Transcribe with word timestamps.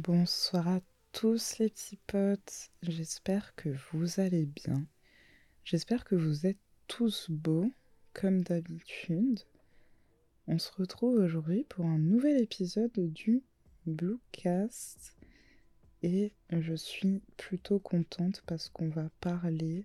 Bonsoir 0.00 0.68
à 0.68 0.80
tous 1.10 1.58
les 1.58 1.70
petits 1.70 1.98
potes, 2.06 2.70
j'espère 2.82 3.52
que 3.56 3.70
vous 3.90 4.20
allez 4.20 4.46
bien. 4.46 4.86
J'espère 5.64 6.04
que 6.04 6.14
vous 6.14 6.46
êtes 6.46 6.60
tous 6.86 7.28
beaux, 7.28 7.72
comme 8.14 8.42
d'habitude. 8.42 9.40
On 10.46 10.60
se 10.60 10.70
retrouve 10.70 11.16
aujourd'hui 11.16 11.64
pour 11.68 11.84
un 11.84 11.98
nouvel 11.98 12.40
épisode 12.40 12.92
du 12.96 13.42
Bluecast. 13.86 15.16
Et 16.04 16.32
je 16.50 16.74
suis 16.74 17.20
plutôt 17.36 17.80
contente 17.80 18.44
parce 18.46 18.68
qu'on 18.68 18.90
va 18.90 19.10
parler 19.20 19.84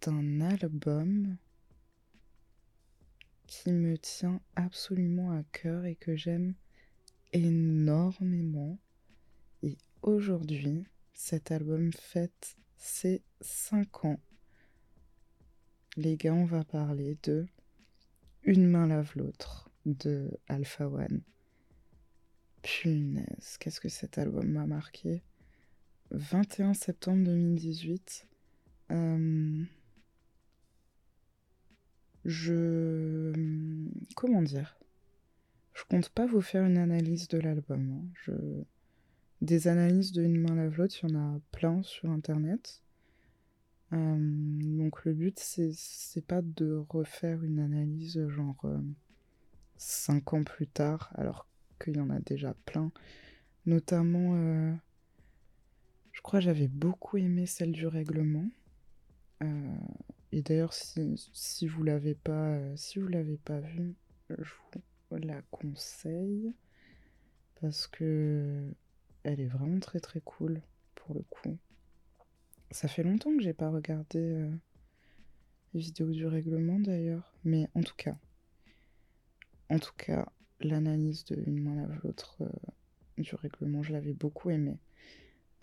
d'un 0.00 0.40
album 0.40 1.36
qui 3.46 3.70
me 3.70 3.96
tient 3.96 4.40
absolument 4.56 5.30
à 5.30 5.44
cœur 5.52 5.84
et 5.84 5.94
que 5.94 6.16
j'aime 6.16 6.54
énormément. 7.32 8.78
Et 9.62 9.76
aujourd'hui, 10.02 10.86
cet 11.12 11.50
album 11.50 11.92
fête 11.92 12.56
ses 12.76 13.22
5 13.40 14.04
ans. 14.04 14.20
Les 15.96 16.16
gars, 16.16 16.34
on 16.34 16.44
va 16.44 16.64
parler 16.64 17.18
de 17.22 17.46
Une 18.42 18.66
main 18.66 18.86
lave 18.86 19.12
l'autre 19.16 19.70
de 19.84 20.30
Alpha 20.48 20.88
One. 20.88 21.22
Punaise, 22.62 23.56
qu'est-ce 23.58 23.80
que 23.80 23.88
cet 23.88 24.18
album 24.18 24.48
m'a 24.48 24.66
marqué 24.66 25.22
21 26.10 26.74
septembre 26.74 27.24
2018. 27.24 28.26
Euh, 28.90 29.64
je. 32.24 33.32
Comment 34.16 34.42
dire? 34.42 34.76
Je 35.80 35.86
compte 35.86 36.10
pas 36.10 36.26
vous 36.26 36.42
faire 36.42 36.64
une 36.66 36.76
analyse 36.76 37.26
de 37.28 37.38
l'album. 37.38 38.04
Hein. 38.28 38.34
Des 39.40 39.66
analyses 39.66 40.12
d'une 40.12 40.38
main 40.38 40.54
lave 40.54 40.76
l'autre, 40.76 40.94
il 41.02 41.10
y 41.10 41.16
en 41.16 41.18
a 41.18 41.40
plein 41.52 41.82
sur 41.82 42.10
internet. 42.10 42.82
Euh, 43.94 44.16
donc 44.18 45.06
le 45.06 45.14
but, 45.14 45.38
c'est 45.38 46.26
pas 46.26 46.42
de 46.42 46.84
refaire 46.90 47.42
une 47.42 47.60
analyse 47.60 48.28
genre 48.28 48.62
5 49.78 50.22
euh, 50.22 50.36
ans 50.36 50.44
plus 50.44 50.66
tard, 50.66 51.10
alors 51.14 51.46
qu'il 51.82 51.96
y 51.96 52.00
en 52.00 52.10
a 52.10 52.20
déjà 52.20 52.54
plein. 52.66 52.92
Notamment, 53.64 54.34
euh, 54.34 54.74
je 56.12 56.20
crois 56.20 56.40
j'avais 56.40 56.68
beaucoup 56.68 57.16
aimé 57.16 57.46
celle 57.46 57.72
du 57.72 57.86
règlement. 57.86 58.44
et 60.30 60.42
d'ailleurs, 60.42 60.74
si, 60.74 61.14
si 61.32 61.66
vous 61.66 61.82
l'avez 61.82 62.14
pas, 62.14 62.58
si 62.76 62.98
vous 62.98 63.08
l'avez 63.08 63.38
pas 63.38 63.60
vue, 63.60 63.94
je 64.28 64.34
vous 64.34 64.80
la 65.18 65.42
conseille 65.50 66.52
parce 67.60 67.86
que 67.86 68.72
elle 69.22 69.40
est 69.40 69.46
vraiment 69.46 69.80
très 69.80 70.00
très 70.00 70.20
cool 70.20 70.62
pour 70.94 71.14
le 71.14 71.22
coup. 71.22 71.58
Ça 72.70 72.88
fait 72.88 73.02
longtemps 73.02 73.36
que 73.36 73.42
j'ai 73.42 73.52
pas 73.52 73.70
regardé 73.70 74.18
euh, 74.18 74.50
les 75.74 75.80
vidéos 75.80 76.10
du 76.10 76.26
règlement 76.26 76.78
d'ailleurs, 76.78 77.34
mais 77.44 77.68
en 77.74 77.82
tout 77.82 77.96
cas, 77.96 78.16
en 79.68 79.78
tout 79.78 79.92
cas, 79.96 80.26
l'analyse 80.60 81.24
de 81.24 81.42
une 81.46 81.60
main 81.60 81.74
lave 81.74 81.98
l'autre 82.02 82.36
euh, 82.42 82.48
du 83.18 83.34
règlement, 83.34 83.82
je 83.82 83.92
l'avais 83.92 84.12
beaucoup 84.12 84.50
aimé. 84.50 84.78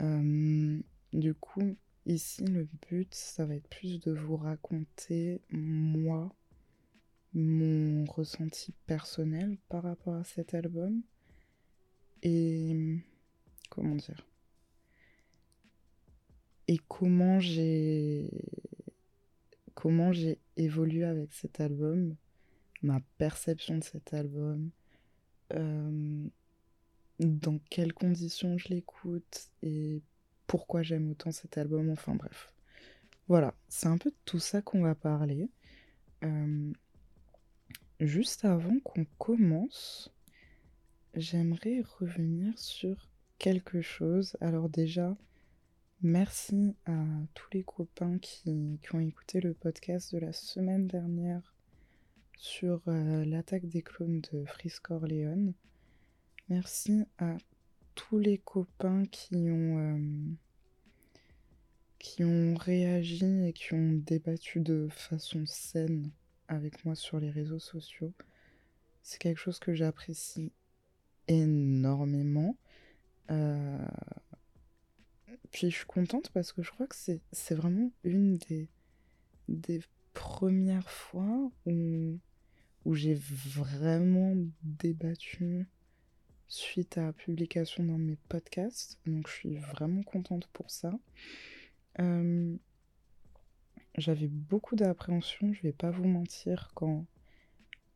Euh, 0.02 0.80
du 1.14 1.34
coup, 1.34 1.78
ici, 2.06 2.44
le 2.46 2.68
but, 2.90 3.14
ça 3.14 3.46
va 3.46 3.56
être 3.56 3.68
plus 3.70 4.00
de 4.00 4.12
vous 4.12 4.38
raconter 4.38 5.42
moi, 5.50 6.36
mon 7.34 8.06
ressenti 8.06 8.74
personnel 8.86 9.58
par 9.70 9.84
rapport 9.84 10.16
à 10.16 10.24
cet 10.24 10.54
album 10.54 11.02
et 12.24 13.00
comment 13.70 13.96
dire 13.96 14.26
et 16.68 16.80
comment 16.88 17.40
j'ai 17.40 18.30
comment 19.74 20.12
j'ai 20.12 20.40
évolué 20.56 21.04
avec 21.04 21.32
cet 21.34 21.62
album, 21.62 22.16
ma 22.82 23.00
perception 23.20 23.78
de 23.78 23.84
cet 23.84 24.12
album, 24.12 24.72
euh, 25.54 26.28
dans 27.20 27.60
quelles 27.70 27.94
conditions 27.94 28.58
je 28.58 28.70
l'écoute 28.70 29.52
et 29.62 30.02
pourquoi 30.48 30.82
j'aime 30.82 31.12
autant 31.12 31.32
cet 31.32 31.60
album, 31.60 31.92
enfin 31.92 32.16
bref. 32.16 32.52
Voilà, 33.28 33.54
c'est 33.68 33.88
un 33.88 34.00
peu 34.00 34.10
de 34.10 34.16
tout 34.26 34.40
ça 34.40 34.64
qu'on 34.64 34.82
va 34.82 34.96
parler. 34.96 35.48
Euh, 36.24 36.74
juste 38.00 38.46
avant 38.46 38.80
qu'on 38.84 39.06
commence, 39.18 40.14
j'aimerais 41.14 41.82
revenir 42.00 42.58
sur 42.58 43.10
quelque 43.38 43.82
chose. 43.82 44.38
Alors 44.42 44.70
déjà, 44.70 45.16
Merci 46.04 46.76
à 46.86 47.04
tous 47.34 47.48
les 47.54 47.64
copains 47.64 48.20
qui, 48.20 48.80
ont 48.94 49.00
écouté 49.00 49.42
le 49.42 49.56
podcast 49.56 50.14
de 50.14 50.20
la 50.20 50.32
semaine 50.32 50.86
dernière 50.86 51.56
sur 52.38 52.84
euh, 52.88 53.26
l'attaque 53.26 53.66
des 53.66 53.82
clones 53.82 54.22
de 54.32 54.46
Friscore 54.46 55.08
Léon. 55.08 55.56
Merci 56.50 57.06
à 57.18 57.38
tous 57.96 58.20
les 58.20 58.38
copains 58.38 59.06
qui 59.06 59.50
ont, 59.50 59.80
euh, 59.80 60.36
qui 61.98 62.24
ont 62.24 62.54
réagi 62.54 63.48
et 63.48 63.54
qui 63.54 63.74
ont 63.74 63.94
débattu 63.94 64.60
de 64.60 64.88
façon 64.92 65.48
saine 65.48 66.12
avec 66.48 66.86
moi 66.86 66.96
sur 66.96 67.20
les 67.20 67.30
réseaux 67.30 67.60
sociaux. 67.60 68.14
C'est 69.04 69.20
quelque 69.20 69.40
chose 69.40 69.60
que 69.60 69.74
j'apprécie 69.74 70.52
énormément. 71.28 72.58
Euh, 73.32 73.86
puis 75.52 75.70
je 75.70 75.78
suis 75.78 75.86
contente 75.86 76.30
parce 76.32 76.54
que 76.54 76.62
je 76.62 76.72
crois 76.72 76.88
que 76.88 76.96
c'est 76.96 77.56
vraiment 77.56 77.92
une 78.04 78.38
des, 78.38 78.70
des 79.48 79.82
premières 80.14 80.90
fois 80.90 81.52
où, 81.66 82.20
où 82.86 82.96
j'ai 82.96 83.16
vraiment 83.16 84.34
débattu 84.64 85.68
suite 86.48 86.98
à 86.98 87.04
la 87.04 87.14
publication 87.14 87.84
dans 87.84 87.98
mes 87.98 88.18
podcasts. 88.30 89.00
Donc 89.06 89.28
je 89.28 89.34
suis 89.34 89.56
vraiment 89.56 90.04
contente 90.04 90.48
pour 90.54 90.72
ça. 90.72 90.98
Euh, 92.00 92.56
j'avais 93.98 94.28
beaucoup 94.28 94.76
d'appréhension, 94.76 95.54
je 95.54 95.62
vais 95.64 95.74
pas 95.74 95.90
vous 95.90 96.08
mentir, 96.08 96.72
quand, 96.76 97.06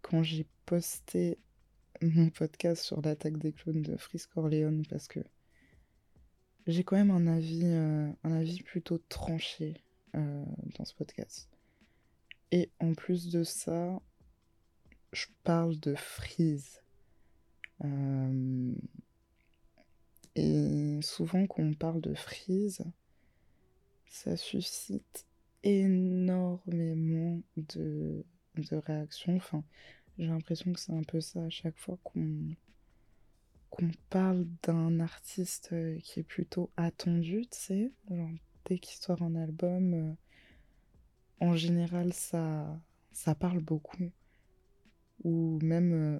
quand 0.01 0.23
j'ai 0.23 0.47
posté 0.66 1.38
mon 2.01 2.29
podcast 2.29 2.84
sur 2.84 3.01
l'attaque 3.01 3.38
des 3.38 3.51
clones 3.51 3.84
de 3.84 3.95
Frisk 3.97 4.35
Orléans 4.35 4.81
parce 4.89 5.07
que 5.07 5.19
j'ai 6.67 6.84
quand 6.84 6.95
même 6.95 7.12
un 7.12 7.28
avis, 7.28 7.62
euh, 7.66 8.12
un 8.23 8.31
avis 8.31 8.63
plutôt 8.63 8.97
tranché 9.09 9.84
euh, 10.16 10.45
dans 10.78 10.85
ce 10.85 10.95
podcast. 10.95 11.50
Et 12.51 12.69
en 12.79 12.94
plus 12.94 13.29
de 13.29 13.44
ça, 13.44 14.01
je 15.13 15.28
parle 15.44 15.79
de 15.79 15.95
Freeze. 15.95 16.81
Euh, 17.83 18.73
et 20.35 21.00
souvent 21.01 21.45
quand 21.47 21.63
on 21.63 21.73
parle 21.73 22.01
de 22.01 22.13
Freeze, 22.13 22.83
ça 24.07 24.38
suscite 24.38 25.25
énormément 25.63 27.41
de, 27.57 28.25
de 28.55 28.75
réactions. 28.75 29.35
Enfin, 29.35 29.63
j'ai 30.17 30.27
l'impression 30.27 30.73
que 30.73 30.79
c'est 30.79 30.94
un 30.94 31.03
peu 31.03 31.22
ça 31.22 31.44
à 31.44 31.49
chaque 31.49 31.77
fois 31.77 31.97
qu'on 32.03 32.55
parle 34.09 34.45
d'un 34.63 35.00
artiste 35.00 35.69
euh, 35.73 35.97
qui 36.00 36.19
est 36.19 36.23
plutôt 36.23 36.71
attendu, 36.77 37.47
tu 37.47 37.57
sais, 37.57 37.91
genre 38.09 38.29
dès 38.66 38.77
qu'il 38.77 39.00
sort 39.01 39.21
un 39.21 39.35
album, 39.35 39.94
euh, 39.94 40.13
en 41.39 41.55
général 41.55 42.13
ça, 42.13 42.79
ça 43.11 43.35
parle 43.35 43.59
beaucoup. 43.59 44.11
Ou 45.23 45.59
même, 45.61 45.94
euh, 45.94 46.19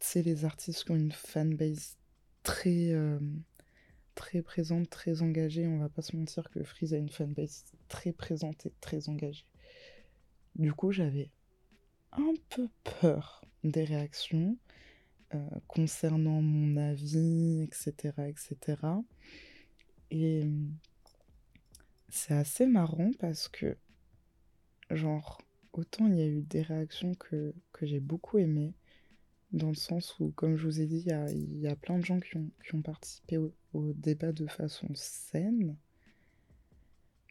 tu 0.00 0.06
sais, 0.08 0.22
les 0.22 0.44
artistes 0.44 0.84
qui 0.84 0.90
ont 0.90 0.96
une 0.96 1.12
fanbase 1.12 1.96
très, 2.42 2.92
très 4.16 4.42
présente, 4.42 4.90
très 4.90 5.22
engagée. 5.22 5.68
On 5.68 5.78
va 5.78 5.88
pas 5.88 6.02
se 6.02 6.16
mentir 6.16 6.50
que 6.50 6.64
Freeze 6.64 6.92
a 6.94 6.96
une 6.96 7.08
fanbase 7.08 7.64
très 7.86 8.12
présente 8.12 8.66
et 8.66 8.72
très 8.80 9.08
engagée. 9.08 9.46
Du 10.56 10.72
coup, 10.72 10.90
j'avais 10.90 11.30
un 12.10 12.34
peu 12.48 12.68
peur 13.00 13.44
des 13.62 13.84
réactions. 13.84 14.56
Euh, 15.34 15.38
concernant 15.66 16.40
mon 16.40 16.76
avis, 16.76 17.62
etc. 17.62 18.14
etc. 18.28 18.80
Et 20.12 20.44
c'est 22.08 22.34
assez 22.34 22.66
marrant 22.66 23.10
parce 23.18 23.48
que, 23.48 23.76
genre, 24.90 25.42
autant 25.72 26.06
il 26.06 26.14
y 26.14 26.22
a 26.22 26.26
eu 26.26 26.42
des 26.42 26.62
réactions 26.62 27.14
que, 27.16 27.52
que 27.72 27.86
j'ai 27.86 27.98
beaucoup 27.98 28.38
aimées, 28.38 28.74
dans 29.50 29.68
le 29.68 29.74
sens 29.74 30.16
où, 30.20 30.30
comme 30.30 30.56
je 30.56 30.64
vous 30.64 30.80
ai 30.80 30.86
dit, 30.86 31.04
il 31.04 31.60
y 31.60 31.66
a, 31.66 31.74
plein 31.74 31.98
de 31.98 32.04
gens 32.04 32.20
qui 32.20 32.36
ont, 32.36 32.50
qui 32.64 32.76
ont 32.76 32.82
participé 32.82 33.36
débat 33.94 34.32
de 34.32 34.46
façon 34.46 34.88
saine. 34.94 35.76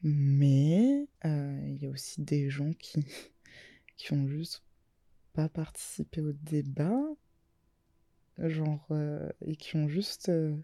Mais 0.03 1.07
euh, 1.25 1.61
il 1.67 1.81
y 1.81 1.85
a 1.87 1.89
aussi 1.89 2.21
des 2.21 2.49
gens 2.49 2.73
qui, 2.73 3.05
qui 3.97 4.13
ont 4.13 4.27
juste 4.27 4.63
pas 5.33 5.49
participé 5.49 6.21
au 6.21 6.31
débat 6.31 7.01
genre, 8.37 8.85
euh, 8.91 9.29
et 9.41 9.55
qui 9.55 9.75
ont 9.75 9.87
juste 9.87 10.29
euh, 10.29 10.55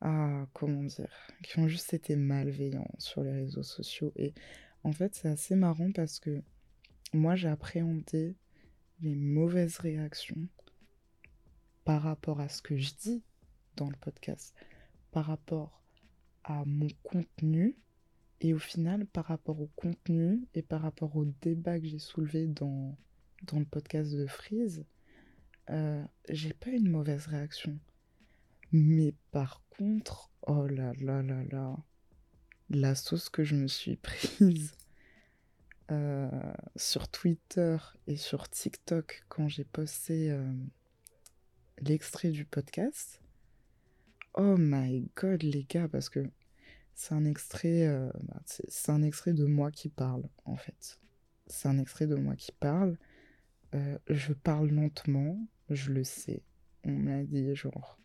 ah, 0.00 0.46
comment 0.52 0.84
dire, 0.84 1.10
qui 1.42 1.58
ont 1.58 1.68
juste 1.68 1.94
été 1.94 2.16
malveillants 2.16 2.90
sur 2.98 3.22
les 3.22 3.32
réseaux 3.32 3.62
sociaux. 3.62 4.12
Et 4.16 4.34
en 4.84 4.92
fait, 4.92 5.14
c'est 5.14 5.28
assez 5.28 5.56
marrant 5.56 5.90
parce 5.92 6.20
que 6.20 6.42
moi, 7.12 7.34
j'ai 7.34 7.48
appréhendé 7.48 8.36
les 9.00 9.14
mauvaises 9.14 9.78
réactions 9.78 10.48
par 11.84 12.02
rapport 12.02 12.40
à 12.40 12.48
ce 12.48 12.62
que 12.62 12.76
je 12.76 12.92
dis 12.94 13.22
dans 13.76 13.88
le 13.88 13.96
podcast, 14.00 14.54
par 15.10 15.26
rapport 15.26 15.82
à 16.44 16.64
mon 16.64 16.88
contenu 17.02 17.76
et 18.40 18.54
au 18.54 18.58
final 18.58 19.06
par 19.06 19.26
rapport 19.26 19.60
au 19.60 19.70
contenu 19.76 20.46
et 20.54 20.62
par 20.62 20.82
rapport 20.82 21.16
au 21.16 21.24
débat 21.40 21.78
que 21.80 21.86
j'ai 21.86 21.98
soulevé 21.98 22.46
dans, 22.46 22.96
dans 23.44 23.58
le 23.58 23.64
podcast 23.64 24.12
de 24.14 24.26
Freeze, 24.26 24.84
euh, 25.70 26.04
j'ai 26.28 26.52
pas 26.52 26.70
une 26.70 26.88
mauvaise 26.88 27.26
réaction. 27.26 27.78
Mais 28.72 29.14
par 29.32 29.62
contre, 29.70 30.30
oh 30.42 30.66
là 30.66 30.92
là 31.00 31.22
là 31.22 31.42
là, 31.50 31.76
la 32.68 32.94
sauce 32.94 33.28
que 33.28 33.44
je 33.44 33.56
me 33.56 33.68
suis 33.68 33.96
prise 34.38 34.76
euh, 35.90 36.28
sur 36.74 37.08
Twitter 37.08 37.76
et 38.06 38.16
sur 38.16 38.48
TikTok 38.48 39.24
quand 39.28 39.48
j'ai 39.48 39.64
posté 39.64 40.30
euh, 40.30 40.52
l'extrait 41.80 42.30
du 42.30 42.44
podcast. 42.44 43.20
Oh 44.36 44.56
my 44.58 45.08
god, 45.16 45.42
les 45.42 45.64
gars, 45.64 45.88
parce 45.88 46.08
que 46.08 46.20
c'est 46.94 47.14
un 47.14 47.24
extrait, 47.24 47.86
euh, 47.86 48.10
bah, 48.22 48.40
c'est 48.44 48.90
un 48.90 49.02
extrait 49.02 49.32
de 49.32 49.44
moi 49.44 49.70
qui 49.70 49.88
parle, 49.88 50.24
en 50.44 50.56
fait. 50.56 51.00
C'est 51.46 51.68
un 51.68 51.78
extrait 51.78 52.06
de 52.06 52.16
moi 52.16 52.36
qui 52.36 52.52
parle. 52.52 52.96
je 54.08 54.32
parle 54.32 54.68
lentement, 54.70 55.38
je 55.70 55.92
le 55.92 56.04
sais. 56.04 56.42
On 56.84 56.92
m'a 56.92 57.22
dit 57.24 57.54
genre 57.54 57.98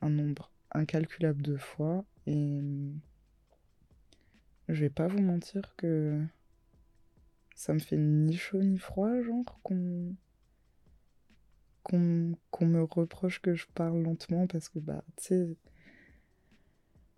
un 0.00 0.10
nombre 0.10 0.50
incalculable 0.72 1.42
de 1.42 1.56
fois 1.56 2.04
et 2.26 2.60
je 4.68 4.80
vais 4.80 4.90
pas 4.90 5.08
vous 5.08 5.20
mentir 5.20 5.74
que 5.76 6.24
ça 7.54 7.74
me 7.74 7.78
fait 7.78 7.96
ni 7.96 8.36
chaud 8.36 8.62
ni 8.62 8.78
froid, 8.78 9.20
genre 9.20 9.60
qu'on 9.62 10.14
qu'on 11.82 12.36
me 12.60 12.82
reproche 12.82 13.40
que 13.40 13.54
je 13.54 13.66
parle 13.74 14.02
lentement 14.02 14.46
parce 14.46 14.68
que 14.68 14.78
bah 14.78 15.04
tu 15.16 15.24
sais 15.24 15.56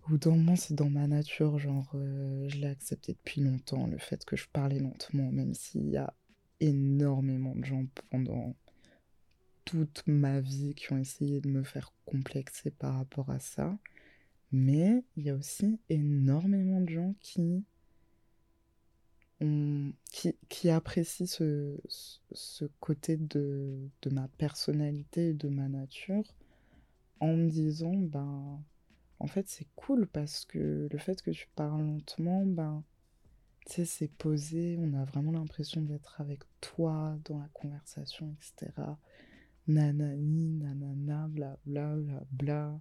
dans 0.09 0.32
moment 0.32 0.56
c'est 0.56 0.75
dans 0.75 0.91
ma 0.91 1.06
nature 1.06 1.59
genre 1.59 1.91
euh, 1.94 2.49
je 2.49 2.56
l'ai 2.59 2.67
accepté 2.67 3.12
depuis 3.12 3.41
longtemps 3.41 3.87
le 3.87 3.99
fait 3.99 4.25
que 4.25 4.37
je 4.37 4.49
parlais 4.53 4.81
lentement 4.81 5.31
même 5.31 5.55
s'il 5.55 5.88
y 5.88 5.97
a 5.97 6.12
énormément 6.61 7.55
de 7.55 7.64
gens 7.64 7.87
pendant 8.11 8.55
toute 9.64 10.03
ma 10.06 10.41
vie 10.41 10.75
qui 10.75 10.93
ont 10.93 10.99
essayé 10.99 11.41
de 11.41 11.49
me 11.49 11.62
faire 11.62 11.93
complexer 12.05 12.70
par 12.70 12.94
rapport 12.94 13.31
à 13.31 13.38
ça. 13.38 13.79
Mais 14.50 15.05
il 15.17 15.25
y 15.25 15.31
a 15.31 15.35
aussi 15.35 15.81
énormément 15.88 16.81
de 16.81 16.91
gens 16.91 17.15
qui, 17.20 17.65
ont, 19.43 19.93
qui, 20.49 20.71
apprécient 20.71 21.27
ce, 21.27 21.77
ce 22.33 22.65
côté 22.81 23.17
de, 23.17 23.89
de, 24.03 24.11
ma 24.11 24.29
personnalité 24.39 25.29
et 25.29 25.35
de 25.35 25.49
ma 25.49 25.69
nature 25.69 26.25
en 27.21 27.35
me 27.37 27.49
disant, 27.49 27.94
ben, 27.94 28.61
en 29.19 29.27
fait, 29.27 29.49
c'est 29.49 29.69
cool 29.77 30.06
parce 30.06 30.44
que 30.44 30.89
le 30.91 30.99
fait 30.99 31.23
que 31.23 31.31
tu 31.31 31.49
parles 31.55 31.83
lentement, 31.83 32.44
ben, 32.47 32.83
tu 33.67 33.75
sais, 33.75 33.85
c'est 33.85 34.11
posé, 34.11 34.77
on 34.81 34.94
a 34.94 35.05
vraiment 35.05 35.33
l'impression 35.33 35.83
d'être 35.83 36.21
avec 36.21 36.41
toi 36.61 37.17
dans 37.25 37.39
la 37.39 37.49
conversation, 37.53 38.35
etc 38.39 38.73
nanani, 39.69 40.49
nanana, 40.59 41.29
bla 41.29 41.56
bla 41.65 41.94
bla 41.97 42.23
bla. 42.31 42.81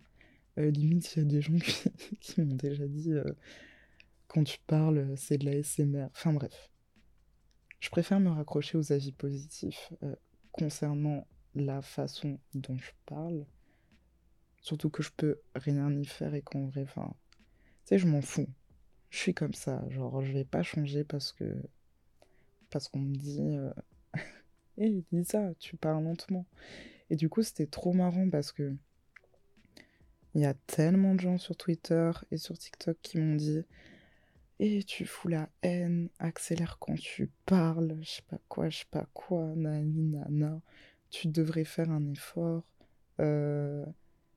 Euh, 0.58 0.70
limite, 0.72 1.16
il 1.16 1.20
y 1.20 1.22
a 1.22 1.26
des 1.26 1.42
gens 1.42 1.54
qui, 2.20 2.42
m'ont 2.42 2.56
déjà 2.56 2.88
dit 2.88 3.14
euh, 3.14 3.24
quand 4.32 4.46
tu 4.46 4.60
parles, 4.66 5.12
c'est 5.18 5.38
de 5.38 5.46
la 5.46 5.62
SMR. 5.62 6.08
Enfin 6.14 6.32
bref. 6.32 6.72
Je 7.82 7.90
préfère 7.90 8.22
me 8.22 8.30
raccrocher 8.30 8.78
aux 8.78 8.94
avis 8.94 9.12
positifs 9.12 9.92
euh, 10.04 10.16
concernant 10.54 11.28
la 11.54 11.82
façon 11.82 12.40
dont 12.54 12.78
je 12.78 12.92
parle. 13.06 13.46
Surtout 14.62 14.90
que 14.90 15.04
je 15.04 15.10
peux 15.18 15.42
rien 15.54 15.92
y 15.92 16.06
faire 16.06 16.34
et 16.34 16.42
qu'en 16.42 16.68
vrai, 16.68 16.84
enfin, 16.84 17.14
tu 17.32 17.40
sais, 17.84 17.98
je 17.98 18.08
m'en 18.08 18.22
fous. 18.22 18.48
Je 19.10 19.18
suis 19.18 19.34
comme 19.34 19.54
ça. 19.54 19.84
Genre, 19.90 20.24
je 20.24 20.32
vais 20.32 20.46
pas 20.46 20.64
changer 20.64 21.04
parce 21.04 21.34
que. 21.34 21.62
Parce 22.70 22.88
qu'on 22.88 23.00
me 23.00 23.16
dit. 23.16 23.42
Hé, 24.78 25.04
dis 25.12 25.26
ça, 25.26 25.54
tu 25.60 25.76
parles 25.76 26.06
lentement. 26.06 26.46
Et 27.10 27.18
du 27.18 27.28
coup, 27.28 27.44
c'était 27.44 27.68
trop 27.68 27.92
marrant 27.92 28.30
parce 28.30 28.54
que 28.54 28.74
il 30.36 30.42
y 30.42 30.46
a 30.46 30.54
tellement 30.54 31.16
de 31.16 31.20
gens 31.20 31.38
sur 31.38 31.58
Twitter 31.58 32.12
et 32.32 32.38
sur 32.38 32.58
TikTok 32.58 32.98
qui 33.02 33.18
m'ont 33.18 33.36
dit 33.36 33.66
Et 34.64 34.84
tu 34.84 35.08
fous 35.08 35.28
la 35.28 35.50
haine, 35.64 36.10
accélère 36.20 36.78
quand 36.78 36.94
tu 36.94 37.32
parles, 37.48 37.98
je 38.02 38.10
sais 38.12 38.22
pas 38.30 38.38
quoi, 38.48 38.70
je 38.70 38.78
sais 38.78 38.86
pas 38.92 39.08
quoi, 39.12 39.56
nani, 39.56 40.04
nana, 40.04 40.62
tu 41.10 41.30
devrais 41.30 41.64
faire 41.64 41.90
un 41.90 42.06
effort. 42.06 42.64
Euh, 43.20 43.84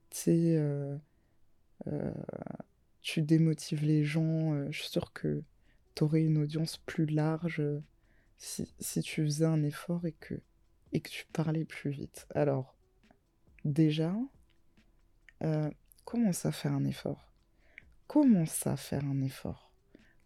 tu 0.09 0.17
sais, 0.17 0.55
euh, 0.57 0.97
euh, 1.85 2.11
tu 3.03 3.21
démotives 3.21 3.85
les 3.85 4.03
gens, 4.03 4.71
je 4.71 4.81
suis 4.81 4.89
sûre 4.89 5.13
que 5.13 5.43
t'aurais 5.93 6.23
une 6.23 6.39
audience 6.39 6.77
plus 6.77 7.05
large 7.05 7.61
si, 8.39 8.67
tu 9.03 9.23
faisais 9.25 9.45
un 9.45 9.61
effort 9.61 10.07
et 10.07 10.13
que, 10.13 10.41
et 10.91 11.01
que 11.01 11.09
tu 11.09 11.27
parlais 11.33 11.65
plus 11.65 11.91
vite. 11.91 12.25
Alors, 12.33 12.75
déjà, 13.63 14.15
commence 16.03 16.47
à 16.47 16.51
faire 16.51 16.71
un 16.71 16.85
effort? 16.85 17.31
Commence 18.07 18.65
à 18.65 18.75
faire 18.75 19.05
un 19.05 19.21
effort? 19.21 19.64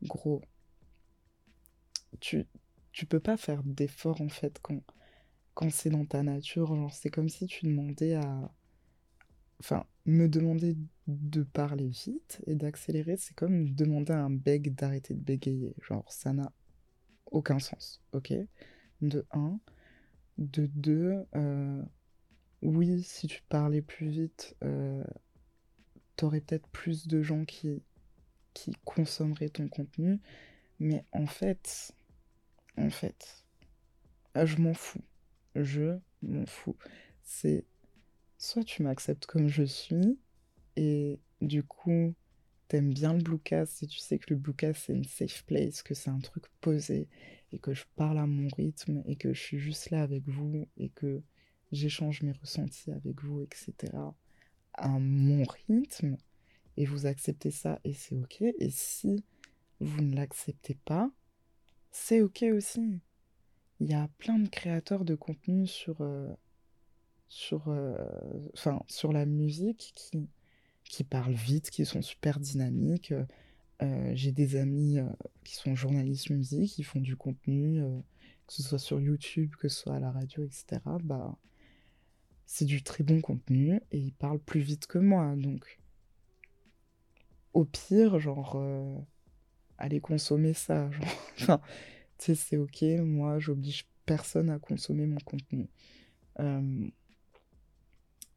Gros, 0.03 0.41
tu, 2.19 2.45
tu 2.91 3.05
peux 3.05 3.19
pas 3.19 3.37
faire 3.37 3.63
d'effort 3.63 4.21
en 4.21 4.29
fait 4.29 4.59
quand, 4.61 4.81
quand 5.53 5.71
c'est 5.71 5.89
dans 5.89 6.05
ta 6.05 6.23
nature. 6.23 6.75
Genre, 6.75 6.93
c'est 6.93 7.09
comme 7.09 7.29
si 7.29 7.47
tu 7.47 7.65
demandais 7.65 8.15
à. 8.15 8.51
Enfin, 9.59 9.85
me 10.05 10.27
demander 10.27 10.77
de 11.07 11.43
parler 11.43 11.87
vite 11.87 12.41
et 12.47 12.55
d'accélérer, 12.55 13.17
c'est 13.17 13.35
comme 13.35 13.69
demander 13.69 14.13
à 14.13 14.23
un 14.23 14.29
beg 14.29 14.73
d'arrêter 14.73 15.13
de 15.13 15.19
bégayer. 15.19 15.75
Genre, 15.81 16.09
ça 16.11 16.31
n'a 16.33 16.51
aucun 17.31 17.59
sens, 17.59 18.01
ok? 18.13 18.33
De 19.01 19.25
1. 19.31 19.59
De 20.37 20.67
2, 20.67 21.25
euh, 21.35 21.83
oui, 22.61 23.03
si 23.03 23.27
tu 23.27 23.41
parlais 23.49 23.81
plus 23.81 24.07
vite, 24.07 24.55
euh, 24.63 25.03
t'aurais 26.15 26.41
peut-être 26.41 26.67
plus 26.69 27.07
de 27.07 27.21
gens 27.21 27.43
qui, 27.45 27.81
qui 28.53 28.73
consommeraient 28.85 29.49
ton 29.49 29.67
contenu, 29.67 30.19
mais 30.79 31.05
en 31.11 31.25
fait, 31.25 31.93
en 32.77 32.89
fait, 32.89 33.45
ah, 34.33 34.45
je 34.45 34.57
m'en 34.57 34.73
fous. 34.73 35.03
Je 35.55 35.97
m'en 36.21 36.45
fous. 36.45 36.77
C'est 37.23 37.65
soit 38.37 38.63
tu 38.63 38.83
m'acceptes 38.83 39.25
comme 39.25 39.47
je 39.49 39.63
suis, 39.63 40.17
et 40.75 41.19
du 41.41 41.63
coup, 41.63 42.13
t'aimes 42.67 42.93
bien 42.93 43.13
le 43.13 43.21
Bluecast, 43.21 43.83
et 43.83 43.87
tu 43.87 43.99
sais 43.99 44.19
que 44.19 44.33
le 44.33 44.39
Bluecast 44.39 44.85
c'est 44.85 44.93
une 44.93 45.03
safe 45.03 45.43
place, 45.45 45.83
que 45.83 45.93
c'est 45.93 46.09
un 46.09 46.19
truc 46.19 46.45
posé 46.61 47.07
et 47.51 47.59
que 47.59 47.73
je 47.73 47.83
parle 47.95 48.19
à 48.19 48.27
mon 48.27 48.47
rythme 48.55 49.03
et 49.05 49.15
que 49.15 49.33
je 49.33 49.41
suis 49.41 49.59
juste 49.59 49.89
là 49.89 50.03
avec 50.03 50.27
vous 50.27 50.67
et 50.77 50.89
que 50.89 51.21
j'échange 51.71 52.21
mes 52.21 52.31
ressentis 52.31 52.91
avec 52.91 53.21
vous, 53.23 53.41
etc. 53.41 53.73
à 54.73 54.87
mon 54.87 55.43
rythme 55.43 56.17
et 56.79 56.85
vous 56.85 57.05
acceptez 57.05 57.51
ça 57.51 57.79
et 57.83 57.93
c'est 57.93 58.15
ok. 58.15 58.41
Et 58.41 58.69
si 58.71 59.23
vous 59.81 60.01
ne 60.01 60.15
l'acceptez 60.15 60.75
pas, 60.85 61.11
c'est 61.91 62.21
ok 62.21 62.45
aussi. 62.53 63.01
Il 63.81 63.89
y 63.89 63.93
a 63.93 64.09
plein 64.17 64.39
de 64.39 64.47
créateurs 64.47 65.03
de 65.03 65.13
contenu 65.13 65.67
sur, 65.67 65.99
euh, 65.99 66.29
sur, 67.27 67.67
euh, 67.67 67.97
sur 68.87 69.11
la 69.11 69.25
musique 69.25 69.91
qui 69.93 70.27
qui 70.85 71.03
parlent 71.03 71.33
vite, 71.33 71.69
qui 71.69 71.85
sont 71.85 72.01
super 72.01 72.39
dynamiques. 72.39 73.13
Euh, 73.83 74.11
j'ai 74.15 74.31
des 74.31 74.55
amis 74.55 74.97
qui 75.43 75.53
sont 75.53 75.75
journalistes 75.75 76.31
musique, 76.31 76.71
qui 76.71 76.81
font 76.81 76.99
du 76.99 77.15
contenu, 77.15 77.79
que 78.47 78.53
ce 78.53 78.63
soit 78.63 78.79
sur 78.79 78.99
YouTube, 78.99 79.53
que 79.59 79.67
ce 79.67 79.81
soit 79.81 79.97
à 79.97 79.99
la 79.99 80.11
radio, 80.11 80.43
etc. 80.43 80.81
Bah, 81.03 81.37
c'est 82.47 82.65
du 82.65 82.81
très 82.81 83.03
bon 83.03 83.21
contenu 83.21 83.79
et 83.91 83.99
ils 83.99 84.13
parlent 84.13 84.39
plus 84.39 84.61
vite 84.61 84.87
que 84.87 84.97
moi. 84.97 85.35
Donc, 85.35 85.78
au 87.53 87.65
pire, 87.65 88.19
genre, 88.19 88.61
allez 89.77 89.99
consommer 89.99 90.53
ça. 90.53 90.89
Genre. 91.37 91.61
tu 92.17 92.25
sais, 92.25 92.35
c'est 92.35 92.57
ok, 92.57 92.83
moi, 93.05 93.39
j'oblige 93.39 93.87
personne 94.05 94.49
à 94.49 94.59
consommer 94.59 95.05
mon 95.05 95.19
contenu. 95.19 95.69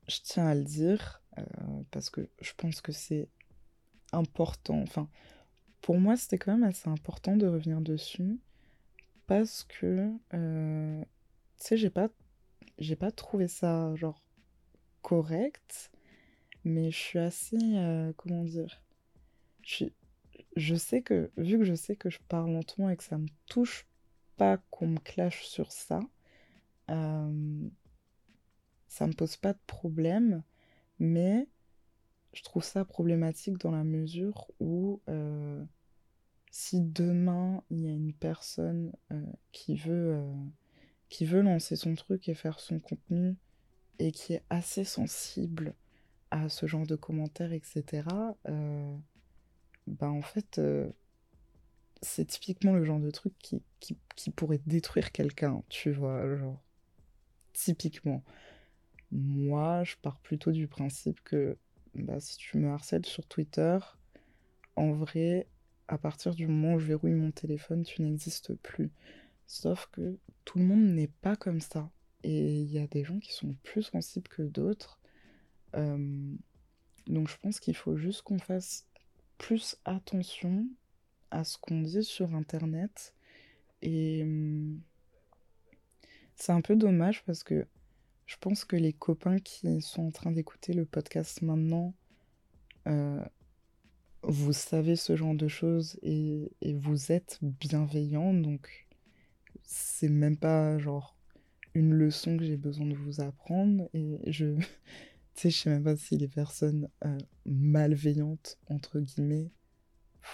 je 0.09 0.21
tiens 0.23 0.47
à 0.47 0.55
le 0.55 0.65
dire, 0.65 1.23
euh, 1.39 1.43
parce 1.91 2.11
que 2.11 2.29
je 2.41 2.53
pense 2.57 2.81
que 2.81 2.93
c'est 2.93 3.29
important. 4.13 4.81
Enfin, 4.83 5.09
pour 5.81 5.99
moi, 5.99 6.17
c'était 6.17 6.39
quand 6.39 6.53
même 6.53 6.69
assez 6.69 6.89
important 6.89 7.37
de 7.37 7.47
revenir 7.47 7.81
dessus 7.81 8.39
parce 9.27 9.65
que, 9.65 10.11
euh, 10.35 11.03
tu 11.59 11.67
sais, 11.67 11.77
j'ai 11.77 11.91
pas, 11.91 12.09
j'ai 12.79 12.97
pas 12.97 13.11
trouvé 13.11 13.49
ça 13.49 13.95
genre 13.97 14.23
correct 15.03 15.91
Mais 16.65 16.91
je 16.91 16.97
suis 16.99 17.19
assez. 17.19 17.59
euh, 17.63 18.13
comment 18.17 18.45
dire 18.45 18.83
je, 19.63 20.75
sais 20.75 21.03
que, 21.03 21.31
vu 21.37 21.59
que 21.59 21.65
je 21.65 21.75
sais 21.75 21.97
que 21.97 22.11
je 22.11 22.19
parle 22.29 22.53
lentement 22.53 22.91
et 22.91 22.97
que 22.97 23.05
ça 23.05 23.19
me 23.19 23.29
touche 23.47 23.87
pas 24.37 24.59
qu'on 24.71 24.89
me 24.89 24.99
clash 24.99 25.45
sur 25.45 25.73
ça, 25.73 26.01
euh, 26.91 27.69
ça 28.87 29.07
me 29.07 29.13
pose 29.13 29.37
pas 29.37 29.53
de 29.53 29.61
problème. 29.67 30.43
Mais 30.99 31.49
je 32.33 32.43
trouve 32.43 32.65
ça 32.65 32.85
problématique 32.85 33.59
dans 33.59 33.71
la 33.71 33.85
mesure 33.85 34.51
où 34.61 35.01
euh, 35.09 35.65
si 36.51 36.81
demain 36.81 37.63
il 37.71 37.81
y 37.81 37.89
a 37.89 37.93
une 37.93 38.13
personne 38.13 38.93
euh, 39.13 39.25
qui 39.53 39.77
veut, 39.77 40.15
euh, 40.15 40.35
qui 41.09 41.25
veut 41.25 41.43
lancer 41.43 41.77
son 41.77 41.95
truc 41.95 42.29
et 42.29 42.35
faire 42.35 42.61
son 42.61 42.79
contenu 42.79 43.37
et 43.99 44.13
qui 44.13 44.35
est 44.35 44.43
assez 44.51 44.85
sensible 44.85 45.75
à 46.31 46.49
ce 46.49 46.67
genre 46.67 46.87
de 46.87 46.97
commentaires, 46.97 47.53
etc., 47.53 48.05
bah 49.87 50.11
en 50.11 50.23
fait, 50.23 50.59
euh, 50.59 50.89
c'est 52.03 52.27
typiquement 52.27 52.73
le 52.73 52.85
genre 52.85 53.01
de 53.01 53.11
truc 53.11 53.35
qui, 53.39 53.63
qui, 53.81 54.31
pourrait 54.31 54.61
détruire 54.67 55.13
quelqu'un, 55.13 55.63
tu 55.69 55.93
vois, 55.93 56.37
genre, 56.37 56.63
typiquement. 57.53 58.23
Moi, 59.11 59.85
je 59.85 59.97
pars 60.01 60.19
plutôt 60.21 60.53
du 60.53 60.69
principe 60.69 61.21
que 61.25 61.57
bah, 61.95 62.21
si 62.21 62.37
tu 62.37 62.59
me 62.59 62.71
harcèles 62.71 63.07
sur 63.07 63.27
Twitter, 63.27 63.79
en 64.77 64.93
vrai, 64.93 65.47
à 65.89 65.99
partir 65.99 66.35
du 66.35 66.47
moment 66.47 66.75
où 66.75 66.79
je 66.79 66.87
verrouille 66.87 67.13
mon 67.13 67.31
téléphone, 67.31 67.83
tu 67.83 68.03
n'existes 68.03 68.55
plus. 68.55 68.91
Sauf 69.47 69.89
que 69.93 70.19
tout 70.45 70.59
le 70.59 70.65
monde 70.65 70.85
n'est 70.85 71.11
pas 71.21 71.37
comme 71.37 71.61
ça. 71.61 71.91
Et 72.25 72.61
il 72.61 72.71
y 72.71 72.79
a 72.79 72.87
des 72.87 73.05
gens 73.05 73.19
qui 73.19 73.33
sont 73.33 73.55
plus 73.63 73.83
sensibles 73.83 74.29
que 74.29 74.43
d'autres. 74.43 75.01
Euh, 75.77 76.35
donc 77.07 77.29
je 77.29 77.37
pense 77.39 77.61
qu'il 77.61 77.77
faut 77.77 77.97
juste 77.97 78.23
qu'on 78.23 78.39
fasse 78.39 78.87
plus 79.43 79.77
attention 79.85 80.69
à 81.33 81.43
ce 81.43 81.59
qu'on 81.59 81.83
dit 81.83 82.05
sur 82.05 82.33
Internet. 82.37 83.13
Et 83.83 84.23
hum, 84.23 84.81
c'est 86.37 86.53
un 86.53 86.61
peu 86.61 86.77
dommage 86.77 87.25
parce 87.25 87.43
que 87.43 87.67
je 88.27 88.37
pense 88.41 88.65
que 88.65 88.77
les 88.77 88.93
copains 88.93 89.41
qui 89.41 89.83
sont 89.83 90.07
en 90.07 90.11
train 90.13 90.31
d'écouter 90.31 90.73
le 90.73 90.85
podcast 90.85 91.43
maintenant, 91.43 91.93
euh, 92.87 93.21
vous 94.23 94.53
savez 94.53 94.95
ce 94.95 95.17
genre 95.17 95.35
de 95.35 95.49
choses 95.49 95.99
et, 96.03 96.53
vous 96.63 97.11
êtes 97.11 97.39
bienveillants. 97.43 98.33
Donc 98.33 98.87
c'est 99.65 100.09
même 100.09 100.37
pas 100.37 100.79
genre 100.79 101.17
une 101.75 101.93
leçon 101.93 102.37
que 102.37 102.45
j'ai 102.45 102.57
besoin 102.57 102.87
de 102.87 102.95
vous 102.95 103.21
apprendre. 103.21 103.89
Et 103.93 104.21
je, 104.31 104.55
tu 105.35 105.43
sais, 105.43 105.51
je 105.51 105.59
sais 105.59 105.71
même 105.71 105.85
pas 105.85 105.97
si 105.97 106.17
les 106.19 106.29
personnes 106.29 106.89
euh, 107.05 107.19
malveillantes, 107.47 108.59
entre 108.69 109.01
guillemets, 109.01 109.51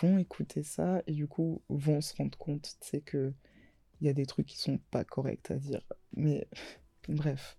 vont 0.01 0.19
écouter 0.19 0.63
ça 0.63 1.03
et 1.07 1.13
du 1.13 1.27
coup 1.27 1.63
vont 1.69 2.01
se 2.01 2.15
rendre 2.17 2.37
compte, 2.37 2.77
tu 2.81 2.89
sais, 2.89 3.01
que 3.01 3.33
il 4.01 4.07
y 4.07 4.11
a 4.11 4.13
des 4.13 4.27
trucs 4.27 4.47
qui 4.47 4.59
sont 4.59 4.79
pas 4.91 5.05
corrects 5.05 5.51
à 5.51 5.57
dire. 5.57 5.83
Mais 6.15 6.49
bref. 7.09 7.59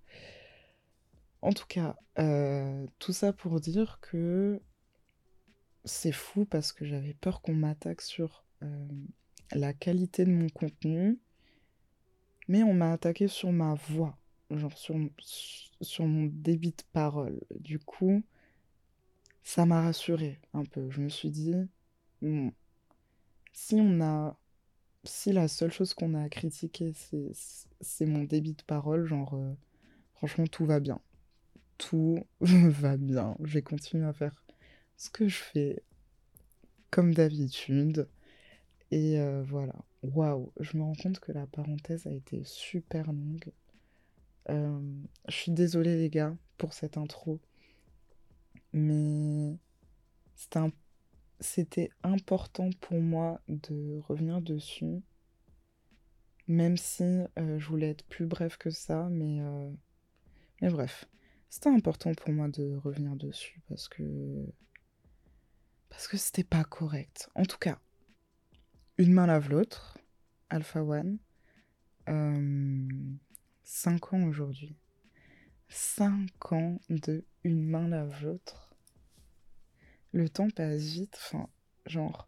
En 1.41 1.51
tout 1.53 1.67
cas, 1.67 1.96
euh, 2.17 2.86
tout 3.00 3.13
ça 3.13 3.31
pour 3.31 3.60
dire 3.62 4.00
que 4.01 4.62
c'est 5.86 6.12
fou 6.12 6.46
parce 6.46 6.74
que 6.74 6.86
j'avais 6.86 7.13
peur 7.13 7.41
qu'on 7.41 7.55
m'attaque 7.55 8.01
sur 8.01 8.46
euh, 8.63 8.88
la 9.53 9.74
qualité 9.74 10.25
de 10.25 10.31
mon 10.31 10.50
contenu, 10.50 11.19
mais 12.48 12.63
on 12.63 12.74
m'a 12.74 12.91
attaqué 12.91 13.27
sur 13.27 13.51
ma 13.51 13.75
voix, 13.75 14.19
genre 14.51 14.77
sur, 14.77 14.96
mon 16.06 16.25
débit 16.25 16.72
de 16.72 16.84
parole. 16.94 17.39
Du 17.60 17.79
coup, 17.79 18.24
ça 19.44 19.65
m'a 19.65 19.82
rassurée 19.82 20.39
un 20.53 20.65
peu. 20.65 20.89
Je 20.89 21.01
me 21.01 21.10
suis 21.10 21.29
dit, 21.29 21.56
bon, 22.22 22.51
si 23.53 23.75
on 23.75 24.01
a, 24.01 24.38
si 25.03 25.32
la 25.32 25.48
seule 25.48 25.72
chose 25.72 25.94
qu'on 25.94 26.13
a 26.13 26.24
à 26.24 26.29
critiquer, 26.29 26.94
c'est, 26.94 27.32
c'est 27.82 28.06
mon 28.06 28.24
débit 28.24 28.53
de 28.53 28.63
parole, 28.63 29.06
genre, 29.06 29.34
euh, 29.36 29.53
franchement, 30.15 30.48
tout 30.48 30.65
va 30.65 30.79
bien. 30.79 31.00
Tout 31.77 32.25
va 32.41 32.98
bien. 32.98 33.36
Je 33.44 33.53
vais 33.53 33.62
continuer 33.62 34.06
à 34.06 34.13
faire 34.13 34.44
ce 34.98 35.10
que 35.10 35.27
je 35.27 35.38
fais 35.38 35.84
comme 36.91 37.13
d'habitude. 37.13 38.08
Et 38.91 39.20
euh, 39.20 39.44
voilà. 39.44 39.75
Waouh, 40.03 40.51
je 40.60 40.77
me 40.77 40.84
rends 40.84 40.96
compte 40.96 41.20
que 41.20 41.32
la 41.32 41.46
parenthèse 41.46 42.08
a 42.08 42.12
été 42.12 42.41
super 42.44 43.12
longue. 43.12 43.51
Euh, 44.50 44.79
je 45.27 45.36
suis 45.36 45.51
désolée 45.51 45.98
les 45.98 46.10
gars 46.10 46.36
pour 46.58 46.74
cette 46.74 46.98
intro, 46.98 47.39
mais 48.74 49.58
c'était 51.39 51.91
important 52.03 52.70
pour 52.82 53.00
moi 53.00 53.41
de 53.48 54.00
revenir 54.08 54.41
dessus, 54.41 55.01
même 56.48 56.77
si 56.77 57.03
euh, 57.03 57.60
je 57.60 57.68
voulais 57.68 57.89
être 57.91 58.06
plus 58.06 58.25
bref 58.25 58.58
que 58.58 58.72
ça, 58.72 59.08
mais, 59.10 59.39
euh, 59.41 59.72
mais 60.62 60.70
bref, 60.70 61.06
c'était 61.50 61.70
important 61.70 62.13
pour 62.13 62.32
moi 62.32 62.48
de 62.48 62.75
revenir 62.75 63.15
dessus 63.15 63.62
parce 63.70 63.88
que 63.88 64.03
parce 65.89 66.08
que 66.08 66.18
c'était 66.18 66.44
pas 66.44 66.63
correct. 66.63 67.29
En 67.36 67.44
tout 67.44 67.58
cas, 67.58 67.79
une 68.98 69.13
main 69.13 69.25
lave 69.25 69.50
l'autre, 69.50 69.98
Alpha 70.50 70.84
One, 70.84 71.18
euh, 72.10 72.88
5 73.72 74.14
ans 74.14 74.24
aujourd'hui. 74.24 74.76
5 75.68 76.54
ans 76.54 76.82
de 76.90 77.24
une 77.44 77.64
main 77.64 77.88
lave 77.88 78.26
l'autre. 78.26 78.76
Le 80.12 80.28
temps 80.28 80.50
passe 80.50 80.82
vite, 80.82 81.16
enfin, 81.18 81.48
genre, 81.86 82.28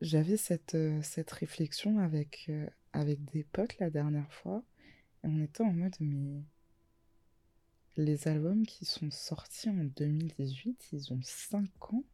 j'avais 0.00 0.38
cette, 0.38 0.74
euh, 0.74 1.02
cette 1.02 1.30
réflexion 1.30 1.98
avec, 1.98 2.46
euh, 2.48 2.66
avec 2.94 3.22
des 3.26 3.44
potes 3.44 3.78
la 3.80 3.90
dernière 3.90 4.32
fois, 4.32 4.64
et 5.22 5.26
on 5.26 5.42
était 5.42 5.62
en 5.62 5.74
mode, 5.74 5.96
mais 6.00 6.42
les 7.98 8.26
albums 8.26 8.64
qui 8.64 8.86
sont 8.86 9.10
sortis 9.10 9.68
en 9.68 9.84
2018, 9.84 10.88
ils 10.92 11.12
ont 11.12 11.20
5 11.22 11.92
ans? 11.92 12.04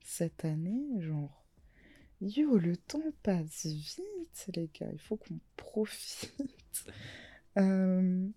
Cette 0.00 0.44
année, 0.44 1.00
genre. 1.00 1.43
Yo, 2.20 2.58
le 2.58 2.76
temps 2.76 3.12
passe 3.22 3.66
vite, 3.66 4.48
les 4.54 4.68
gars, 4.68 4.90
il 4.92 4.98
faut 4.98 5.16
qu'on 5.16 5.38
profite. 5.56 6.34
Euh, 7.56 8.28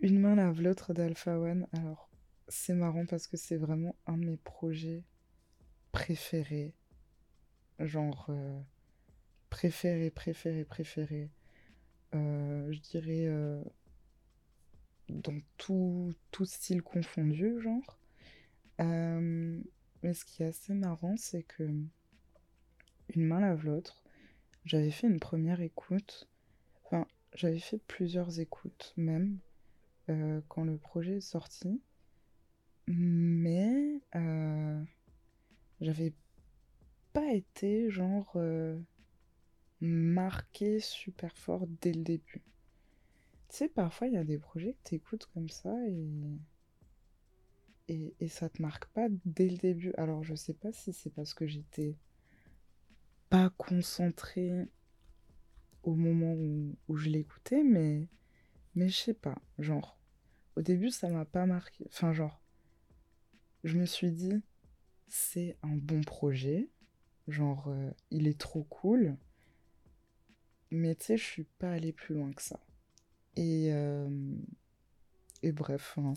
Une 0.00 0.20
main 0.20 0.36
lave 0.36 0.62
l'autre 0.62 0.94
d'Alpha 0.94 1.36
One. 1.38 1.66
Alors, 1.72 2.08
c'est 2.46 2.74
marrant 2.74 3.04
parce 3.06 3.26
que 3.26 3.36
c'est 3.36 3.56
vraiment 3.56 3.96
un 4.06 4.16
de 4.18 4.24
mes 4.24 4.36
projets 4.36 5.02
préférés. 5.90 6.74
Genre, 7.80 8.26
euh, 8.28 8.60
préféré, 9.50 10.10
préféré, 10.10 10.64
préféré. 10.64 11.28
Euh, 12.14 12.70
je 12.70 12.78
dirais 12.80 13.28
dans 15.08 15.38
tout, 15.56 16.14
tout 16.30 16.44
style 16.46 16.82
confondu, 16.82 17.60
genre. 17.60 17.98
Mais 18.78 20.14
ce 20.14 20.24
qui 20.24 20.42
est 20.42 20.46
assez 20.46 20.72
marrant, 20.74 21.16
c'est 21.16 21.42
que 21.42 21.68
une 23.14 23.24
main 23.24 23.40
lave 23.40 23.64
l'autre. 23.64 24.02
J'avais 24.64 24.90
fait 24.90 25.06
une 25.06 25.20
première 25.20 25.60
écoute. 25.60 26.28
Enfin, 26.84 27.06
j'avais 27.34 27.58
fait 27.58 27.78
plusieurs 27.86 28.40
écoutes 28.40 28.92
même 28.96 29.38
euh, 30.08 30.40
quand 30.48 30.64
le 30.64 30.76
projet 30.76 31.16
est 31.16 31.20
sorti. 31.20 31.80
Mais 32.88 34.00
euh, 34.14 34.82
j'avais 35.80 36.12
pas 37.12 37.32
été 37.32 37.90
genre 37.90 38.32
euh, 38.36 38.78
marqué 39.80 40.80
super 40.80 41.36
fort 41.36 41.66
dès 41.80 41.92
le 41.92 42.02
début. 42.02 42.42
Tu 43.48 43.56
sais, 43.56 43.68
parfois 43.68 44.08
il 44.08 44.14
y 44.14 44.18
a 44.18 44.24
des 44.24 44.38
projets 44.38 44.74
que 44.74 44.88
t'écoutes 44.90 45.26
comme 45.34 45.48
ça 45.48 45.74
et, 45.88 46.08
et, 47.88 48.14
et 48.20 48.28
ça 48.28 48.48
te 48.48 48.60
marque 48.60 48.86
pas 48.86 49.08
dès 49.24 49.48
le 49.48 49.56
début. 49.56 49.92
Alors 49.96 50.24
je 50.24 50.34
sais 50.34 50.54
pas 50.54 50.72
si 50.72 50.92
c'est 50.92 51.10
parce 51.10 51.34
que 51.34 51.46
j'étais 51.46 51.96
pas 53.28 53.50
concentrée 53.50 54.68
au 55.82 55.94
moment 55.94 56.34
où, 56.34 56.96
je 56.96 57.08
l'écoutais, 57.08 57.62
mais, 57.62 58.08
mais 58.74 58.88
je 58.88 58.96
sais 58.96 59.14
pas. 59.14 59.38
Genre, 59.58 59.98
au 60.56 60.62
début 60.62 60.90
ça 60.90 61.08
m'a 61.08 61.24
pas 61.24 61.46
marqué. 61.46 61.84
Enfin, 61.88 62.12
genre, 62.12 62.40
je 63.64 63.78
me 63.78 63.86
suis 63.86 64.10
dit, 64.10 64.42
c'est 65.08 65.56
un 65.62 65.76
bon 65.76 66.00
projet. 66.02 66.70
Genre, 67.28 67.68
euh, 67.68 67.90
il 68.10 68.26
est 68.26 68.38
trop 68.38 68.64
cool. 68.64 69.16
Mais 70.70 70.94
tu 70.96 71.06
sais, 71.06 71.16
je 71.16 71.24
suis 71.24 71.44
pas 71.58 71.72
allée 71.72 71.92
plus 71.92 72.14
loin 72.14 72.32
que 72.32 72.42
ça. 72.42 72.60
Et, 73.36 73.72
euh, 73.72 74.08
bref, 75.42 75.94
hein, 75.98 76.14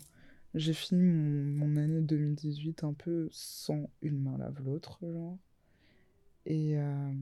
j'ai 0.54 0.74
fini 0.74 1.02
mon, 1.04 1.66
mon 1.66 1.76
année 1.76 2.00
2018 2.00 2.82
un 2.84 2.94
peu 2.94 3.28
sans 3.30 3.88
une 4.02 4.20
main 4.20 4.38
lave 4.38 4.62
l'autre, 4.64 4.98
genre. 5.02 5.38
Et 6.50 6.76
euh, 6.76 7.12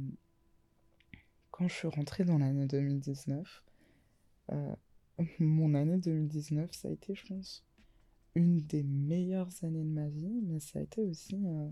quand 1.51 1.69
je 1.69 1.75
suis 1.75 1.89
rentrée 1.89 2.25
dans 2.25 2.39
l'année 2.39 2.67
2019, 2.67 3.63
euh, 4.53 4.75
mon 5.39 5.75
année 5.75 5.99
2019, 5.99 6.73
ça 6.73 6.89
a 6.89 6.91
été, 6.93 7.15
je 7.15 7.27
pense, 7.27 7.63
une 8.35 8.57
des 8.63 8.83
meilleures 8.83 9.53
années 9.65 9.85
de 9.85 9.91
ma 9.91 10.09
vie, 10.09 10.41
mais 10.45 10.61
ça 10.61 10.79
a 10.79 10.83
été 10.83 11.03
aussi 11.03 11.39
euh, 11.45 11.69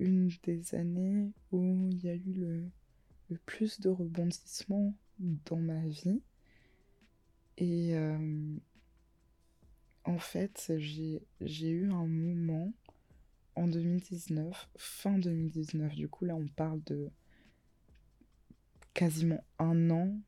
une 0.00 0.28
des 0.42 0.74
années 0.74 1.30
où 1.52 1.88
il 1.92 2.04
y 2.04 2.08
a 2.08 2.16
eu 2.16 2.32
le, 2.32 2.64
le 3.30 3.38
plus 3.46 3.78
de 3.78 3.88
rebondissements 3.88 4.92
dans 5.20 5.60
ma 5.60 5.86
vie. 5.86 6.20
Et 7.58 7.94
en 10.04 10.18
fait, 10.18 10.72
j'ai 10.78 11.70
eu 11.70 11.92
un 11.92 12.08
moment 12.08 12.72
en 13.56 13.66
2019, 13.68 14.68
fin 14.76 15.18
2019, 15.18 15.94
du 15.94 16.08
coup 16.08 16.24
là 16.24 16.34
on 16.34 16.46
parle 16.48 16.82
de 16.84 17.10
quasiment 18.92 19.44
un 19.58 19.90
an, 19.90 20.18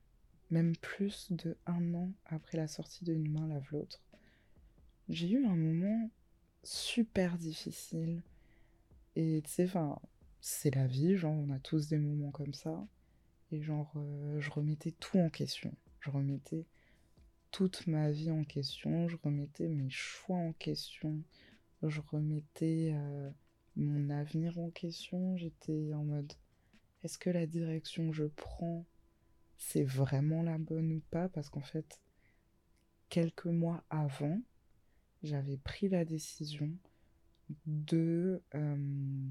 même 0.50 0.76
plus 0.76 1.33
de 1.33 1.56
un 1.66 1.95
an 1.95 2.12
après 2.26 2.56
la 2.56 2.68
sortie 2.68 3.04
de 3.04 3.14
Une 3.14 3.33
main 3.33 3.49
lave 3.49 3.66
l'autre. 3.73 4.02
J'ai 5.09 5.30
eu 5.30 5.45
un 5.47 5.56
moment 5.56 6.11
super 6.64 7.38
difficile. 7.38 8.23
Et 9.14 9.40
tu 9.45 9.50
sais, 9.50 9.64
enfin, 9.64 9.99
c'est 10.40 10.75
la 10.75 10.87
vie, 10.87 11.16
genre 11.16 11.33
on 11.33 11.50
a 11.50 11.59
tous 11.61 11.88
des 11.88 11.99
moments 11.99 12.33
comme 12.33 12.54
ça. 12.54 12.87
Et 13.52 13.62
genre, 13.62 13.92
euh, 13.97 14.40
je 14.40 14.50
remettais 14.50 14.90
tout 14.90 15.18
en 15.18 15.30
question. 15.30 15.73
Je 16.00 16.11
remettais 16.11 16.66
toute 17.50 17.87
ma 17.87 18.11
vie 18.11 18.30
en 18.30 18.45
question, 18.45 19.09
je 19.09 19.16
remettais 19.23 19.68
mes 19.68 19.88
choix 19.88 20.37
en 20.37 20.52
question, 20.52 21.23
je 21.88 22.00
remettais 22.00 22.93
euh, 22.95 23.31
mon 23.76 24.11
avenir 24.11 24.59
en 24.59 24.71
question. 24.71 25.37
J'étais 25.37 25.93
en 25.95 26.05
mode, 26.05 26.33
est-ce 27.02 27.19
que 27.19 27.31
la 27.31 27.47
direction 27.47 28.11
que 28.11 28.16
je 28.16 28.25
prends, 28.25 28.85
c'est 29.57 29.85
vraiment 29.85 30.43
la 30.43 30.59
bonne 30.59 30.93
ou 30.93 31.02
pas? 31.11 31.28
Parce 31.28 31.50
qu'en 31.50 31.62
fait, 31.62 32.00
quelques 33.09 33.47
mois 33.47 33.85
avant, 33.90 34.40
j'avais 35.23 35.57
pris 35.57 35.88
la 35.88 36.05
décision 36.05 36.71
de, 37.66 38.43
euh, 38.55 39.28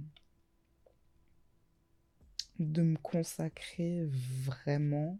de 2.59 2.81
me 2.81 2.97
consacrer 2.97 4.05
vraiment 4.43 5.19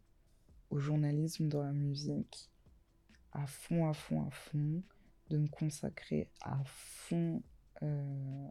au 0.70 0.80
journalisme 0.80 1.48
dans 1.48 1.64
la 1.64 1.74
musique, 1.74 2.50
à 3.32 3.46
fond, 3.48 3.88
à 3.90 3.94
fond, 3.94 4.26
à 4.26 4.32
fond, 4.32 4.82
de 5.30 5.38
me 5.38 5.48
consacrer 5.48 6.30
à 6.42 6.62
fond 6.66 7.42
euh, 7.84 8.48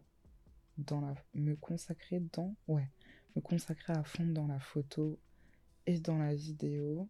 dans 0.77 1.01
la... 1.01 1.15
me 1.33 1.55
consacrer 1.55 2.21
dans... 2.33 2.55
ouais, 2.67 2.89
me 3.35 3.41
consacrer 3.41 3.93
à 3.93 4.03
fond 4.03 4.25
dans 4.25 4.47
la 4.47 4.59
photo 4.59 5.19
et 5.85 5.99
dans 5.99 6.17
la 6.17 6.33
vidéo, 6.33 7.09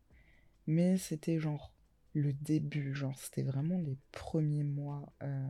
mais 0.67 0.98
c'était 0.98 1.39
genre 1.39 1.74
le 2.13 2.34
début, 2.34 2.93
genre 2.95 3.17
c'était 3.17 3.43
vraiment 3.43 3.77
les 3.77 3.98
premiers 4.12 4.63
mois 4.63 5.12
euh, 5.24 5.50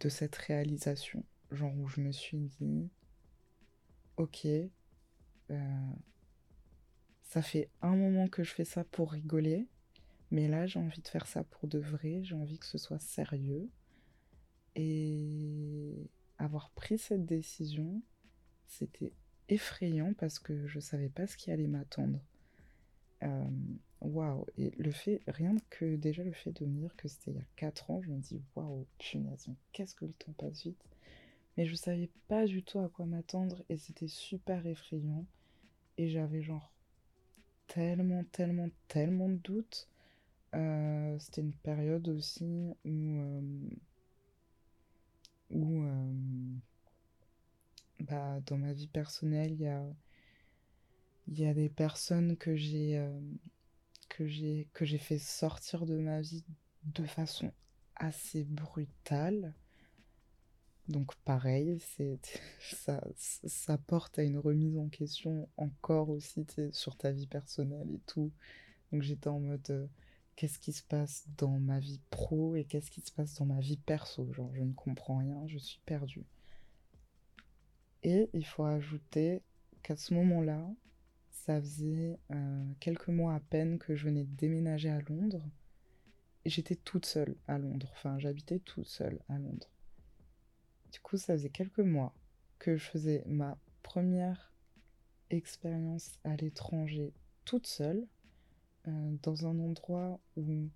de 0.00 0.08
cette 0.08 0.36
réalisation, 0.36 1.24
genre 1.50 1.76
où 1.76 1.88
je 1.88 2.00
me 2.00 2.12
suis 2.12 2.38
dit, 2.38 2.88
ok, 4.16 4.46
euh, 5.50 5.90
ça 7.22 7.42
fait 7.42 7.68
un 7.82 7.96
moment 7.96 8.28
que 8.28 8.44
je 8.44 8.52
fais 8.52 8.64
ça 8.64 8.84
pour 8.84 9.12
rigoler, 9.12 9.66
mais 10.30 10.48
là 10.48 10.66
j'ai 10.66 10.78
envie 10.78 11.00
de 11.00 11.08
faire 11.08 11.26
ça 11.26 11.44
pour 11.44 11.68
de 11.68 11.78
vrai, 11.78 12.20
j'ai 12.22 12.34
envie 12.34 12.58
que 12.58 12.66
ce 12.66 12.78
soit 12.78 12.98
sérieux. 12.98 13.68
Et 14.74 16.10
avoir 16.38 16.70
pris 16.70 16.98
cette 16.98 17.24
décision, 17.24 18.02
c'était 18.66 19.12
effrayant 19.48 20.12
parce 20.14 20.38
que 20.38 20.66
je 20.66 20.80
savais 20.80 21.08
pas 21.08 21.26
ce 21.26 21.36
qui 21.36 21.50
allait 21.50 21.66
m'attendre. 21.66 22.20
Euh, 23.22 23.44
waouh! 24.00 24.44
Et 24.58 24.72
le 24.76 24.90
fait, 24.90 25.22
rien 25.26 25.56
que 25.70 25.96
déjà 25.96 26.24
le 26.24 26.32
fait 26.32 26.52
de 26.52 26.66
me 26.66 26.80
dire 26.80 26.94
que 26.96 27.08
c'était 27.08 27.30
il 27.30 27.36
y 27.36 27.40
a 27.40 27.46
4 27.56 27.90
ans, 27.90 28.02
je 28.02 28.10
me 28.10 28.18
dis 28.18 28.42
waouh, 28.54 28.86
punaise, 28.98 29.48
qu'est-ce 29.72 29.94
que 29.94 30.04
le 30.04 30.12
temps 30.12 30.32
passe 30.32 30.62
vite. 30.64 30.84
Mais 31.56 31.64
je 31.64 31.74
savais 31.74 32.10
pas 32.28 32.44
du 32.44 32.62
tout 32.62 32.80
à 32.80 32.88
quoi 32.88 33.06
m'attendre 33.06 33.62
et 33.68 33.78
c'était 33.78 34.08
super 34.08 34.66
effrayant. 34.66 35.24
Et 35.96 36.08
j'avais 36.10 36.42
genre 36.42 36.70
tellement, 37.66 38.24
tellement, 38.24 38.68
tellement 38.88 39.28
de 39.28 39.36
doutes. 39.36 39.88
Euh, 40.54 41.18
c'était 41.18 41.42
une 41.42 41.52
période 41.52 42.08
aussi 42.08 42.72
où, 42.84 43.18
euh, 43.18 43.40
où 45.50 45.84
bah, 48.00 48.40
dans 48.46 48.58
ma 48.58 48.72
vie 48.72 48.86
personnelle, 48.88 49.52
il 49.52 49.62
y 49.62 49.66
a, 49.68 49.82
y 51.28 51.46
a 51.46 51.54
des 51.54 51.68
personnes 51.68 52.36
que 52.36 52.56
j'ai 52.56 52.98
euh, 52.98 53.20
que 54.08 54.26
j'ai 54.26 54.68
que 54.72 54.84
j'ai 54.84 54.98
fait 54.98 55.18
sortir 55.18 55.86
de 55.86 55.98
ma 55.98 56.20
vie 56.20 56.44
de 56.84 57.04
façon 57.04 57.52
assez 57.96 58.44
brutale. 58.44 59.54
Donc 60.88 61.14
pareil, 61.24 61.80
c'est 61.80 62.18
ça, 62.60 63.02
ça 63.16 63.78
porte 63.78 64.18
à 64.18 64.22
une 64.22 64.38
remise 64.38 64.78
en 64.78 64.88
question 64.88 65.48
encore 65.56 66.10
aussi 66.10 66.46
sur 66.72 66.96
ta 66.96 67.10
vie 67.10 67.26
personnelle 67.26 67.90
et 67.92 68.00
tout. 68.06 68.30
Donc 68.92 69.02
j'étais 69.02 69.28
en 69.28 69.40
mode 69.40 69.68
euh, 69.70 69.86
qu'est-ce 70.36 70.58
qui 70.58 70.72
se 70.72 70.82
passe 70.82 71.26
dans 71.38 71.58
ma 71.58 71.80
vie 71.80 72.00
pro 72.10 72.54
et 72.56 72.64
qu'est-ce 72.64 72.90
qui 72.90 73.00
se 73.00 73.10
passe 73.10 73.34
dans 73.34 73.46
ma 73.46 73.60
vie 73.60 73.78
perso? 73.78 74.32
Genre 74.32 74.54
je 74.54 74.62
ne 74.62 74.72
comprends 74.72 75.18
rien, 75.18 75.46
je 75.46 75.58
suis 75.58 75.80
perdue. 75.86 76.26
Et 78.02 78.30
il 78.34 78.46
faut 78.46 78.64
ajouter 78.64 79.42
qu'à 79.82 79.96
ce 79.96 80.14
moment-là, 80.14 80.64
ça 81.30 81.60
faisait 81.60 82.18
euh, 82.30 82.72
quelques 82.80 83.08
mois 83.08 83.34
à 83.34 83.40
peine 83.40 83.78
que 83.78 83.96
je 83.96 84.04
venais 84.04 84.24
de 84.24 84.36
déménager 84.36 84.90
à 84.90 85.00
Londres. 85.00 85.42
J'étais 86.44 86.76
toute 86.76 87.06
seule 87.06 87.34
à 87.48 87.58
Londres. 87.58 87.90
Enfin, 87.92 88.18
j'habitais 88.18 88.60
toute 88.60 88.86
seule 88.86 89.18
à 89.28 89.38
Londres. 89.38 89.70
Du 90.92 91.00
coup, 91.00 91.16
ça 91.16 91.34
faisait 91.34 91.50
quelques 91.50 91.80
mois 91.80 92.14
que 92.58 92.76
je 92.76 92.84
faisais 92.84 93.24
ma 93.26 93.58
première 93.82 94.52
expérience 95.30 96.18
à 96.24 96.36
l'étranger 96.36 97.12
toute 97.44 97.66
seule, 97.66 98.06
euh, 98.88 99.16
dans 99.22 99.46
un 99.46 99.58
endroit 99.58 100.20
où 100.36 100.68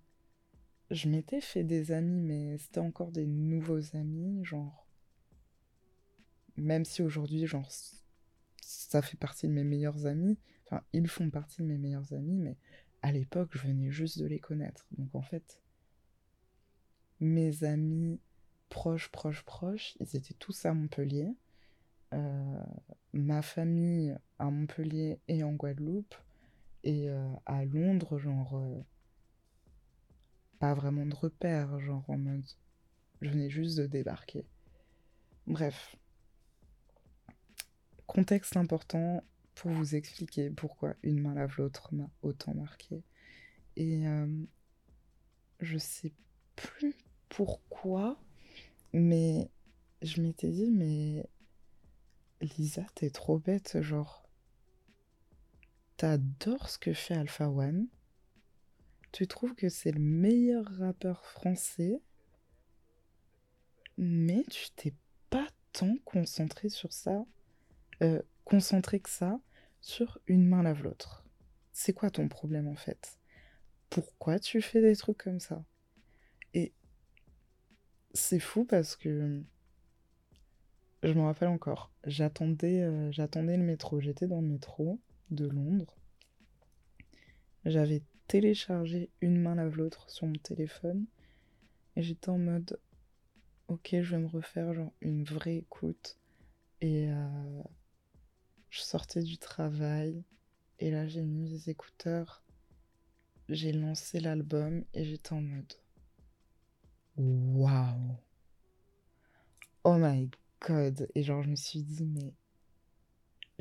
je 0.89 1.09
m'étais 1.09 1.41
fait 1.41 1.63
des 1.63 1.91
amis, 1.91 2.21
mais 2.21 2.57
c'était 2.57 2.79
encore 2.79 3.11
des 3.11 3.27
nouveaux 3.27 3.95
amis, 3.95 4.43
genre 4.43 4.87
même 6.57 6.85
si 6.85 7.01
aujourd'hui, 7.01 7.47
genre, 7.47 7.69
ça 8.61 9.01
fait 9.01 9.17
partie 9.17 9.47
de 9.47 9.53
mes 9.53 9.63
meilleurs 9.63 10.05
amis, 10.05 10.37
enfin, 10.65 10.81
ils 10.93 11.07
font 11.07 11.29
partie 11.29 11.61
de 11.61 11.67
mes 11.67 11.77
meilleurs 11.77 12.13
amis, 12.13 12.37
mais 12.37 12.57
à 13.01 13.11
l'époque, 13.11 13.49
je 13.53 13.59
venais 13.59 13.91
juste 13.91 14.19
de 14.19 14.25
les 14.25 14.39
connaître. 14.39 14.85
Donc 14.97 15.13
en 15.15 15.21
fait, 15.21 15.59
mes 17.19 17.63
amis 17.63 18.19
proches, 18.69 19.09
proches, 19.09 19.43
proches, 19.43 19.95
ils 19.99 20.15
étaient 20.15 20.35
tous 20.35 20.65
à 20.65 20.73
Montpellier. 20.73 21.33
Euh, 22.13 22.63
ma 23.13 23.41
famille 23.41 24.15
à 24.37 24.49
Montpellier 24.49 25.19
et 25.27 25.43
en 25.43 25.53
Guadeloupe. 25.53 26.15
Et 26.83 27.09
euh, 27.09 27.33
à 27.45 27.65
Londres, 27.65 28.17
genre, 28.17 28.57
euh, 28.57 28.81
pas 30.59 30.73
vraiment 30.73 31.05
de 31.05 31.15
repères, 31.15 31.79
genre 31.79 32.09
en 32.09 32.17
mode, 32.17 32.45
je 33.21 33.29
venais 33.29 33.49
juste 33.49 33.77
de 33.77 33.87
débarquer. 33.87 34.45
Bref, 35.47 35.95
Contexte 38.11 38.57
important 38.57 39.23
pour 39.55 39.71
vous 39.71 39.95
expliquer 39.95 40.49
pourquoi 40.49 40.95
une 41.01 41.21
main 41.21 41.33
lave 41.33 41.55
l'autre 41.57 41.93
m'a 41.95 42.09
autant 42.23 42.53
marqué. 42.53 43.03
Et 43.77 44.05
euh, 44.05 44.27
je 45.61 45.77
sais 45.77 46.11
plus 46.57 46.93
pourquoi, 47.29 48.19
mais 48.91 49.49
je 50.01 50.21
m'étais 50.21 50.49
dit, 50.49 50.71
mais 50.71 51.25
Lisa, 52.41 52.83
t'es 52.95 53.09
trop 53.09 53.39
bête, 53.39 53.81
genre. 53.81 54.27
T'adores 56.01 56.67
ce 56.67 56.79
que 56.79 56.93
fait 56.93 57.13
Alpha 57.13 57.47
One. 57.47 57.85
Tu 59.11 59.27
trouves 59.27 59.53
que 59.53 59.69
c'est 59.69 59.91
le 59.91 59.99
meilleur 59.99 60.65
rappeur 60.79 61.23
français, 61.23 62.01
mais 63.99 64.43
tu 64.49 64.71
t'es 64.71 64.95
pas 65.29 65.47
tant 65.73 65.95
concentré 66.03 66.69
sur 66.69 66.91
ça 66.91 67.23
euh, 68.01 68.19
concentré 68.45 68.99
que 68.99 69.11
ça 69.11 69.39
sur 69.79 70.17
une 70.25 70.47
main 70.47 70.63
lave 70.63 70.81
l'autre. 70.81 71.23
C'est 71.71 71.93
quoi 71.93 72.09
ton 72.09 72.27
problème 72.27 72.67
en 72.67 72.75
fait? 72.75 73.19
Pourquoi 73.91 74.39
tu 74.39 74.59
fais 74.59 74.81
des 74.81 74.95
trucs 74.95 75.19
comme 75.19 75.39
ça? 75.39 75.63
Et 76.55 76.73
c'est 78.15 78.39
fou 78.39 78.65
parce 78.65 78.95
que 78.95 79.43
je 81.03 81.13
me 81.13 81.21
rappelle 81.21 81.49
encore, 81.49 81.91
j'attendais 82.07 82.81
euh, 82.81 83.11
j'attendais 83.11 83.55
le 83.55 83.63
métro, 83.63 83.99
j'étais 83.99 84.25
dans 84.25 84.41
le 84.41 84.47
métro 84.47 84.99
de 85.31 85.47
Londres. 85.47 85.97
J'avais 87.65 88.01
téléchargé 88.27 89.09
une 89.21 89.39
main 89.41 89.55
lave 89.55 89.77
l'autre 89.77 90.09
sur 90.09 90.27
mon 90.27 90.37
téléphone 90.37 91.05
et 91.95 92.01
j'étais 92.01 92.29
en 92.29 92.37
mode 92.37 92.79
ok 93.67 93.89
je 94.01 94.15
vais 94.15 94.21
me 94.21 94.27
refaire 94.27 94.73
genre 94.73 94.93
une 95.01 95.23
vraie 95.23 95.57
écoute 95.57 96.17
et 96.79 97.11
euh, 97.11 97.63
je 98.69 98.79
sortais 98.79 99.21
du 99.21 99.37
travail 99.37 100.23
et 100.79 100.91
là 100.91 101.07
j'ai 101.07 101.23
mis 101.23 101.49
les 101.49 101.69
écouteurs, 101.69 102.43
j'ai 103.49 103.73
lancé 103.73 104.19
l'album 104.19 104.83
et 104.93 105.03
j'étais 105.03 105.33
en 105.33 105.41
mode 105.41 105.73
waouh. 107.17 108.17
Oh 109.83 109.97
my 109.97 110.29
god. 110.59 111.07
Et 111.15 111.23
genre, 111.23 111.43
je 111.43 111.49
me 111.49 111.55
suis 111.55 111.81
dit, 111.81 112.05
mais 112.05 112.33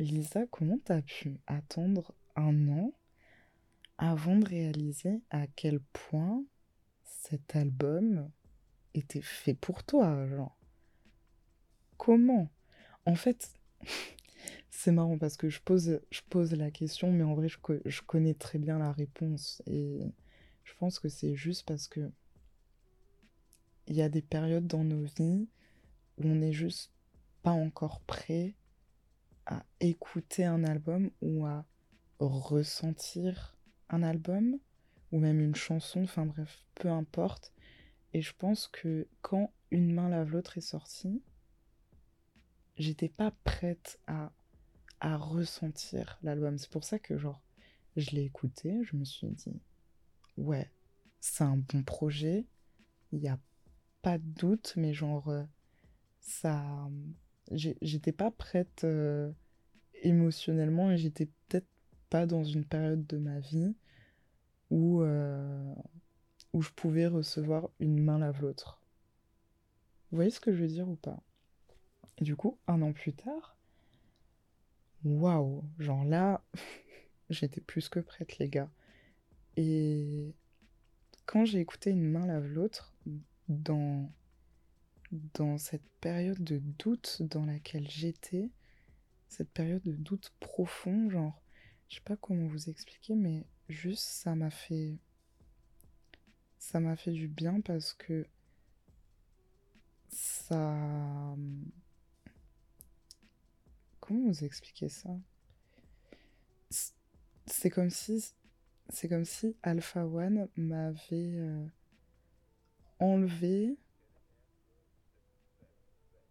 Lisa, 0.00 0.46
comment 0.46 0.78
t'as 0.82 1.02
pu 1.02 1.38
attendre 1.46 2.14
un 2.34 2.68
an 2.68 2.92
avant 3.98 4.36
de 4.36 4.48
réaliser 4.48 5.20
à 5.30 5.46
quel 5.46 5.80
point 5.80 6.42
cet 7.04 7.54
album 7.54 8.30
était 8.94 9.20
fait 9.20 9.52
pour 9.52 9.84
toi, 9.84 10.26
genre? 10.26 10.56
Comment? 11.98 12.48
En 13.04 13.14
fait, 13.14 13.52
c'est 14.70 14.90
marrant 14.90 15.18
parce 15.18 15.36
que 15.36 15.50
je 15.50 15.60
pose, 15.60 16.00
la 16.52 16.70
question, 16.70 17.12
mais 17.12 17.24
en 17.24 17.34
vrai, 17.34 17.48
je, 17.48 17.58
je 17.84 18.00
connais 18.00 18.34
très 18.34 18.58
bien 18.58 18.78
la 18.78 18.92
réponse. 18.92 19.62
Et 19.66 20.00
je 20.64 20.72
pense 20.78 20.98
que 20.98 21.10
c'est 21.10 21.34
juste 21.34 21.66
parce 21.66 21.88
que 21.88 22.10
il 23.86 23.96
y 23.96 24.02
a 24.02 24.08
des 24.08 24.22
périodes 24.22 24.66
dans 24.66 24.84
nos 24.84 25.04
vies 25.04 25.48
où 26.16 26.24
on 26.24 26.36
n'est 26.36 26.52
juste 26.52 26.90
pas 27.42 27.50
encore 27.50 28.00
prêt 28.00 28.54
à 29.50 29.64
écouter 29.80 30.44
un 30.44 30.64
album 30.64 31.10
ou 31.20 31.44
à 31.44 31.66
ressentir 32.18 33.56
un 33.90 34.02
album 34.02 34.58
ou 35.12 35.18
même 35.18 35.40
une 35.40 35.56
chanson, 35.56 36.04
enfin 36.04 36.24
bref, 36.24 36.64
peu 36.76 36.88
importe. 36.88 37.52
Et 38.14 38.22
je 38.22 38.32
pense 38.34 38.68
que 38.68 39.06
quand 39.22 39.52
Une 39.72 39.92
main 39.92 40.08
lave 40.08 40.32
l'autre 40.32 40.58
est 40.58 40.62
sortie, 40.62 41.22
j'étais 42.76 43.08
pas 43.08 43.30
prête 43.44 44.00
à, 44.08 44.32
à 44.98 45.16
ressentir 45.16 46.18
l'album. 46.24 46.58
C'est 46.58 46.70
pour 46.70 46.82
ça 46.82 46.98
que, 46.98 47.16
genre, 47.18 47.40
je 47.96 48.10
l'ai 48.10 48.24
écouté, 48.24 48.80
je 48.82 48.96
me 48.96 49.04
suis 49.04 49.28
dit, 49.28 49.60
ouais, 50.36 50.68
c'est 51.20 51.44
un 51.44 51.56
bon 51.56 51.84
projet, 51.84 52.46
il 53.12 53.20
n'y 53.20 53.28
a 53.28 53.38
pas 54.02 54.18
de 54.18 54.24
doute, 54.24 54.74
mais 54.76 54.92
genre, 54.92 55.28
euh, 55.28 55.44
ça. 56.20 56.88
J'étais 57.52 58.12
pas 58.12 58.30
prête 58.30 58.84
euh, 58.84 59.32
émotionnellement 60.02 60.90
et 60.90 60.98
j'étais 60.98 61.26
peut-être 61.48 61.68
pas 62.08 62.26
dans 62.26 62.44
une 62.44 62.64
période 62.64 63.06
de 63.06 63.18
ma 63.18 63.38
vie 63.40 63.74
où, 64.70 65.02
euh, 65.02 65.74
où 66.52 66.62
je 66.62 66.70
pouvais 66.70 67.06
recevoir 67.06 67.68
une 67.78 68.02
main 68.02 68.18
lave 68.18 68.42
l'autre. 68.42 68.80
Vous 70.10 70.16
voyez 70.16 70.30
ce 70.30 70.40
que 70.40 70.52
je 70.52 70.62
veux 70.62 70.68
dire 70.68 70.88
ou 70.88 70.96
pas? 70.96 71.22
Et 72.18 72.24
du 72.24 72.36
coup, 72.36 72.58
un 72.66 72.82
an 72.82 72.92
plus 72.92 73.12
tard, 73.12 73.56
waouh, 75.04 75.64
genre 75.78 76.04
là, 76.04 76.42
j'étais 77.30 77.60
plus 77.60 77.88
que 77.88 78.00
prête, 78.00 78.38
les 78.38 78.48
gars. 78.48 78.70
Et 79.56 80.34
quand 81.26 81.44
j'ai 81.44 81.60
écouté 81.60 81.90
Une 81.90 82.10
main 82.10 82.26
lave 82.26 82.46
l'autre, 82.48 82.92
dans, 83.48 84.10
dans 85.34 85.58
cette 85.58 85.88
période 86.00 86.42
de 86.42 86.58
doute 86.58 87.22
dans 87.22 87.44
laquelle 87.44 87.88
j'étais, 87.88 88.50
cette 89.30 89.50
période 89.50 89.82
de 89.84 89.92
doute 89.92 90.32
profond, 90.40 91.08
genre, 91.08 91.40
je 91.88 91.94
sais 91.94 92.00
pas 92.02 92.16
comment 92.16 92.48
vous 92.48 92.68
expliquer, 92.68 93.14
mais 93.14 93.46
juste 93.68 94.02
ça 94.04 94.34
m'a 94.34 94.50
fait 94.50 94.98
ça 96.58 96.80
m'a 96.80 96.96
fait 96.96 97.12
du 97.12 97.28
bien 97.28 97.60
parce 97.60 97.94
que 97.94 98.26
ça 100.08 101.36
comment 104.00 104.26
vous 104.26 104.44
expliquer 104.44 104.88
ça? 104.88 105.10
C'est 107.46 107.70
comme 107.70 107.90
si 107.90 108.34
c'est 108.88 109.08
comme 109.08 109.24
si 109.24 109.56
Alpha 109.62 110.04
One 110.04 110.48
m'avait 110.56 110.98
euh, 111.12 111.66
enlevé 112.98 113.78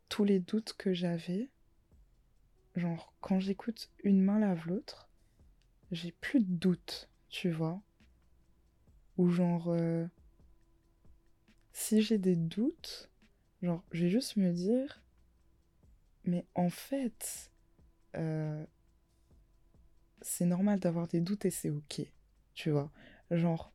tous 0.10 0.26
les 0.26 0.40
doutes 0.40 0.74
que 0.74 0.94
j'avais 0.94 1.50
genre 2.80 3.14
quand 3.22 3.40
j'écoute 3.40 3.92
une 4.04 4.22
main 4.22 4.40
lave 4.40 4.68
l'autre 4.68 5.08
j'ai 5.92 6.12
plus 6.12 6.40
de 6.40 6.52
doutes 6.52 7.10
tu 7.30 7.52
vois 7.52 7.82
ou 9.18 9.30
genre 9.30 9.68
euh, 9.68 10.08
si 11.80 12.02
j'ai 12.02 12.18
des 12.18 12.36
doutes, 12.36 13.10
genre, 13.62 13.84
je 13.92 14.04
vais 14.04 14.10
juste 14.10 14.36
me 14.36 14.52
dire, 14.52 15.02
mais 16.26 16.46
en 16.54 16.70
fait, 16.70 17.52
euh, 18.16 18.66
c'est 20.22 20.46
normal 20.46 20.80
d'avoir 20.80 21.08
des 21.08 21.22
doutes 21.22 21.46
et 21.46 21.52
c'est 21.52 21.70
ok, 21.70 22.02
tu 22.54 22.70
vois. 22.70 22.92
Genre, 23.32 23.72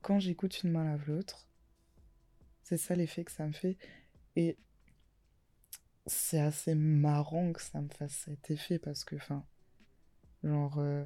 quand 0.00 0.20
j'écoute 0.20 0.62
une 0.62 0.70
main 0.70 0.84
lave 0.84 1.08
l'autre, 1.08 1.48
c'est 2.62 2.78
ça 2.78 2.94
l'effet 2.94 3.24
que 3.24 3.32
ça 3.32 3.46
me 3.46 3.52
fait. 3.52 3.76
Et 4.36 4.56
c'est 6.10 6.40
assez 6.40 6.74
marrant 6.74 7.52
que 7.52 7.62
ça 7.62 7.80
me 7.80 7.88
fasse 7.88 8.12
cet 8.26 8.50
effet 8.50 8.78
parce 8.78 9.04
que, 9.04 9.16
enfin, 9.16 9.44
genre, 10.42 10.78
euh, 10.78 11.04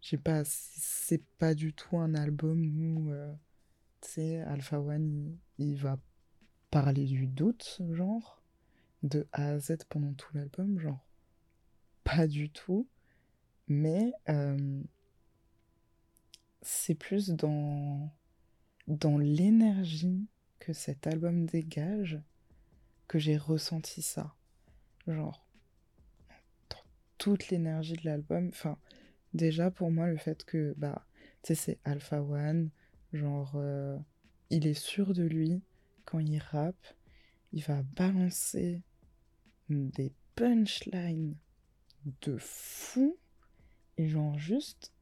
je 0.00 0.10
sais 0.10 0.18
pas, 0.18 0.42
c'est 0.44 1.24
pas 1.38 1.54
du 1.54 1.72
tout 1.72 1.98
un 1.98 2.14
album 2.14 2.62
où. 2.64 3.10
Euh, 3.10 3.32
sais, 4.02 4.40
Alpha 4.40 4.80
One, 4.80 5.38
il, 5.58 5.76
va 5.76 5.98
parler 6.70 7.04
du 7.04 7.26
doute, 7.26 7.80
genre, 7.92 8.42
de 9.02 9.26
A 9.32 9.50
à 9.50 9.58
Z 9.58 9.78
pendant 9.88 10.12
tout 10.14 10.28
l'album, 10.34 10.78
genre, 10.78 11.06
pas 12.04 12.26
du 12.26 12.50
tout. 12.50 12.88
Mais 13.68 14.12
euh, 14.28 14.82
c'est 16.62 16.94
plus 16.94 17.30
dans, 17.30 18.12
dans 18.88 19.18
l'énergie 19.18 20.26
que 20.58 20.72
cet 20.72 21.06
album 21.06 21.46
dégage 21.46 22.20
que 23.12 23.18
j'ai 23.18 23.36
ressenti 23.36 24.00
ça. 24.00 24.34
Genre, 25.06 25.46
dans 26.70 26.82
toute 27.18 27.50
l'énergie 27.50 27.92
de 27.92 28.06
l'album, 28.06 28.48
enfin, 28.48 28.78
déjà 29.34 29.70
pour 29.70 29.90
moi, 29.90 30.06
le 30.06 30.16
fait 30.16 30.46
que, 30.46 30.72
bah, 30.78 31.06
tu 31.42 31.48
sais, 31.48 31.54
c'est 31.54 31.78
Alpha 31.84 32.22
One, 32.22 32.70
Genre, 33.12 33.52
euh, 33.56 33.98
il 34.48 34.66
est 34.66 34.80
sûr 34.80 35.12
de 35.12 35.24
lui 35.24 35.60
quand 36.06 36.20
il 36.20 36.38
rappe, 36.38 36.86
il 37.52 37.62
va 37.62 37.82
balancer 37.82 38.80
des 39.68 40.14
punchlines 40.34 41.36
de 42.22 42.38
fou. 42.38 43.18
Et 43.98 44.08
genre, 44.08 44.38
juste 44.38 44.94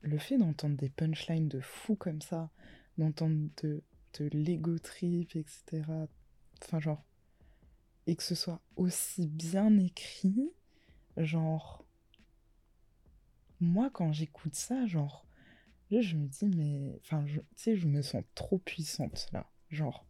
le 0.00 0.16
fait 0.16 0.38
d'entendre 0.38 0.78
des 0.78 0.88
punchlines 0.88 1.48
de 1.48 1.60
fou 1.60 1.94
comme 1.94 2.22
ça, 2.22 2.50
d'entendre 2.96 3.50
de, 3.62 3.82
de 4.18 4.28
l'ego 4.32 4.78
trip, 4.78 5.36
etc. 5.36 5.82
Enfin, 6.64 6.80
genre, 6.80 7.04
et 8.06 8.16
que 8.16 8.22
ce 8.22 8.34
soit 8.34 8.60
aussi 8.76 9.28
bien 9.28 9.76
écrit, 9.78 10.50
genre, 11.16 11.84
moi 13.60 13.90
quand 13.90 14.12
j'écoute 14.12 14.54
ça, 14.54 14.86
genre, 14.86 15.26
je 16.00 16.16
me 16.16 16.26
dis, 16.26 16.46
mais. 16.46 16.98
Enfin, 17.02 17.24
tu 17.26 17.40
sais, 17.56 17.76
je 17.76 17.86
me 17.86 18.00
sens 18.00 18.24
trop 18.34 18.58
puissante 18.58 19.28
là. 19.32 19.50
Genre. 19.68 20.06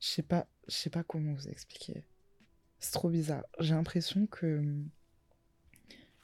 Je 0.00 0.08
sais 0.08 0.22
pas, 0.22 0.46
je 0.68 0.74
sais 0.74 0.90
pas 0.90 1.02
comment 1.02 1.32
vous 1.32 1.48
expliquer. 1.48 2.04
C'est 2.78 2.92
trop 2.92 3.08
bizarre. 3.08 3.44
J'ai 3.60 3.74
l'impression 3.74 4.26
que. 4.26 4.62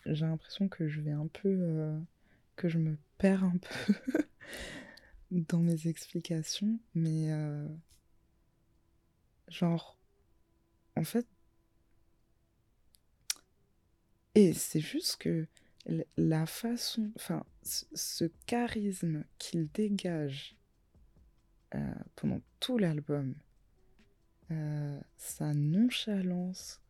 J'ai 0.05 0.26
l'impression 0.26 0.68
que 0.68 0.88
je 0.88 1.00
vais 1.00 1.12
un 1.12 1.28
peu. 1.28 1.48
Euh, 1.48 1.98
que 2.57 2.68
je 2.68 2.78
me 2.78 2.98
perds 3.16 3.44
un 3.44 3.57
peu 3.57 3.94
dans 5.31 5.61
mes 5.61 5.87
explications. 5.87 6.78
Mais. 6.94 7.33
Euh, 7.33 7.66
genre. 9.52 9.98
En 10.96 11.04
fait. 11.04 11.26
Et 14.34 14.52
c'est 14.54 14.80
juste 14.80 15.16
que 15.16 15.46
la 16.16 16.46
façon, 16.46 17.12
enfin, 17.16 17.44
ce 17.62 18.24
charisme 18.46 19.24
qu'il 19.38 19.70
dégage 19.72 20.56
euh, 21.74 21.94
pendant 22.16 22.40
tout 22.60 22.78
l'album, 22.78 23.34
euh, 24.50 25.00
sa 25.16 25.54
nonchalance, 25.54 26.80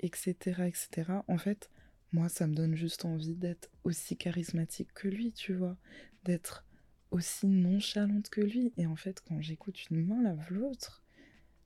etc., 0.00 0.62
etc., 0.66 1.12
en 1.28 1.38
fait, 1.38 1.70
moi, 2.12 2.28
ça 2.28 2.46
me 2.46 2.54
donne 2.54 2.74
juste 2.74 3.04
envie 3.04 3.34
d'être 3.34 3.70
aussi 3.84 4.16
charismatique 4.16 4.92
que 4.92 5.08
lui, 5.08 5.32
tu 5.32 5.54
vois, 5.54 5.76
d'être 6.24 6.64
aussi 7.10 7.46
nonchalante 7.46 8.28
que 8.28 8.40
lui. 8.40 8.72
Et 8.76 8.86
en 8.86 8.96
fait, 8.96 9.22
quand 9.26 9.40
j'écoute 9.40 9.90
une 9.90 10.06
main 10.06 10.22
lave 10.22 10.52
l'autre, 10.52 11.01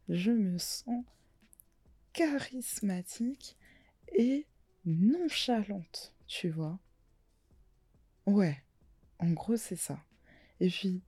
je 0.09 0.31
me 0.31 0.59
sens 0.59 1.05
charismatique 2.13 3.57
et 4.17 4.47
nonchalante, 4.85 6.15
tu 6.27 6.49
vois. 6.49 6.79
Ouais, 8.27 8.63
en 9.19 9.31
gros, 9.31 9.57
c'est 9.57 9.77
ça. 9.77 9.99
Et 10.61 10.69
puis, 10.69 11.03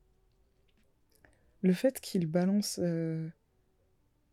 le 1.62 1.72
fait 1.72 2.00
qu'il 2.00 2.26
balance 2.26 2.78
euh, 2.82 3.28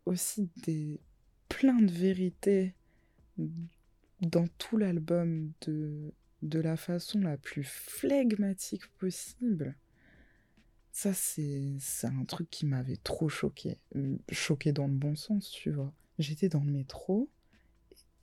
aussi 0.05 0.49
des 0.57 0.99
plein 1.49 1.81
de 1.81 1.91
vérités 1.91 2.75
dans 4.21 4.47
tout 4.57 4.77
l'album 4.77 5.51
de, 5.61 6.13
de 6.41 6.59
la 6.59 6.77
façon 6.77 7.19
la 7.19 7.37
plus 7.37 7.63
flegmatique 7.63 8.87
possible, 8.97 9.75
Ça, 10.95 11.13
c'est 11.13 12.07
un 12.07 12.23
truc 12.23 12.49
qui 12.49 12.65
m'avait 12.65 12.95
trop 12.95 13.27
choqué. 13.27 13.79
Choqué 14.31 14.71
dans 14.71 14.87
le 14.87 14.93
bon 14.93 15.17
sens, 15.17 15.51
tu 15.51 15.69
vois. 15.69 15.93
J'étais 16.19 16.47
dans 16.47 16.63
le 16.63 16.71
métro, 16.71 17.29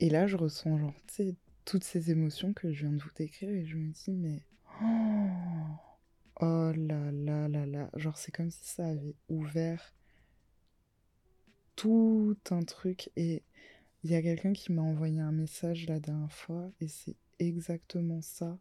et 0.01 0.09
là, 0.09 0.27
je 0.27 0.39
ressens, 0.39 0.79
genre, 0.79 0.95
tu 1.07 1.15
sais, 1.15 1.37
toutes 1.67 1.85
ces 1.85 2.11
émotions 2.11 2.55
que 2.55 2.73
je 2.73 2.87
viens 2.87 2.97
de 2.97 3.03
vous 3.03 3.11
décrire, 3.15 3.51
et 3.51 3.67
je 3.67 3.77
me 3.77 3.93
dis, 3.93 4.11
mais. 4.13 4.41
Oh, 4.83 5.67
oh 6.41 6.73
là 6.75 7.13
là 7.13 7.47
là 7.47 7.67
là. 7.67 7.91
Genre, 7.97 8.17
c'est 8.17 8.33
comme 8.33 8.51
si 8.51 8.65
ça 8.65 8.87
avait 8.87 9.17
ouvert 9.29 9.95
tout 11.77 12.39
un 12.53 12.63
truc. 12.63 13.11
Et 13.17 13.43
il 14.03 14.11
y 14.11 14.15
a 14.15 14.23
quelqu'un 14.23 14.55
qui 14.55 14.73
m'a 14.73 14.81
envoyé 14.81 15.21
un 15.21 15.33
message 15.33 15.87
la 15.89 16.01
dernière 16.01 16.33
fois, 16.33 16.73
et 16.81 16.89
c'est 16.89 17.17
exactement 17.39 18.23
ça. 18.23 18.59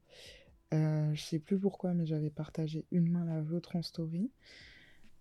Euh, 0.74 1.14
je 1.14 1.22
sais 1.22 1.40
plus 1.40 1.60
pourquoi, 1.60 1.94
mais 1.94 2.06
j'avais 2.06 2.30
partagé 2.30 2.86
une 2.92 3.10
main 3.10 3.26
la 3.26 3.42
vôtre 3.42 3.76
en 3.76 3.82
story. 3.82 4.32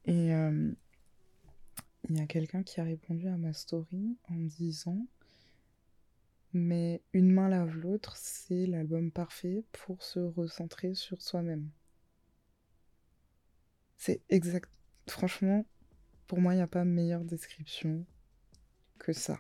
Et 0.04 0.32
euh, 0.32 0.72
il 2.08 2.16
y 2.16 2.20
a 2.20 2.26
quelqu'un 2.26 2.62
qui 2.62 2.80
a 2.80 2.84
répondu 2.84 3.28
à 3.28 3.36
ma 3.36 3.52
story 3.52 4.16
en 4.28 4.34
me 4.34 4.48
disant 4.48 5.06
Mais 6.52 7.02
une 7.12 7.30
main 7.30 7.48
lave 7.48 7.76
l'autre, 7.76 8.16
c'est 8.16 8.66
l'album 8.66 9.10
parfait 9.10 9.64
pour 9.72 10.02
se 10.02 10.20
recentrer 10.20 10.94
sur 10.94 11.20
soi-même. 11.20 11.68
C'est 13.96 14.22
exact. 14.30 14.70
Franchement, 15.08 15.66
pour 16.26 16.40
moi, 16.40 16.54
il 16.54 16.56
n'y 16.56 16.62
a 16.62 16.68
pas 16.68 16.84
meilleure 16.84 17.24
description 17.24 18.06
que 18.98 19.12
ça. 19.12 19.38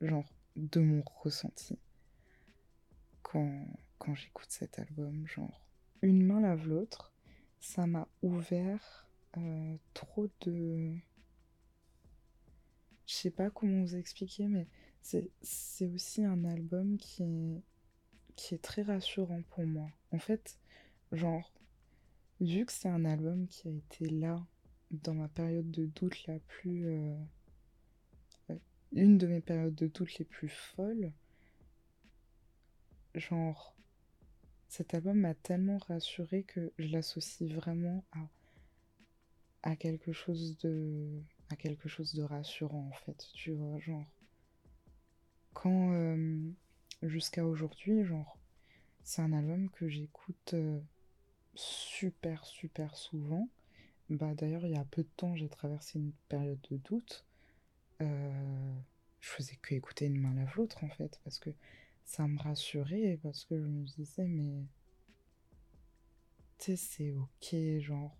Genre, 0.00 0.28
de 0.56 0.80
mon 0.80 1.02
ressenti. 1.22 1.78
Quand, 3.22 3.66
quand 4.04 4.14
j'écoute 4.14 4.50
cet 4.50 4.78
album, 4.78 5.26
genre 5.26 5.66
une 6.02 6.22
main 6.22 6.40
lave 6.40 6.68
l'autre, 6.68 7.14
ça 7.58 7.86
m'a 7.86 8.06
ouvert 8.22 9.08
euh, 9.38 9.76
trop 9.94 10.28
de... 10.42 10.94
Je 13.06 13.14
sais 13.14 13.30
pas 13.30 13.48
comment 13.50 13.82
vous 13.82 13.96
expliquer, 13.96 14.46
mais 14.46 14.66
c'est 15.00 15.86
aussi 15.86 16.24
un 16.24 16.44
album 16.44 16.98
qui 16.98 17.22
est, 17.22 17.62
qui 18.36 18.54
est 18.54 18.62
très 18.62 18.82
rassurant 18.82 19.42
pour 19.50 19.64
moi. 19.64 19.88
En 20.10 20.18
fait, 20.18 20.58
genre, 21.12 21.52
vu 22.40 22.66
que 22.66 22.72
c'est 22.72 22.88
un 22.88 23.04
album 23.06 23.46
qui 23.48 23.68
a 23.68 23.70
été 23.70 24.08
là 24.10 24.46
dans 24.90 25.14
ma 25.14 25.28
période 25.28 25.70
de 25.70 25.86
doute 25.86 26.26
la 26.26 26.38
plus... 26.40 26.86
Euh, 26.86 27.16
euh, 28.50 28.58
une 28.92 29.16
de 29.16 29.26
mes 29.26 29.40
périodes 29.40 29.74
de 29.74 29.86
doute 29.86 30.18
les 30.18 30.24
plus 30.26 30.50
folles, 30.50 31.12
genre 33.14 33.73
cet 34.74 34.92
album 34.92 35.20
m'a 35.20 35.34
tellement 35.34 35.78
rassurée 35.86 36.42
que 36.42 36.72
je 36.78 36.88
l'associe 36.88 37.48
vraiment 37.48 38.04
à, 39.62 39.76
quelque 39.76 40.12
chose 40.12 40.58
de 40.58 41.22
à 41.48 41.54
quelque 41.54 41.88
chose 41.88 42.12
de 42.12 42.24
rassurant 42.24 42.90
en 42.90 42.96
fait 43.04 43.28
tu 43.34 43.52
vois 43.52 43.78
genre 43.78 44.04
quand 45.52 45.92
euh, 45.92 46.50
jusqu'à 47.04 47.46
aujourd'hui 47.46 48.02
genre 48.02 48.36
c'est 49.04 49.22
un 49.22 49.32
album 49.32 49.70
que 49.70 49.86
j'écoute 49.86 50.54
euh, 50.54 50.80
super 51.54 52.44
super 52.44 52.96
souvent. 52.96 53.48
Bah 54.10 54.34
d'ailleurs 54.34 54.66
il 54.66 54.72
y 54.72 54.76
a 54.76 54.84
peu 54.84 55.04
de 55.04 55.08
temps 55.16 55.36
j'ai 55.36 55.48
traversé 55.48 56.00
une 56.00 56.12
période 56.28 56.60
de 56.68 56.78
doute. 56.78 57.24
Euh, 58.00 58.74
je 59.20 59.28
faisais 59.28 59.54
que 59.62 59.72
écouter 59.76 60.06
une 60.06 60.20
main 60.20 60.34
lave 60.34 60.52
l'autre 60.56 60.82
en 60.82 60.90
fait 60.90 61.20
parce 61.22 61.38
que 61.38 61.50
ça 62.04 62.28
me 62.28 62.38
rassurait 62.38 63.18
parce 63.22 63.44
que 63.44 63.60
je 63.60 63.66
me 63.66 63.84
disais, 63.84 64.26
mais. 64.26 64.66
Tu 66.58 66.76
sais, 66.76 66.76
c'est 66.76 67.12
ok, 67.12 67.80
genre. 67.80 68.16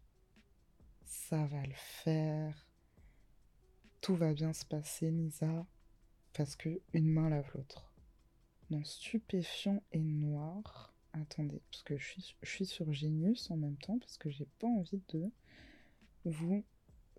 Ça 1.05 1.47
va 1.47 1.64
le 1.64 1.75
faire. 1.75 2.68
Tout 4.01 4.16
va 4.16 4.35
bien 4.35 4.53
se 4.53 4.64
passer, 4.64 5.11
Nisa. 5.11 5.66
Parce 6.33 6.57
que 6.57 6.81
une 6.92 7.09
main 7.09 7.29
lave 7.29 7.51
l'autre. 7.55 7.92
Dans 8.70 8.83
Stupéfiant 8.85 9.83
et 9.92 10.01
Noir. 10.01 10.94
Attendez, 11.12 11.62
parce 11.70 11.85
que 11.85 11.97
je 11.97 12.05
suis, 12.05 12.37
je 12.42 12.51
suis 12.51 12.66
sur 12.66 12.92
Genius 12.92 13.51
en 13.53 13.57
même 13.57 13.77
temps, 13.77 13.99
parce 14.01 14.18
que 14.18 14.31
j'ai 14.31 14.49
pas 14.59 14.66
envie 14.66 15.03
de 15.11 15.31
vous 16.25 16.64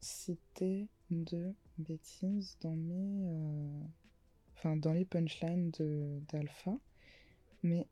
citer 0.02 0.90
de 1.10 1.54
bêtises 1.78 2.58
dans 2.62 2.76
mes. 2.76 3.26
Euh, 3.26 3.84
dans 4.66 4.94
les 4.94 5.06
punchlines 5.06 5.72
d'Alpha, 6.30 6.78
mais 7.62 7.88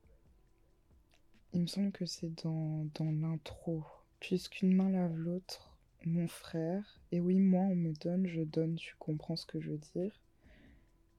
il 1.54 1.62
me 1.62 1.68
semble 1.68 1.92
que 1.92 2.06
c'est 2.06 2.34
dans, 2.44 2.88
dans 2.96 3.12
l'intro. 3.12 3.84
Puisqu'une 4.20 4.74
main 4.74 4.90
lave 4.90 5.16
l'autre, 5.18 5.78
mon 6.06 6.28
frère, 6.28 7.02
et 7.12 7.20
oui, 7.20 7.40
moi 7.40 7.62
on 7.62 7.76
me 7.76 7.94
donne, 7.94 8.26
je 8.26 8.42
donne, 8.42 8.76
tu 8.76 8.96
comprends 8.98 9.36
ce 9.36 9.46
que 9.46 9.60
je 9.60 9.72
veux 9.72 9.82
dire. 9.96 10.20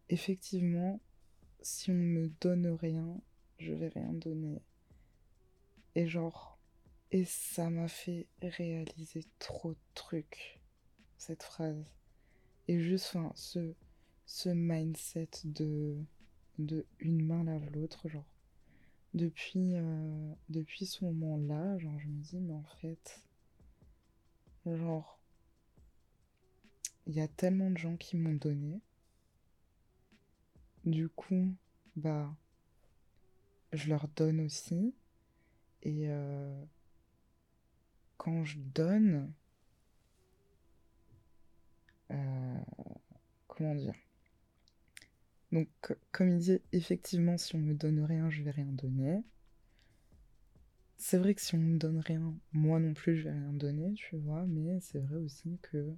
Effectivement, 0.09 1.01
si 1.61 1.90
on 1.90 1.95
me 1.95 2.29
donne 2.40 2.67
rien, 2.67 3.21
je 3.59 3.73
vais 3.73 3.88
rien 3.88 4.12
donner. 4.12 4.61
Et 5.95 6.07
genre, 6.07 6.59
et 7.12 7.25
ça 7.25 7.71
m'a 7.71 7.88
fait 7.88 8.27
réaliser 8.43 9.25
trop 9.38 9.73
de 9.73 9.79
trucs, 9.95 10.61
cette 11.17 11.43
phrase. 11.43 11.85
Et 12.67 12.81
juste, 12.81 13.14
enfin, 13.14 13.33
ce, 13.35 13.75
ce 14.27 14.49
mindset 14.49 15.31
de, 15.45 15.97
une 17.01 17.25
main 17.25 17.45
lave 17.45 17.71
l'autre, 17.73 18.09
genre. 18.09 18.25
Depuis, 19.13 19.75
euh, 19.75 20.35
depuis 20.49 20.87
ce 20.87 21.05
moment-là, 21.05 21.79
genre, 21.79 21.99
je 21.99 22.09
me 22.09 22.21
dis, 22.21 22.41
mais 22.41 22.55
en 22.55 22.65
fait, 22.81 23.23
genre, 24.67 25.21
il 27.07 27.15
y 27.15 27.21
a 27.21 27.29
tellement 27.29 27.71
de 27.71 27.79
gens 27.79 27.97
qui 27.97 28.17
m'ont 28.17 28.35
donné. 28.35 28.81
Du 30.85 31.09
coup, 31.09 31.55
bah, 31.97 32.35
je 33.73 33.89
leur 33.89 34.09
donne 34.09 34.41
aussi. 34.41 34.95
Et 35.83 36.09
euh, 36.09 36.65
quand 38.17 38.45
je 38.45 38.59
donne, 38.59 39.33
euh, 42.11 42.61
comment 43.49 43.75
dire? 43.75 43.95
Donc, 45.55 45.69
comme 46.11 46.31
il 46.31 46.38
dit, 46.40 46.61
effectivement, 46.73 47.38
si 47.38 47.55
on 47.55 47.61
me 47.61 47.75
donne 47.75 48.01
rien, 48.01 48.29
je 48.29 48.43
vais 48.43 48.51
rien 48.51 48.73
donner. 48.73 49.23
C'est 50.97 51.17
vrai 51.17 51.33
que 51.33 51.40
si 51.40 51.55
on 51.55 51.59
me 51.59 51.79
donne 51.79 52.01
rien, 52.01 52.35
moi 52.51 52.81
non 52.81 52.93
plus, 52.93 53.19
je 53.19 53.29
vais 53.29 53.31
rien 53.31 53.53
donner, 53.53 53.93
tu 53.95 54.17
vois, 54.17 54.45
mais 54.49 54.81
c'est 54.81 54.99
vrai 54.99 55.14
aussi 55.14 55.61
que, 55.62 55.95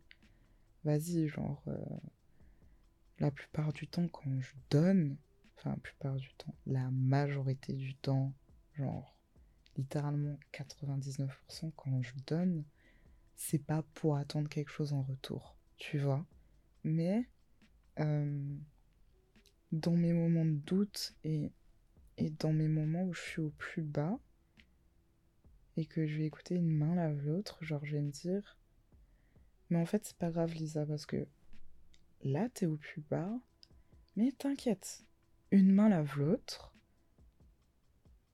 vas-y, 0.84 1.26
genre, 1.28 1.62
euh, 1.68 1.78
la 3.18 3.30
plupart 3.30 3.72
du 3.72 3.88
temps, 3.88 4.06
quand 4.08 4.38
je 4.38 4.52
donne, 4.68 5.16
enfin, 5.56 5.70
la 5.70 5.76
plupart 5.76 6.16
du 6.16 6.34
temps, 6.34 6.54
la 6.66 6.90
majorité 6.90 7.72
du 7.72 7.94
temps, 7.94 8.34
genre, 8.74 9.16
littéralement 9.78 10.38
99% 10.52 11.72
quand 11.76 12.02
je 12.02 12.12
donne, 12.26 12.62
c'est 13.36 13.64
pas 13.64 13.82
pour 13.94 14.16
attendre 14.16 14.50
quelque 14.50 14.70
chose 14.70 14.92
en 14.92 15.00
retour, 15.00 15.56
tu 15.78 15.96
vois. 15.96 16.26
Mais, 16.84 17.26
euh, 18.00 18.58
dans 19.76 19.96
mes 19.96 20.12
moments 20.12 20.44
de 20.44 20.56
doute 20.56 21.14
et, 21.24 21.50
dans 22.38 22.52
mes 22.52 22.68
moments 22.68 23.04
où 23.04 23.12
je 23.12 23.20
suis 23.20 23.40
au 23.40 23.50
plus 23.50 23.82
bas 23.82 24.18
et 25.76 25.84
que 25.84 26.06
je 26.06 26.16
vais 26.16 26.24
écouter 26.24 26.54
une 26.54 26.70
main 26.70 26.94
lave 26.94 27.24
l'autre, 27.26 27.62
genre 27.62 27.84
je 27.84 27.96
vais 27.96 28.02
me 28.02 28.10
dire 28.10 28.56
mais 29.68 29.78
en 29.78 29.86
fait 29.86 30.04
c'est 30.04 30.16
pas 30.16 30.30
grave 30.30 30.54
Lisa 30.54 30.86
parce 30.86 31.04
que 31.04 31.26
là 32.22 32.48
t'es 32.48 32.66
au 32.66 32.76
plus 32.76 33.02
bas 33.02 33.38
mais 34.16 34.32
t'inquiète 34.32 35.04
une 35.50 35.72
main 35.72 35.90
lave 35.90 36.18
l'autre 36.18 36.74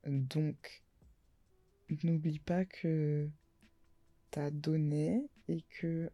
donc 0.07 0.85
n'oublie 2.05 2.39
pas 2.39 2.65
que 2.65 3.29
t'as 4.31 4.51
donné 4.51 5.29
et 5.49 5.63
que 5.63 6.11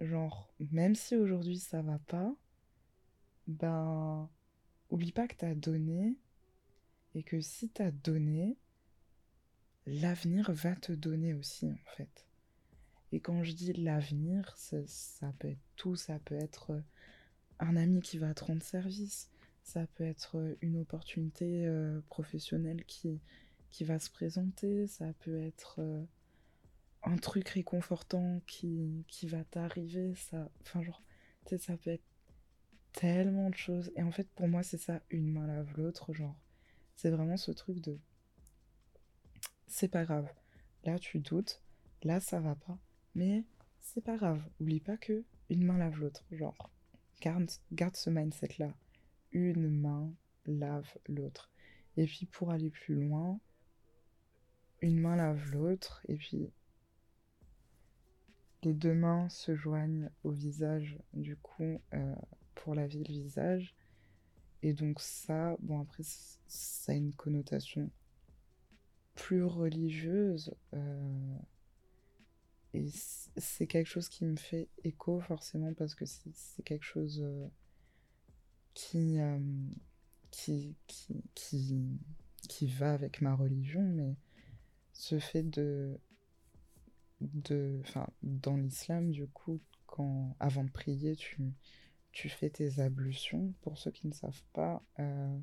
Genre, 0.00 0.52
même 0.72 0.94
si 0.94 1.16
aujourd'hui 1.16 1.58
ça 1.58 1.82
va 1.82 1.98
pas, 2.00 2.34
ben, 3.46 4.28
oublie 4.90 5.12
pas 5.12 5.26
que 5.26 5.36
t'as 5.36 5.54
donné 5.54 6.16
et 7.14 7.22
que 7.22 7.40
si 7.40 7.70
t'as 7.70 7.90
donné, 7.90 8.56
l'avenir 9.86 10.52
va 10.52 10.76
te 10.76 10.92
donner 10.92 11.32
aussi 11.32 11.70
en 11.70 11.90
fait. 11.96 12.26
Et 13.12 13.20
quand 13.20 13.42
je 13.42 13.52
dis 13.52 13.72
l'avenir, 13.72 14.52
ça, 14.56 14.78
ça, 14.86 15.32
peut 15.38 15.48
être 15.48 15.62
tout, 15.76 15.96
ça 15.96 16.18
peut 16.18 16.34
être 16.34 16.82
un 17.58 17.76
ami 17.76 18.00
qui 18.00 18.18
va 18.18 18.34
te 18.34 18.44
rendre 18.44 18.62
service, 18.62 19.30
ça 19.62 19.86
peut 19.94 20.04
être 20.04 20.56
une 20.60 20.78
opportunité 20.78 21.66
euh, 21.66 22.00
professionnelle 22.08 22.84
qui, 22.84 23.20
qui 23.70 23.84
va 23.84 23.98
se 23.98 24.10
présenter, 24.10 24.86
ça 24.86 25.12
peut 25.20 25.40
être 25.40 25.76
euh, 25.78 26.04
un 27.06 27.16
truc 27.16 27.48
réconfortant 27.48 28.40
qui, 28.46 29.04
qui 29.08 29.28
va 29.28 29.44
t'arriver, 29.44 30.14
ça, 30.16 30.50
enfin 30.60 30.82
genre, 30.82 31.02
tu 31.46 31.50
sais, 31.50 31.58
ça 31.58 31.76
peut 31.76 31.90
être 31.90 32.04
tellement 32.92 33.48
de 33.48 33.54
choses. 33.54 33.92
Et 33.96 34.02
en 34.02 34.10
fait, 34.10 34.28
pour 34.34 34.48
moi, 34.48 34.62
c'est 34.62 34.78
ça, 34.78 35.00
une 35.10 35.32
main 35.32 35.46
lave 35.46 35.72
l'autre, 35.76 36.12
genre, 36.12 36.36
c'est 36.96 37.10
vraiment 37.10 37.36
ce 37.36 37.52
truc 37.52 37.80
de, 37.80 37.98
c'est 39.68 39.88
pas 39.88 40.04
grave. 40.04 40.28
là 40.84 40.98
tu 40.98 41.20
doutes, 41.20 41.62
là 42.02 42.20
ça 42.20 42.40
va 42.40 42.54
pas, 42.56 42.78
mais 43.14 43.44
c'est 43.80 44.02
pas 44.02 44.16
grave. 44.16 44.42
Oublie 44.60 44.80
pas 44.80 44.96
que 44.96 45.24
une 45.48 45.64
main 45.64 45.78
lave 45.78 46.00
l'autre. 46.00 46.24
Genre, 46.32 46.70
garde, 47.20 47.50
garde 47.72 47.96
ce 47.96 48.10
mindset-là. 48.10 48.74
Une 49.32 49.68
main 49.68 50.12
lave 50.46 50.92
l'autre. 51.06 51.50
Et 51.96 52.06
puis 52.06 52.26
pour 52.26 52.50
aller 52.50 52.70
plus 52.70 52.94
loin, 52.94 53.38
une 54.80 54.98
main 54.98 55.16
lave 55.16 55.50
l'autre, 55.52 56.02
et 56.08 56.16
puis 56.16 56.50
les 58.66 58.74
deux 58.74 58.94
mains 58.94 59.28
se 59.28 59.54
joignent 59.54 60.10
au 60.24 60.32
visage, 60.32 60.98
du 61.12 61.36
coup, 61.36 61.80
euh, 61.94 62.14
pour 62.56 62.74
laver 62.74 63.04
le 63.04 63.12
visage. 63.12 63.76
Et 64.62 64.72
donc 64.72 65.00
ça, 65.00 65.56
bon 65.60 65.80
après, 65.80 66.02
ça 66.48 66.90
a 66.90 66.96
une 66.96 67.14
connotation 67.14 67.88
plus 69.14 69.44
religieuse. 69.44 70.52
Euh, 70.74 71.38
et 72.74 72.88
c'est 73.36 73.68
quelque 73.68 73.86
chose 73.86 74.08
qui 74.08 74.24
me 74.24 74.34
fait 74.34 74.68
écho 74.82 75.20
forcément 75.20 75.72
parce 75.72 75.94
que 75.94 76.04
c'est 76.04 76.64
quelque 76.64 76.84
chose 76.84 77.20
euh, 77.22 77.46
qui, 78.74 79.18
qui, 80.32 80.74
qui, 80.88 81.22
qui, 81.36 82.00
qui 82.48 82.66
va 82.66 82.94
avec 82.94 83.20
ma 83.20 83.36
religion, 83.36 83.82
mais 83.82 84.16
ce 84.92 85.20
fait 85.20 85.44
de 85.44 86.00
de 87.20 87.80
enfin 87.82 88.06
dans 88.22 88.56
l'islam 88.56 89.10
du 89.10 89.26
coup 89.26 89.60
quand 89.86 90.36
avant 90.40 90.64
de 90.64 90.70
prier 90.70 91.16
tu 91.16 91.52
tu 92.12 92.28
fais 92.28 92.50
tes 92.50 92.80
ablutions. 92.80 93.52
Pour 93.60 93.78
ceux 93.78 93.90
qui 93.90 94.06
ne 94.06 94.12
savent 94.12 94.42
pas 94.52 94.82
euh, 94.98 95.38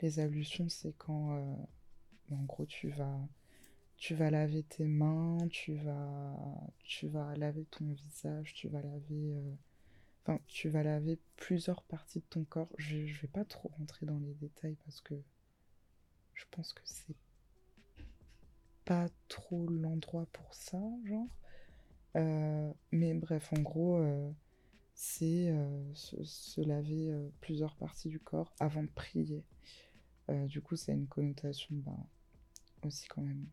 les 0.00 0.20
ablutions 0.20 0.68
c'est 0.68 0.94
quand 0.94 1.36
euh, 1.36 2.34
en 2.34 2.42
gros 2.44 2.66
tu 2.66 2.90
vas 2.90 3.28
tu 3.96 4.14
vas 4.14 4.30
laver 4.30 4.62
tes 4.62 4.86
mains 4.86 5.38
tu 5.50 5.74
vas 5.74 6.36
tu 6.78 7.08
vas 7.08 7.34
laver 7.36 7.66
ton 7.66 7.92
visage 7.92 8.54
tu 8.54 8.68
vas 8.68 8.82
laver 8.82 9.34
euh, 9.34 9.54
tu 10.46 10.68
vas 10.68 10.82
laver 10.82 11.18
plusieurs 11.36 11.82
parties 11.82 12.20
de 12.20 12.24
ton 12.28 12.44
corps. 12.44 12.70
Je, 12.78 13.06
je 13.06 13.20
vais 13.20 13.28
pas 13.28 13.44
trop 13.44 13.70
rentrer 13.78 14.06
dans 14.06 14.18
les 14.18 14.34
détails 14.34 14.76
parce 14.84 15.00
que 15.00 15.14
je 16.34 16.44
pense 16.50 16.72
que 16.72 16.82
c'est 16.84 17.16
pas 18.90 19.06
trop 19.28 19.68
l'endroit 19.68 20.26
pour 20.32 20.52
ça, 20.52 20.82
genre. 21.04 21.28
Euh, 22.16 22.72
mais 22.90 23.14
bref, 23.14 23.52
en 23.52 23.60
gros, 23.60 23.98
euh, 23.98 24.32
c'est 24.94 25.48
euh, 25.48 25.94
se, 25.94 26.60
laver 26.60 27.16
plusieurs 27.40 27.76
parties 27.76 28.08
du 28.08 28.18
corps 28.18 28.52
avant 28.58 28.82
de 28.82 28.88
prier. 28.88 29.44
du 30.48 30.60
coup, 30.60 30.74
c'est 30.74 30.90
une 30.92 31.06
connotation 31.06 31.76
ben, 31.76 32.04
aussi 32.82 33.06
quand 33.06 33.22
même 33.22 33.46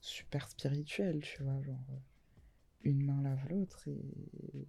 super 0.00 0.48
spirituelle, 0.48 1.20
tu 1.20 1.42
vois, 1.42 1.60
genre 1.62 1.84
une 2.82 3.04
main 3.04 3.20
lave 3.20 3.46
l'autre 3.50 3.86
et... 3.86 4.66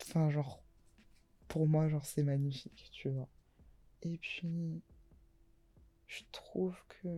Enfin, 0.00 0.30
genre, 0.30 0.62
pour 1.46 1.68
moi, 1.68 1.88
genre, 1.88 2.06
c'est 2.06 2.22
magnifique, 2.22 2.88
tu 2.90 3.10
vois. 3.10 3.28
Et 4.00 4.16
puis, 4.16 4.80
je 6.06 6.22
trouve 6.32 6.74
que 6.88 7.08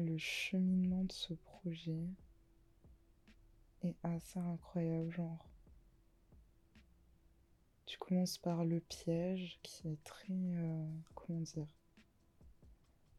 le 0.00 0.18
cheminement 0.18 1.04
de 1.04 1.12
ce 1.12 1.34
projet 1.34 2.04
est 3.82 3.96
assez 4.02 4.38
incroyable, 4.38 5.10
genre. 5.10 5.48
Tu 7.86 7.98
commences 7.98 8.38
par 8.38 8.64
le 8.64 8.80
piège 8.80 9.58
qui 9.62 9.88
est 9.88 10.02
très... 10.04 10.32
Euh, 10.32 10.86
comment 11.14 11.40
dire? 11.40 11.66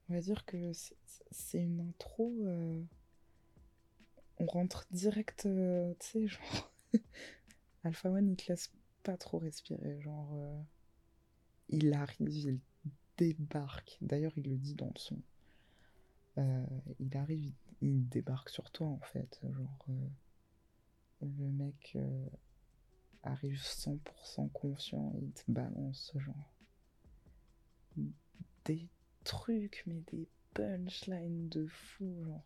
On 0.08 0.14
va 0.14 0.22
dire 0.22 0.46
que 0.46 0.72
c'est 0.74 1.60
une 1.60 1.82
intro... 1.82 2.32
Euh, 2.46 2.84
on 4.38 4.46
rentre 4.46 4.86
direct, 4.92 5.46
euh, 5.48 5.94
tu 6.00 6.08
sais, 6.08 6.28
genre... 6.28 6.72
Alpha 7.84 8.10
One, 8.10 8.30
il 8.30 8.36
te 8.36 8.52
laisse 8.52 8.72
pas 9.04 9.18
trop 9.18 9.40
respirer, 9.40 10.00
genre... 10.02 10.38
il 11.70 11.94
arrive, 11.94 12.30
il 12.30 12.60
débarque. 13.18 13.98
D'ailleurs, 14.02 14.34
il 14.38 14.50
le 14.50 14.58
dit 14.58 14.76
dans 14.76 14.94
son. 14.96 15.20
Euh, 16.40 16.66
il 17.00 17.18
arrive, 17.18 17.54
il, 17.82 18.08
débarque 18.08 18.50
sur 18.50 18.72
toi 18.72 18.88
en 18.88 19.00
fait. 19.00 19.40
Genre, 19.44 19.86
euh, 19.90 20.08
le 21.22 21.52
mec 21.52 21.94
euh, 21.96 22.30
arrive 23.24 23.60
100% 23.60 24.50
confiant 24.52 25.14
il 25.22 25.32
te 25.32 25.52
balance, 25.52 26.14
genre, 26.16 26.54
des 28.66 28.88
trucs, 29.26 29.84
mais 29.86 30.02
des 30.12 30.30
punchlines 30.54 31.50
de 31.50 31.68
fou, 31.68 32.24
genre. 32.26 32.46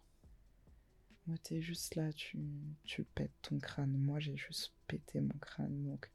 Moi, 1.25 1.37
t'es 1.37 1.61
juste 1.61 1.95
là, 1.95 2.11
tu, 2.11 2.37
tu 2.83 3.05
pètes 3.05 3.31
ton 3.43 3.57
crâne. 3.59 3.97
Moi, 3.97 4.19
j'ai 4.19 4.35
juste 4.35 4.73
pété 4.87 5.21
mon 5.21 5.37
crâne. 5.39 5.83
Donc, 5.83 6.11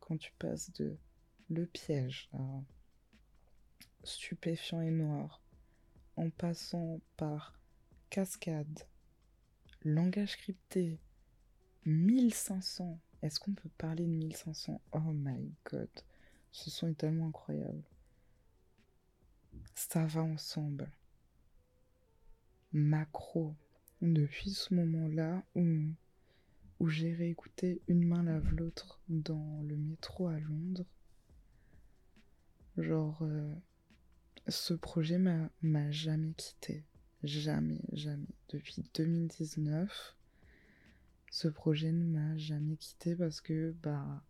quand 0.00 0.16
tu 0.16 0.32
passes 0.38 0.72
de 0.72 0.96
le 1.50 1.66
piège 1.66 2.30
stupéfiant 4.02 4.80
et 4.80 4.90
noir, 4.90 5.42
en 6.16 6.30
passant 6.30 7.00
par 7.16 7.58
cascade, 8.10 8.86
langage 9.84 10.36
crypté, 10.36 10.98
1500. 11.84 12.98
Est-ce 13.22 13.40
qu'on 13.40 13.52
peut 13.52 13.70
parler 13.78 14.04
de 14.04 14.10
1500 14.10 14.80
Oh 14.92 14.98
my 14.98 15.52
god, 15.70 15.88
ce 16.52 16.70
son 16.70 16.88
est 16.88 16.94
tellement 16.94 17.28
incroyable. 17.28 17.82
Ça 19.74 20.04
va 20.06 20.22
ensemble. 20.22 20.90
Macro. 22.72 23.54
Depuis 24.02 24.50
ce 24.50 24.74
moment-là 24.74 25.42
où, 25.54 25.64
où 26.80 26.88
j'ai 26.88 27.14
réécouté 27.14 27.80
Une 27.88 28.06
main 28.06 28.22
lave 28.22 28.52
l'autre 28.54 29.00
dans 29.08 29.62
le 29.62 29.76
métro 29.76 30.28
à 30.28 30.38
Londres, 30.38 30.84
genre, 32.76 33.22
euh, 33.22 33.54
ce 34.48 34.74
projet 34.74 35.18
m'a 35.18 35.90
jamais 35.90 36.32
quitté. 36.34 36.84
Jamais, 37.22 37.80
jamais. 37.92 38.28
Depuis 38.48 38.84
2019, 38.94 40.16
ce 41.30 41.48
projet 41.48 41.92
ne 41.92 42.04
m'a 42.04 42.36
jamais 42.36 42.76
quitté 42.76 43.16
parce 43.16 43.40
que, 43.40 43.74
bah, 43.82 44.22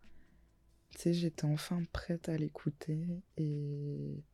tu 0.91 0.99
sais, 0.99 1.13
j'étais 1.15 1.45
enfin 1.45 1.83
prête 1.93 2.29
à 2.29 2.37
l'écouter 2.37 3.23
et, 3.37 4.25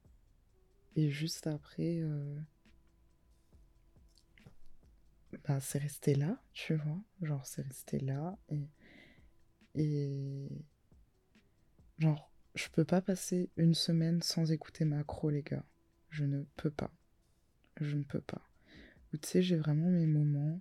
et 0.97 1.11
juste 1.11 1.47
après, 1.47 2.01
euh, 2.03 2.39
bah, 5.49 5.61
c'est 5.61 5.79
resté 5.79 6.15
là, 6.15 6.41
tu 6.53 6.77
vois. 6.77 7.01
Genre, 7.23 7.45
c'est 7.47 7.63
resté 7.63 7.99
là 7.99 8.39
et, 8.49 8.69
et, 9.75 10.49
genre, 11.99 12.31
je 12.55 12.69
peux 12.69 12.85
pas 12.85 13.01
passer 13.01 13.51
une 13.57 13.75
semaine 13.75 14.23
sans 14.23 14.53
écouter 14.53 14.85
Macro, 14.85 15.31
les 15.31 15.43
gars. 15.43 15.65
Je 16.13 16.25
ne 16.25 16.45
peux 16.57 16.71
pas. 16.71 16.93
Je 17.81 17.97
ne 17.97 18.05
peux 18.05 18.21
pas. 18.21 18.47
Ou 19.13 19.17
tu 19.17 19.29
sais, 19.29 19.43
j'ai 19.43 19.57
vraiment 19.57 19.89
mes 19.89 20.07
moments 20.07 20.61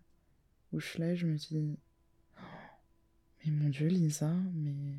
où 0.71 0.79
je 0.79 0.87
suis 0.87 0.99
là 0.99 1.13
je 1.13 1.27
me 1.27 1.35
dis 1.35 1.77
oh, 2.37 2.41
Mais 3.43 3.51
mon 3.51 3.69
Dieu, 3.69 3.87
Lisa, 3.87 4.33
mais. 4.53 4.95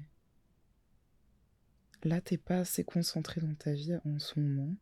Là, 2.05 2.21
t'es 2.21 2.37
pas 2.37 2.59
assez 2.59 2.85
concentré 2.85 3.41
dans 3.41 3.55
ta 3.55 3.73
vie 3.73 3.97
en 4.05 4.19
ce 4.19 4.39
moment. 4.39 4.75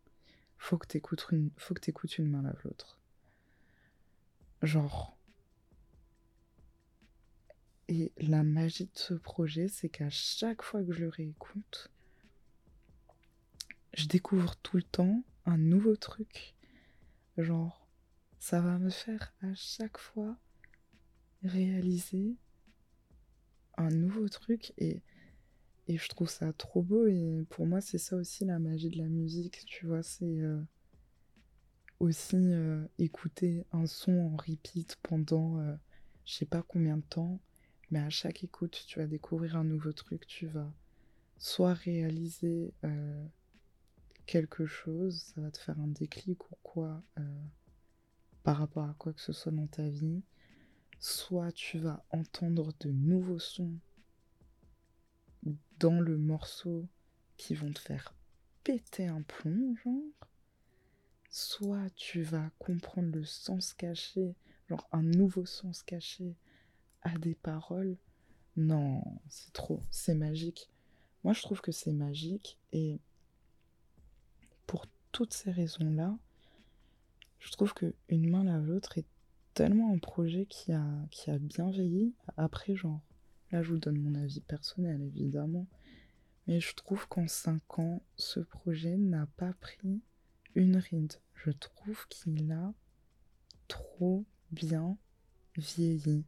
Faut 0.59 0.77
que 0.77 0.89
t'écoutes 0.89 1.27
une, 1.31 1.51
écoutes 1.87 2.19
une 2.19 2.29
main 2.29 2.45
à 2.45 2.55
l'autre. 2.65 2.99
Genre. 4.63 5.17
Et 7.87 8.13
la 8.17 8.43
magie 8.43 8.87
de 8.87 8.99
ce 8.99 9.15
projet, 9.15 9.69
c'est 9.69 9.89
qu'à 9.89 10.11
chaque 10.11 10.63
fois 10.63 10.83
que 10.83 10.93
je 10.93 11.01
le 11.01 11.09
réécoute, 11.09 11.91
je 13.95 14.07
découvre 14.07 14.57
tout 14.57 14.77
le 14.77 14.83
temps 14.83 15.23
un 15.47 15.59
nouveau 15.59 15.97
truc. 15.97 16.55
Genre, 17.39 17.87
ça 18.39 18.61
va 18.61 18.79
me 18.79 18.91
faire 18.91 19.33
à 19.43 19.55
chaque 19.55 19.99
fois 19.99 20.37
réaliser 21.45 22.37
un 23.77 23.91
nouveau 23.91 24.29
truc 24.29 24.73
et, 24.79 25.03
et 25.89 25.97
je 25.97 26.09
trouve 26.09 26.29
ça 26.29 26.53
trop 26.53 26.83
beau 26.83 27.07
et 27.07 27.45
pour 27.49 27.67
moi 27.67 27.81
c'est 27.81 27.99
ça 27.99 28.17
aussi 28.17 28.45
la 28.45 28.59
magie 28.59 28.91
de 28.91 28.99
la 28.99 29.09
musique, 29.09 29.65
tu 29.67 29.87
vois, 29.87 30.03
c'est 30.03 30.25
euh, 30.25 30.61
aussi 31.99 32.37
euh, 32.37 32.85
écouter 32.99 33.65
un 33.73 33.87
son 33.87 34.13
en 34.13 34.37
repeat 34.37 34.97
pendant 35.03 35.59
euh, 35.61 35.75
je 36.25 36.35
sais 36.35 36.47
pas 36.47 36.63
combien 36.63 36.97
de 36.99 37.03
temps, 37.03 37.41
mais 37.91 38.01
à 38.01 38.11
chaque 38.11 38.45
écoute 38.45 38.85
tu 38.87 38.99
vas 38.99 39.07
découvrir 39.07 39.57
un 39.57 39.65
nouveau 39.65 39.93
truc, 39.93 40.27
tu 40.27 40.47
vas 40.47 40.73
soit 41.39 41.75
réaliser 41.75 42.75
quelque 44.27 44.67
chose, 44.67 45.23
ça 45.35 45.41
va 45.41 45.51
te 45.51 45.59
faire 45.59 45.79
un 45.81 45.89
déclic 45.89 46.51
ou 46.51 46.57
quoi 46.63 47.03
euh, 47.19 47.23
par 48.43 48.59
rapport 48.59 48.85
à 48.85 48.95
quoi 48.99 49.13
que 49.13 49.21
ce 49.21 49.33
soit 49.33 49.53
dans 49.53 49.67
ta 49.67 49.89
vie. 49.89 50.23
Soit 50.99 51.53
tu 51.53 51.79
vas 51.79 52.05
entendre 52.11 52.73
de 52.81 52.91
nouveaux 52.91 53.39
sons 53.39 53.79
dans 55.79 56.01
le 56.01 56.19
morceau 56.19 56.87
qui 57.37 57.55
vont 57.55 57.73
te 57.73 57.79
faire 57.79 58.15
péter 58.65 59.07
un 59.07 59.23
plomb, 59.23 59.75
genre. 59.83 60.29
soit 61.31 61.89
tu 61.97 62.23
vas 62.23 62.51
comprendre 62.59 63.17
le 63.17 63.25
sens 63.25 63.73
caché, 63.73 64.35
genre 64.69 64.87
un 64.93 65.03
nouveau 65.03 65.47
sens 65.47 65.83
caché 65.83 66.37
à 67.03 67.17
des 67.17 67.35
paroles. 67.35 67.97
Non, 68.57 69.03
c'est 69.29 69.53
trop, 69.53 69.83
c'est 69.91 70.15
magique. 70.15 70.69
Moi, 71.25 71.33
je 71.33 71.41
trouve 71.41 71.61
que 71.61 71.73
c'est 71.73 71.93
magique 71.93 72.59
et 72.73 73.01
toutes 75.13 75.35
ces 75.35 75.51
raisons-là, 75.51 76.17
je 77.39 77.51
trouve 77.53 77.75
que 77.75 77.95
Une 78.09 78.29
main 78.31 78.45
lave 78.45 78.67
l'autre 78.67 78.99
est 78.99 79.07
tellement 79.55 79.93
un 79.93 79.99
projet 79.99 80.47
qui 80.47 80.73
a, 80.73 80.85
qui 81.11 81.31
a 81.31 81.39
bien 81.39 81.71
vieilli. 81.71 82.15
Après, 82.37 82.77
genre, 82.77 83.01
là, 83.51 83.63
je 83.63 83.71
vous 83.71 83.79
donne 83.79 83.99
mon 83.99 84.15
avis 84.15 84.41
personnel, 84.41 85.01
évidemment. 85.03 85.67
Mais 86.47 86.61
je 86.61 86.75
trouve 86.75 87.09
qu'en 87.09 87.29
5 87.29 87.79
ans, 87.79 88.03
ce 88.17 88.41
projet 88.41 88.97
n'a 88.97 89.27
pas 89.37 89.53
pris 89.61 90.01
une 90.55 90.77
ride. 90.77 91.15
Je 91.35 91.51
trouve 91.51 92.07
qu'il 92.09 92.51
a 92.53 92.73
trop 93.69 94.25
bien 94.51 94.97
vieilli. 95.57 96.25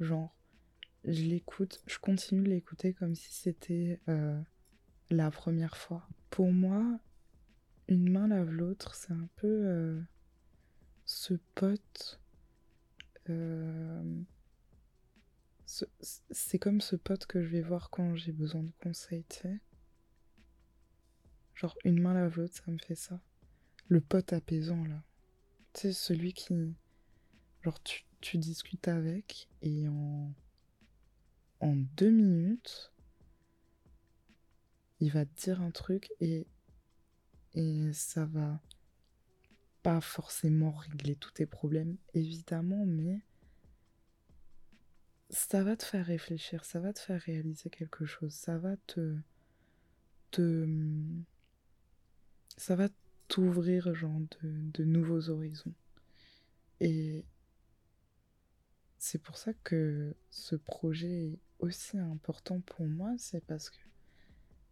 Genre, 0.00 0.34
je 1.04 1.22
l'écoute, 1.24 1.82
je 1.86 1.98
continue 1.98 2.42
de 2.42 2.50
l'écouter 2.50 2.92
comme 2.92 3.14
si 3.14 3.32
c'était 3.32 4.00
euh, 4.08 4.40
la 5.10 5.30
première 5.30 5.76
fois. 5.76 6.06
Pour 6.30 6.52
moi, 6.52 7.00
une 7.88 8.10
main 8.10 8.28
lave 8.28 8.50
l'autre, 8.50 8.94
c'est 8.94 9.12
un 9.12 9.28
peu 9.36 9.46
euh, 9.46 10.00
ce 11.04 11.34
pote. 11.54 12.20
Euh, 13.30 14.22
c'est 16.30 16.58
comme 16.58 16.80
ce 16.80 16.96
pote 16.96 17.26
que 17.26 17.42
je 17.42 17.48
vais 17.48 17.60
voir 17.60 17.90
quand 17.90 18.14
j'ai 18.14 18.32
besoin 18.32 18.62
de 18.62 18.72
conseils, 18.82 19.24
tu 19.28 19.38
sais. 19.38 19.60
Genre, 21.54 21.76
une 21.84 22.00
main 22.00 22.14
lave 22.14 22.38
l'autre, 22.38 22.54
ça 22.54 22.70
me 22.70 22.78
fait 22.78 22.94
ça. 22.94 23.20
Le 23.88 24.00
pote 24.00 24.32
apaisant, 24.32 24.84
là. 24.84 25.02
Tu 25.72 25.80
sais, 25.80 25.92
celui 25.92 26.32
qui. 26.32 26.74
Genre, 27.62 27.78
tu, 27.82 28.38
discutes 28.38 28.88
avec 28.88 29.48
et 29.62 29.88
en. 29.88 30.32
En 31.60 31.74
deux 31.74 32.10
minutes, 32.10 32.92
il 35.00 35.10
va 35.10 35.24
te 35.26 35.40
dire 35.40 35.60
un 35.60 35.70
truc 35.70 36.10
et. 36.20 36.46
Et 37.58 37.92
ça 37.92 38.24
va 38.24 38.60
pas 39.82 40.00
forcément 40.00 40.70
régler 40.70 41.16
tous 41.16 41.32
tes 41.32 41.44
problèmes, 41.44 41.96
évidemment, 42.14 42.86
mais 42.86 43.20
ça 45.28 45.64
va 45.64 45.76
te 45.76 45.82
faire 45.84 46.06
réfléchir, 46.06 46.64
ça 46.64 46.78
va 46.78 46.92
te 46.92 47.00
faire 47.00 47.20
réaliser 47.20 47.68
quelque 47.68 48.06
chose, 48.06 48.32
ça 48.32 48.58
va 48.58 48.76
te. 48.86 49.16
te 50.30 50.68
ça 52.56 52.76
va 52.76 52.88
t'ouvrir, 53.26 53.92
genre, 53.92 54.20
de, 54.40 54.70
de 54.74 54.84
nouveaux 54.84 55.28
horizons. 55.28 55.74
Et 56.78 57.24
c'est 58.98 59.20
pour 59.20 59.36
ça 59.36 59.52
que 59.64 60.14
ce 60.30 60.54
projet 60.54 61.32
est 61.32 61.38
aussi 61.58 61.98
important 61.98 62.60
pour 62.60 62.86
moi, 62.86 63.16
c'est 63.18 63.44
parce 63.44 63.68
que 63.68 63.82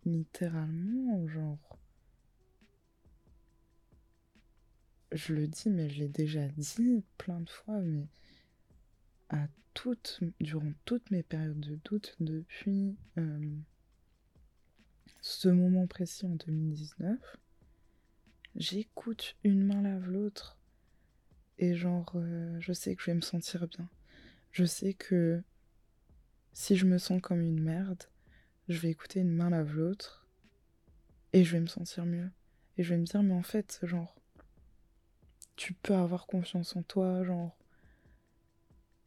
littéralement, 0.04 1.26
genre, 1.26 1.78
je 5.12 5.34
le 5.34 5.46
dis, 5.46 5.70
mais 5.70 5.88
je 5.88 6.00
l'ai 6.00 6.08
déjà 6.08 6.46
dit 6.48 7.04
plein 7.18 7.40
de 7.40 7.48
fois, 7.48 7.80
mais 7.80 8.06
à 9.28 9.46
toutes, 9.74 10.20
durant 10.40 10.72
toutes 10.84 11.10
mes 11.10 11.22
périodes 11.22 11.60
de 11.60 11.78
doute, 11.84 12.16
depuis 12.20 12.96
euh, 13.18 13.56
ce 15.20 15.48
moment 15.48 15.86
précis 15.86 16.26
en 16.26 16.34
2019, 16.34 17.18
j'écoute 18.56 19.36
une 19.44 19.64
main 19.64 19.82
lave 19.82 20.08
l'autre 20.10 20.56
et 21.58 21.74
genre, 21.74 22.12
euh, 22.16 22.56
je 22.60 22.72
sais 22.72 22.94
que 22.94 23.02
je 23.02 23.10
vais 23.10 23.14
me 23.14 23.22
sentir 23.22 23.66
bien. 23.66 23.88
Je 24.52 24.64
sais 24.64 24.94
que 24.94 25.42
si 26.52 26.76
je 26.76 26.86
me 26.86 26.98
sens 26.98 27.20
comme 27.20 27.42
une 27.42 27.60
merde, 27.60 28.04
je 28.68 28.78
vais 28.78 28.90
écouter 28.90 29.20
une 29.20 29.32
main 29.32 29.50
lave 29.50 29.74
l'autre 29.74 30.26
et 31.32 31.44
je 31.44 31.52
vais 31.52 31.60
me 31.60 31.66
sentir 31.66 32.06
mieux. 32.06 32.30
Et 32.78 32.82
je 32.82 32.90
vais 32.90 33.00
me 33.00 33.04
dire, 33.04 33.22
mais 33.22 33.34
en 33.34 33.42
fait, 33.42 33.80
genre, 33.82 34.16
tu 35.56 35.74
peux 35.74 35.94
avoir 35.94 36.26
confiance 36.26 36.76
en 36.76 36.82
toi, 36.82 37.24
genre, 37.24 37.56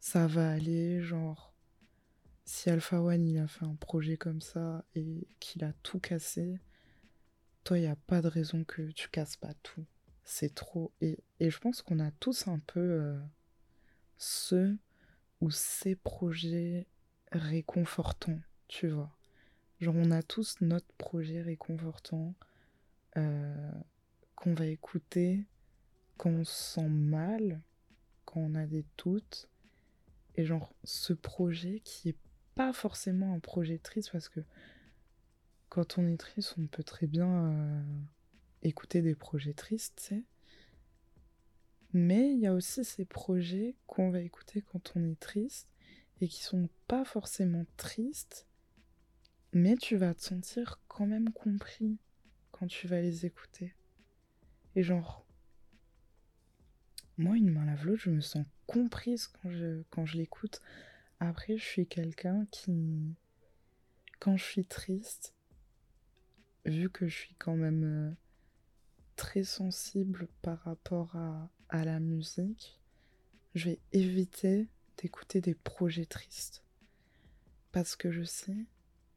ça 0.00 0.26
va 0.26 0.50
aller, 0.50 1.00
genre, 1.00 1.54
si 2.44 2.68
Alpha 2.70 3.00
One 3.00 3.26
il 3.26 3.38
a 3.38 3.46
fait 3.46 3.64
un 3.64 3.76
projet 3.76 4.16
comme 4.16 4.40
ça 4.40 4.84
et 4.94 5.28
qu'il 5.38 5.64
a 5.64 5.72
tout 5.84 6.00
cassé, 6.00 6.58
toi, 7.64 7.78
il 7.78 7.82
n'y 7.82 7.86
a 7.86 7.96
pas 7.96 8.20
de 8.22 8.28
raison 8.28 8.64
que 8.64 8.90
tu 8.90 9.08
casses 9.08 9.36
pas 9.36 9.54
tout. 9.62 9.84
C'est 10.24 10.54
trop. 10.54 10.92
Et, 11.00 11.18
je 11.40 11.58
pense 11.58 11.82
qu'on 11.82 12.00
a 12.00 12.10
tous 12.12 12.48
un 12.48 12.58
peu 12.58 12.80
euh, 12.80 13.18
ce 14.18 14.76
ou 15.40 15.50
ces 15.50 15.94
projets 15.94 16.86
réconfortants, 17.32 18.40
tu 18.68 18.88
vois. 18.88 19.16
Genre, 19.80 19.94
on 19.96 20.10
a 20.10 20.22
tous 20.22 20.56
notre 20.60 20.92
projet 20.98 21.42
réconfortant 21.42 22.34
euh, 23.16 23.72
qu'on 24.34 24.54
va 24.54 24.66
écouter 24.66 25.44
quand 26.20 26.28
on 26.28 26.44
se 26.44 26.74
sent 26.74 26.88
mal, 26.88 27.62
quand 28.26 28.40
on 28.40 28.54
a 28.54 28.66
des 28.66 28.84
doutes. 28.98 29.48
Et 30.34 30.44
genre, 30.44 30.74
ce 30.84 31.14
projet 31.14 31.80
qui 31.82 32.10
est 32.10 32.18
pas 32.54 32.74
forcément 32.74 33.32
un 33.32 33.38
projet 33.38 33.78
triste 33.78 34.12
parce 34.12 34.28
que 34.28 34.40
quand 35.70 35.96
on 35.96 36.06
est 36.06 36.18
triste, 36.18 36.56
on 36.58 36.66
peut 36.66 36.82
très 36.82 37.06
bien 37.06 37.50
euh, 37.50 37.82
écouter 38.60 39.00
des 39.00 39.14
projets 39.14 39.54
tristes, 39.54 39.96
tu 39.96 40.04
sais. 40.16 40.22
Mais 41.94 42.34
il 42.34 42.40
y 42.40 42.46
a 42.46 42.52
aussi 42.52 42.84
ces 42.84 43.06
projets 43.06 43.74
qu'on 43.86 44.10
va 44.10 44.20
écouter 44.20 44.60
quand 44.60 44.92
on 44.96 45.10
est 45.10 45.18
triste 45.18 45.70
et 46.20 46.28
qui 46.28 46.42
sont 46.42 46.68
pas 46.86 47.06
forcément 47.06 47.64
tristes, 47.78 48.46
mais 49.54 49.74
tu 49.74 49.96
vas 49.96 50.12
te 50.12 50.22
sentir 50.22 50.80
quand 50.86 51.06
même 51.06 51.30
compris 51.32 51.96
quand 52.50 52.66
tu 52.66 52.88
vas 52.88 53.00
les 53.00 53.24
écouter. 53.24 53.74
Et 54.76 54.82
genre, 54.82 55.24
moi, 57.18 57.36
une 57.36 57.50
main 57.50 57.64
lave 57.64 57.86
l'autre, 57.86 58.02
je 58.02 58.10
me 58.10 58.20
sens 58.20 58.44
comprise 58.66 59.26
quand 59.26 59.50
je, 59.50 59.82
quand 59.90 60.06
je 60.06 60.16
l'écoute. 60.16 60.60
Après, 61.18 61.56
je 61.58 61.64
suis 61.64 61.86
quelqu'un 61.86 62.46
qui, 62.50 63.14
quand 64.20 64.36
je 64.36 64.44
suis 64.44 64.64
triste, 64.64 65.34
vu 66.64 66.88
que 66.88 67.08
je 67.08 67.16
suis 67.16 67.34
quand 67.34 67.56
même 67.56 67.84
euh, 67.84 68.10
très 69.16 69.44
sensible 69.44 70.28
par 70.40 70.60
rapport 70.60 71.14
à, 71.16 71.50
à 71.68 71.84
la 71.84 72.00
musique, 72.00 72.80
je 73.54 73.70
vais 73.70 73.78
éviter 73.92 74.68
d'écouter 74.98 75.40
des 75.40 75.54
projets 75.54 76.06
tristes. 76.06 76.64
Parce 77.72 77.96
que 77.96 78.10
je 78.10 78.22
sais 78.22 78.66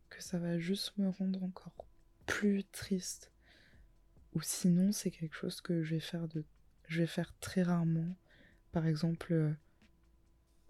que 0.10 0.22
ça 0.22 0.40
va 0.40 0.60
juste 0.60 0.98
me 0.98 1.10
rendre 1.10 1.44
encore 1.44 1.74
plus 2.26 2.64
triste. 2.66 3.32
Ou 4.34 4.42
sinon, 4.42 4.92
c'est 4.92 5.12
quelque 5.12 5.36
chose 5.36 5.62
que 5.62 5.84
je 5.84 5.96
vais 5.96 6.02
faire 6.02 6.28
de 6.28 6.44
je 6.88 7.00
vais 7.00 7.08
faire 7.08 7.34
très 7.40 7.64
rarement. 7.64 8.16
Par 8.72 8.86
exemple, 8.88 9.34
euh, 9.34 9.54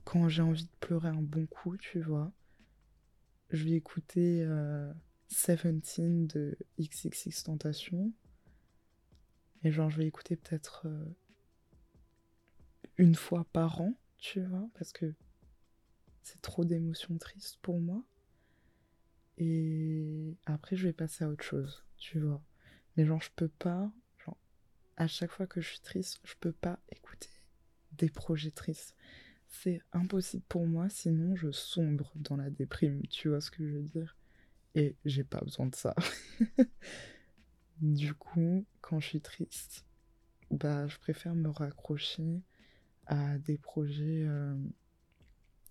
quand 0.03 0.30
j'ai 0.30 0.41
envie 0.41 0.66
de 0.66 0.76
pleurer 0.80 1.09
un 1.09 1.22
bon 1.22 1.45
coup, 1.47 1.78
tu 1.78 2.01
vois, 2.01 2.32
je 3.49 3.64
vais 3.64 3.72
écouter 3.72 4.43
euh, 4.43 4.91
Seventeen 5.28 6.28
de 6.28 6.57
XXX 6.80 7.43
Tentation. 7.43 8.11
Et 9.64 9.72
genre, 9.72 9.89
je 9.89 9.97
vais 9.97 10.07
écouter 10.07 10.36
peut-être 10.36 10.88
euh, 10.88 11.05
une 12.97 13.16
fois 13.16 13.45
par 13.53 13.82
an, 13.82 13.93
tu 14.18 14.41
vois, 14.41 14.68
parce 14.74 14.91
que 14.91 15.14
c'est 16.22 16.41
trop 16.41 16.66
d'émotions 16.66 17.18
tristes 17.18 17.57
pour 17.61 17.80
moi. 17.80 18.03
Et 19.38 20.38
après, 20.45 20.76
je 20.76 20.88
vais 20.88 20.93
passer 20.93 21.24
à 21.24 21.30
autre 21.30 21.43
chose, 21.43 21.84
tu 21.97 22.20
vois. 22.20 22.41
Mais 22.95 23.05
genre, 23.05 23.22
je 23.22 23.32
peux 23.36 23.47
pas, 23.47 23.91
à 24.98 25.08
chaque 25.08 25.32
fois 25.32 25.48
que 25.48 25.62
je 25.62 25.70
suis 25.70 25.80
triste, 25.80 26.20
je 26.24 26.36
peux 26.39 26.52
pas 26.52 26.80
écouter 26.89 27.30
des 27.94 28.10
projets 28.10 28.52
tristes. 28.52 28.96
C'est 29.48 29.82
impossible 29.91 30.44
pour 30.50 30.66
moi, 30.66 30.89
sinon 30.89 31.36
je 31.36 31.52
sombre 31.52 32.12
dans 32.16 32.38
la 32.38 32.50
déprime, 32.50 33.06
tu 33.08 33.30
vois 33.30 33.41
ce 33.41 33.52
que 33.52 33.68
je 33.68 33.78
veux 33.78 33.84
dire? 33.84 34.18
Et 34.76 34.96
j'ai 35.06 35.24
pas 35.24 35.41
besoin 35.41 35.68
de 35.68 35.76
ça. 35.76 35.94
du 37.82 38.14
coup, 38.16 38.66
quand 38.82 39.00
je 39.00 39.08
suis 39.08 39.22
triste, 39.22 39.86
bah, 40.50 40.88
je 40.88 40.98
préfère 40.98 41.36
me 41.36 41.50
raccrocher 41.50 42.41
à 43.06 43.38
des 43.38 43.58
projets 43.58 44.26
euh, 44.26 44.56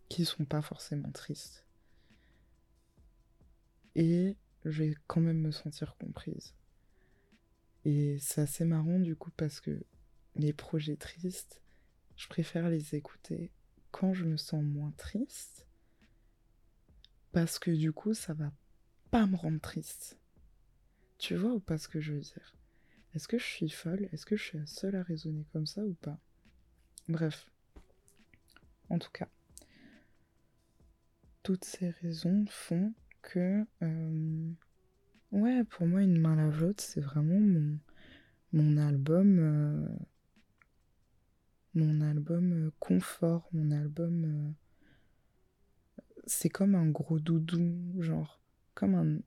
qui 0.08 0.24
sont 0.24 0.44
pas 0.44 0.62
forcément 0.62 1.10
tristes. 1.10 1.66
Et 3.94 4.36
je 4.64 4.82
vais 4.82 4.94
quand 5.06 5.20
même 5.20 5.40
me 5.40 5.50
sentir 5.50 5.96
comprise. 5.96 6.54
Et 7.84 8.18
c'est 8.20 8.42
assez 8.42 8.64
marrant 8.64 8.98
du 8.98 9.16
coup 9.16 9.30
parce 9.36 9.60
que 9.60 9.84
les 10.36 10.52
projets 10.52 10.96
tristes, 10.96 11.60
je 12.16 12.28
préfère 12.28 12.68
les 12.68 12.94
écouter 12.94 13.50
quand 13.90 14.14
je 14.14 14.24
me 14.24 14.36
sens 14.36 14.62
moins 14.62 14.92
triste. 14.96 15.66
Parce 17.32 17.58
que 17.58 17.70
du 17.70 17.92
coup, 17.92 18.14
ça 18.14 18.34
va 18.34 18.52
pas 19.10 19.26
me 19.26 19.36
rendre 19.36 19.60
triste. 19.60 20.18
Tu 21.18 21.34
vois 21.34 21.52
ou 21.52 21.60
pas 21.60 21.78
ce 21.78 21.88
que 21.88 22.00
je 22.00 22.12
veux 22.12 22.20
dire? 22.20 22.54
Est-ce 23.14 23.28
que 23.28 23.38
je 23.38 23.44
suis 23.44 23.68
folle? 23.68 24.08
Est-ce 24.12 24.26
que 24.26 24.36
je 24.36 24.42
suis 24.42 24.58
la 24.58 24.66
seule 24.66 24.96
à 24.96 25.02
raisonner 25.02 25.44
comme 25.52 25.66
ça 25.66 25.84
ou 25.84 25.94
pas? 25.94 26.18
Bref. 27.08 27.50
En 28.88 28.98
tout 28.98 29.10
cas, 29.10 29.28
toutes 31.42 31.64
ces 31.64 31.90
raisons 31.90 32.44
font 32.48 32.94
que... 33.22 33.66
Euh, 33.82 34.52
ouais, 35.32 35.64
pour 35.64 35.86
moi, 35.86 36.02
Une 36.02 36.18
main 36.18 36.36
lave 36.36 36.60
l'autre, 36.60 36.82
c'est 36.82 37.00
vraiment 37.00 37.40
mon, 37.40 37.78
mon 38.52 38.76
album... 38.76 39.38
Euh, 39.38 39.88
mon 41.74 42.02
album 42.02 42.52
euh, 42.52 42.70
confort, 42.78 43.48
mon 43.52 43.70
album... 43.70 44.54
c'est 46.26 46.50
comme 46.50 46.74
un 46.74 46.88
gros 46.88 47.18
doudou, 47.18 48.00
genre. 48.00 48.40
Comme 48.74 48.94
un... 48.94 49.18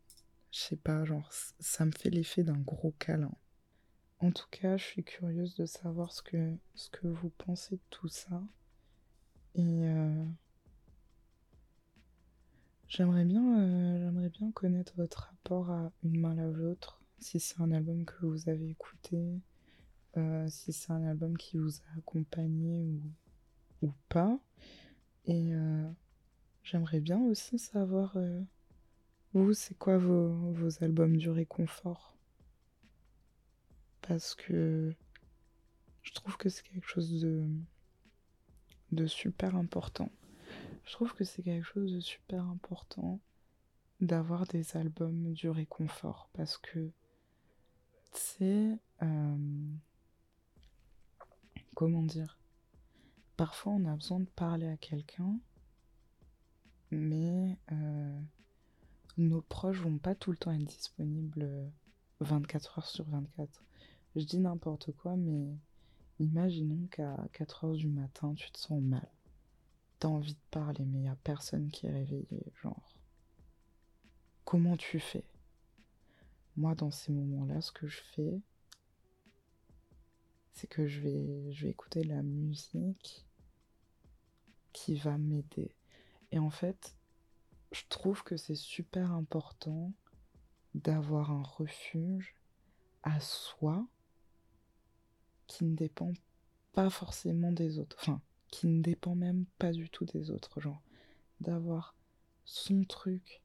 Je 0.51 0.59
sais 0.59 0.77
pas, 0.77 1.03
genre, 1.03 1.29
ça 1.59 1.85
me 1.85 1.91
fait 1.91 2.09
l'effet 2.09 2.43
d'un 2.43 2.59
gros 2.59 2.93
câlin. 2.99 3.33
En 4.19 4.31
tout 4.31 4.47
cas, 4.49 4.77
je 4.77 4.83
suis 4.85 5.03
curieuse 5.03 5.55
de 5.55 5.65
savoir 5.65 6.13
ce 6.13 6.21
que, 6.21 6.55
ce 6.75 6.89
que 6.89 7.07
vous 7.07 7.29
pensez 7.29 7.75
de 7.75 7.81
tout 7.89 8.07
ça. 8.07 8.41
Et 9.55 9.87
euh, 9.87 10.25
j'aimerais 12.87 13.25
bien, 13.25 13.59
euh, 13.59 14.29
bien 14.29 14.51
connaître 14.51 14.93
votre 14.97 15.29
rapport 15.29 15.69
à 15.71 15.91
Une 16.03 16.19
main 16.19 16.35
lave 16.35 16.57
l'autre, 16.57 17.01
si 17.19 17.39
c'est 17.39 17.59
un 17.61 17.71
album 17.71 18.05
que 18.05 18.25
vous 18.25 18.49
avez 18.49 18.69
écouté, 18.69 19.41
euh, 20.17 20.47
si 20.49 20.73
c'est 20.73 20.91
un 20.91 21.03
album 21.03 21.37
qui 21.37 21.57
vous 21.57 21.79
a 21.79 21.97
accompagné 21.97 22.83
ou, 22.83 23.87
ou 23.87 23.91
pas. 24.09 24.39
Et 25.25 25.53
j'aimerais 26.63 26.99
bien 26.99 27.19
aussi 27.19 27.57
savoir, 27.57 28.15
vous, 29.33 29.53
c'est 29.53 29.77
quoi 29.77 29.97
vos, 29.97 30.29
vos 30.51 30.83
albums 30.83 31.17
du 31.17 31.29
réconfort? 31.29 32.15
Parce 34.01 34.35
que 34.35 34.93
je 36.03 36.13
trouve 36.13 36.37
que 36.37 36.47
c'est 36.47 36.63
quelque 36.63 36.87
chose 36.87 37.19
de, 37.21 37.43
de 38.91 39.07
super 39.07 39.55
important. 39.55 40.09
Je 40.85 40.91
trouve 40.91 41.13
que 41.13 41.23
c'est 41.23 41.43
quelque 41.43 41.65
chose 41.65 41.93
de 41.93 41.99
super 41.99 42.43
important 42.45 43.19
d'avoir 44.01 44.45
des 44.45 44.77
albums 44.77 45.33
du 45.33 45.49
réconfort 45.49 46.29
parce 46.33 46.57
que 46.57 46.91
c'est 48.11 48.77
euh, 49.01 49.67
comment 51.75 52.03
dire 52.03 52.37
parfois 53.37 53.73
on 53.73 53.85
a 53.85 53.95
besoin 53.95 54.19
de 54.19 54.29
parler 54.29 54.67
à 54.67 54.77
quelqu'un 54.77 55.39
mais 56.91 57.57
euh, 57.71 58.21
nos 59.17 59.41
proches 59.41 59.79
vont 59.79 59.97
pas 59.97 60.13
tout 60.13 60.31
le 60.31 60.37
temps 60.37 60.51
être 60.51 60.65
disponibles 60.65 61.71
24 62.19 62.79
heures 62.79 62.87
sur 62.87 63.05
24 63.05 63.65
je 64.15 64.23
dis 64.23 64.39
n'importe 64.39 64.93
quoi, 64.93 65.17
mais 65.17 65.57
imaginons 66.19 66.87
qu'à 66.87 67.17
4 67.33 67.65
heures 67.65 67.75
du 67.75 67.89
matin, 67.89 68.33
tu 68.33 68.49
te 68.49 68.57
sens 68.57 68.81
mal. 68.81 69.09
T'as 69.99 70.07
envie 70.07 70.33
de 70.33 70.39
parler, 70.51 70.85
mais 70.85 71.01
il 71.01 71.07
a 71.07 71.15
personne 71.15 71.69
qui 71.69 71.87
est 71.87 71.91
réveillé. 71.91 72.51
Genre, 72.61 72.95
comment 74.43 74.77
tu 74.77 74.99
fais? 74.99 75.23
Moi, 76.57 76.75
dans 76.75 76.91
ces 76.91 77.11
moments-là, 77.11 77.61
ce 77.61 77.71
que 77.71 77.87
je 77.87 78.01
fais, 78.01 78.41
c'est 80.53 80.67
que 80.67 80.87
je 80.87 81.01
vais, 81.01 81.51
je 81.51 81.65
vais 81.65 81.71
écouter 81.71 82.03
la 82.03 82.21
musique 82.21 83.25
qui 84.71 84.95
va 84.95 85.17
m'aider. 85.17 85.75
Et 86.31 86.39
en 86.39 86.49
fait, 86.49 86.95
je 87.71 87.83
trouve 87.89 88.23
que 88.23 88.37
c'est 88.37 88.55
super 88.55 89.11
important 89.11 89.93
d'avoir 90.73 91.31
un 91.31 91.43
refuge 91.43 92.35
à 93.03 93.19
soi 93.19 93.85
qui 95.47 95.65
ne 95.65 95.75
dépend 95.75 96.13
pas 96.73 96.89
forcément 96.89 97.51
des 97.51 97.79
autres. 97.79 97.97
Enfin, 97.99 98.21
qui 98.55 98.67
ne 98.67 98.81
dépend 98.81 99.15
même 99.15 99.45
pas 99.59 99.73
du 99.73 99.89
tout 99.89 100.05
des 100.05 100.31
autres. 100.31 100.61
Genre, 100.61 100.81
d'avoir 101.41 101.93
son 102.45 102.85
truc 102.85 103.43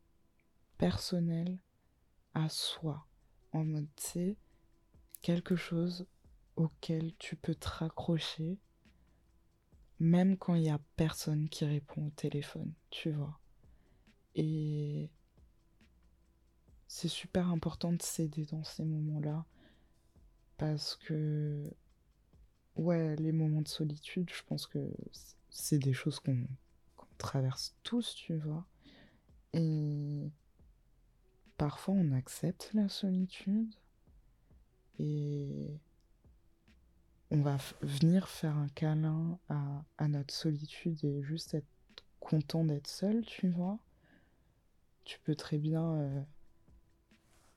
personnel 0.78 1.58
à 2.32 2.48
soi. 2.48 3.08
En 3.52 3.64
mode, 3.64 3.88
c'est 3.96 4.36
quelque 5.20 5.56
chose 5.56 6.06
auquel 6.54 7.12
tu 7.16 7.34
peux 7.34 7.56
te 7.56 7.66
raccrocher, 7.66 8.61
même 9.98 10.36
quand 10.36 10.54
il 10.54 10.62
n'y 10.62 10.70
a 10.70 10.78
personne 10.94 11.48
qui 11.48 11.64
répond 11.64 12.06
au 12.06 12.11
téléphone, 12.11 12.72
tu 12.90 13.11
vois. 13.11 13.40
Et 14.36 15.11
c'est 16.86 17.08
super 17.08 17.48
important 17.48 17.92
de 17.92 18.02
s'aider 18.02 18.46
dans 18.46 18.62
ces 18.62 18.84
moments-là 18.84 19.44
parce 20.56 20.94
que 20.94 21.74
ouais, 22.76 23.16
les 23.16 23.32
moments 23.32 23.62
de 23.62 23.68
solitude, 23.68 24.30
je 24.30 24.42
pense 24.46 24.66
que 24.66 24.78
c'est 25.50 25.78
des 25.78 25.92
choses 25.92 26.20
qu'on 26.20 26.46
traverse 27.18 27.76
tous, 27.82 28.14
tu 28.14 28.36
vois. 28.36 28.66
Et 29.52 30.30
parfois 31.56 31.94
on 31.94 32.12
accepte 32.12 32.70
la 32.72 32.88
solitude 32.88 33.74
et 34.98 35.78
on 37.30 37.42
va 37.42 37.58
venir 37.82 38.28
faire 38.28 38.56
un 38.56 38.68
câlin 38.68 39.38
à, 39.48 40.08
notre 40.08 40.32
solitude 40.32 41.04
et 41.04 41.22
juste 41.22 41.54
être 41.54 41.66
content 42.20 42.64
d'être 42.64 42.88
seul, 42.88 43.24
tu 43.24 43.48
vois. 43.48 43.78
Tu 45.04 45.18
peux 45.20 45.34
très 45.34 45.58
bien 45.58 45.94
euh, 45.94 46.22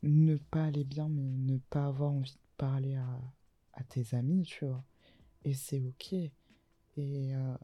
ne 0.02 0.38
pas 0.38 0.66
aller 0.66 0.84
bien, 0.84 1.10
mais 1.10 1.24
ne 1.24 1.58
pas 1.58 1.86
avoir 1.86 2.12
envie 2.12 2.34
de 2.34 2.38
parler 2.58 2.96
à 2.96 3.84
tes 3.84 4.16
amis, 4.16 4.44
tu 4.44 4.66
vois 4.66 4.84
et 5.44 5.54
c'est 5.54 5.82
ok. 5.82 6.14
Et 6.14 7.36
euh, 7.36 7.58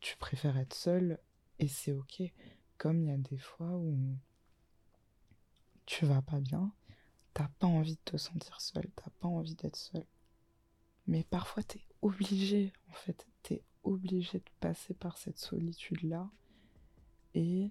tu 0.00 0.16
préfères 0.16 0.56
être 0.56 0.74
seul 0.74 1.18
et 1.58 1.68
c'est 1.68 1.92
ok. 1.92 2.22
Comme 2.78 3.02
il 3.02 3.08
y 3.08 3.12
a 3.12 3.18
des 3.18 3.38
fois 3.38 3.76
où 3.76 4.16
tu 5.86 6.06
vas 6.06 6.22
pas 6.22 6.40
bien, 6.40 6.72
t'as 7.34 7.48
pas 7.58 7.66
envie 7.66 7.94
de 7.94 8.00
te 8.04 8.16
sentir 8.16 8.60
seul, 8.60 8.90
t'as 8.96 9.10
pas 9.20 9.28
envie 9.28 9.54
d'être 9.54 9.76
seul. 9.76 10.04
Mais 11.06 11.24
parfois 11.24 11.62
t'es 11.62 11.82
obligé, 12.00 12.72
en 12.88 12.94
fait, 12.94 13.26
t'es 13.42 13.62
obligé 13.84 14.38
de 14.38 14.50
passer 14.60 14.94
par 14.94 15.18
cette 15.18 15.38
solitude-là. 15.38 16.30
Et 17.34 17.70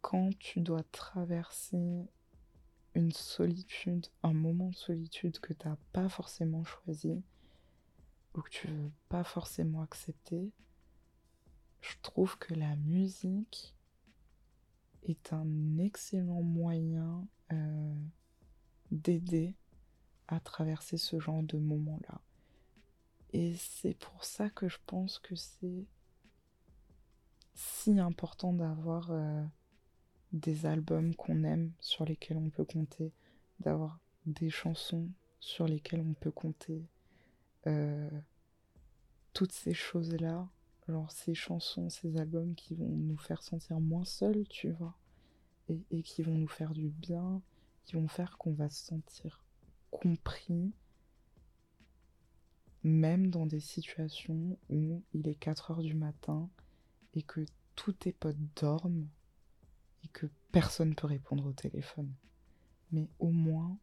quand 0.00 0.36
tu 0.38 0.60
dois 0.60 0.82
traverser 0.84 2.08
une 2.94 3.12
solitude, 3.12 4.06
un 4.22 4.32
moment 4.32 4.70
de 4.70 4.76
solitude 4.76 5.40
que 5.40 5.52
tu 5.52 5.66
n'as 5.66 5.76
pas 5.92 6.08
forcément 6.08 6.64
choisi 6.64 7.22
ou 8.34 8.40
que 8.40 8.50
tu 8.50 8.68
veux 8.68 8.92
pas 9.08 9.24
forcément 9.24 9.82
accepter, 9.82 10.52
je 11.80 11.94
trouve 12.02 12.38
que 12.38 12.54
la 12.54 12.76
musique 12.76 13.74
est 15.02 15.32
un 15.32 15.78
excellent 15.78 16.42
moyen 16.42 17.26
euh, 17.52 17.94
d'aider 18.90 19.54
à 20.28 20.40
traverser 20.40 20.96
ce 20.96 21.20
genre 21.20 21.42
de 21.42 21.58
moment-là. 21.58 22.20
Et 23.32 23.54
c'est 23.56 23.94
pour 23.94 24.24
ça 24.24 24.48
que 24.48 24.68
je 24.68 24.78
pense 24.86 25.18
que 25.18 25.34
c'est 25.34 25.86
si 27.54 27.98
important 27.98 28.52
d'avoir 28.52 29.10
euh, 29.10 29.44
des 30.34 30.66
albums 30.66 31.14
qu'on 31.14 31.44
aime, 31.44 31.72
sur 31.80 32.04
lesquels 32.04 32.36
on 32.36 32.50
peut 32.50 32.64
compter, 32.64 33.12
d'avoir 33.60 34.00
des 34.26 34.50
chansons 34.50 35.08
sur 35.38 35.66
lesquelles 35.66 36.04
on 36.06 36.14
peut 36.14 36.32
compter. 36.32 36.82
Euh, 37.66 38.10
toutes 39.32 39.52
ces 39.52 39.74
choses-là, 39.74 40.48
genre 40.88 41.10
ces 41.10 41.34
chansons, 41.34 41.88
ces 41.88 42.16
albums 42.16 42.54
qui 42.54 42.74
vont 42.74 42.88
nous 42.88 43.16
faire 43.16 43.42
sentir 43.42 43.80
moins 43.80 44.04
seuls, 44.04 44.46
tu 44.48 44.70
vois, 44.72 44.96
et, 45.68 46.02
qui 46.02 46.22
vont 46.22 46.36
nous 46.36 46.48
faire 46.48 46.74
du 46.74 46.88
bien, 46.88 47.40
qui 47.84 47.94
vont 47.94 48.08
faire 48.08 48.36
qu'on 48.36 48.52
va 48.52 48.68
se 48.68 48.84
sentir 48.84 49.44
compris, 49.90 50.72
même 52.82 53.30
dans 53.30 53.46
des 53.46 53.60
situations 53.60 54.58
où 54.68 55.02
il 55.12 55.28
est 55.28 55.36
4 55.36 55.70
heures 55.70 55.82
du 55.82 55.94
matin 55.94 56.50
et 57.14 57.22
que 57.22 57.46
tous 57.76 57.92
tes 57.92 58.12
potes 58.12 58.36
dorment 58.56 59.08
que 60.08 60.26
personne 60.52 60.94
peut 60.94 61.06
répondre 61.06 61.46
au 61.46 61.52
téléphone. 61.52 62.12
Mais 62.92 63.08
au 63.18 63.30
moins, 63.30 63.78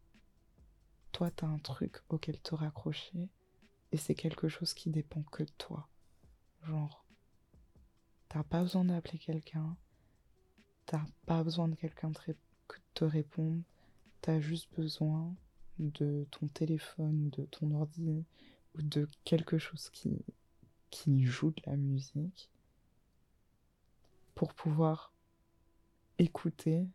toi, 1.11 1.31
t'as 1.31 1.47
un 1.47 1.59
truc 1.59 1.97
auquel 2.09 2.39
te 2.39 2.55
raccrocher 2.55 3.29
et 3.91 3.97
c'est 3.97 4.15
quelque 4.15 4.47
chose 4.47 4.73
qui 4.73 4.89
dépend 4.89 5.23
que 5.23 5.43
de 5.43 5.51
toi. 5.57 5.89
Genre, 6.63 7.05
t'as 8.29 8.43
pas 8.43 8.61
besoin 8.61 8.85
d'appeler 8.85 9.17
quelqu'un, 9.17 9.75
t'as 10.85 11.05
pas 11.25 11.43
besoin 11.43 11.67
de 11.67 11.75
quelqu'un 11.75 12.11
te, 12.11 12.31
te 12.93 13.03
répondre, 13.03 13.61
t'as 14.21 14.39
juste 14.39 14.73
besoin 14.75 15.35
de 15.79 16.27
ton 16.31 16.47
téléphone 16.47 17.25
ou 17.25 17.29
de 17.41 17.45
ton 17.45 17.71
ordi 17.71 18.23
ou 18.75 18.81
de 18.81 19.09
quelque 19.23 19.57
chose 19.57 19.89
qui, 19.89 20.23
qui 20.89 21.25
joue 21.25 21.51
de 21.51 21.61
la 21.65 21.75
musique 21.75 22.49
pour 24.35 24.53
pouvoir 24.53 25.10
écouter 26.21 26.87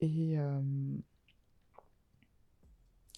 Et, 0.00 0.38
euh, 0.38 0.98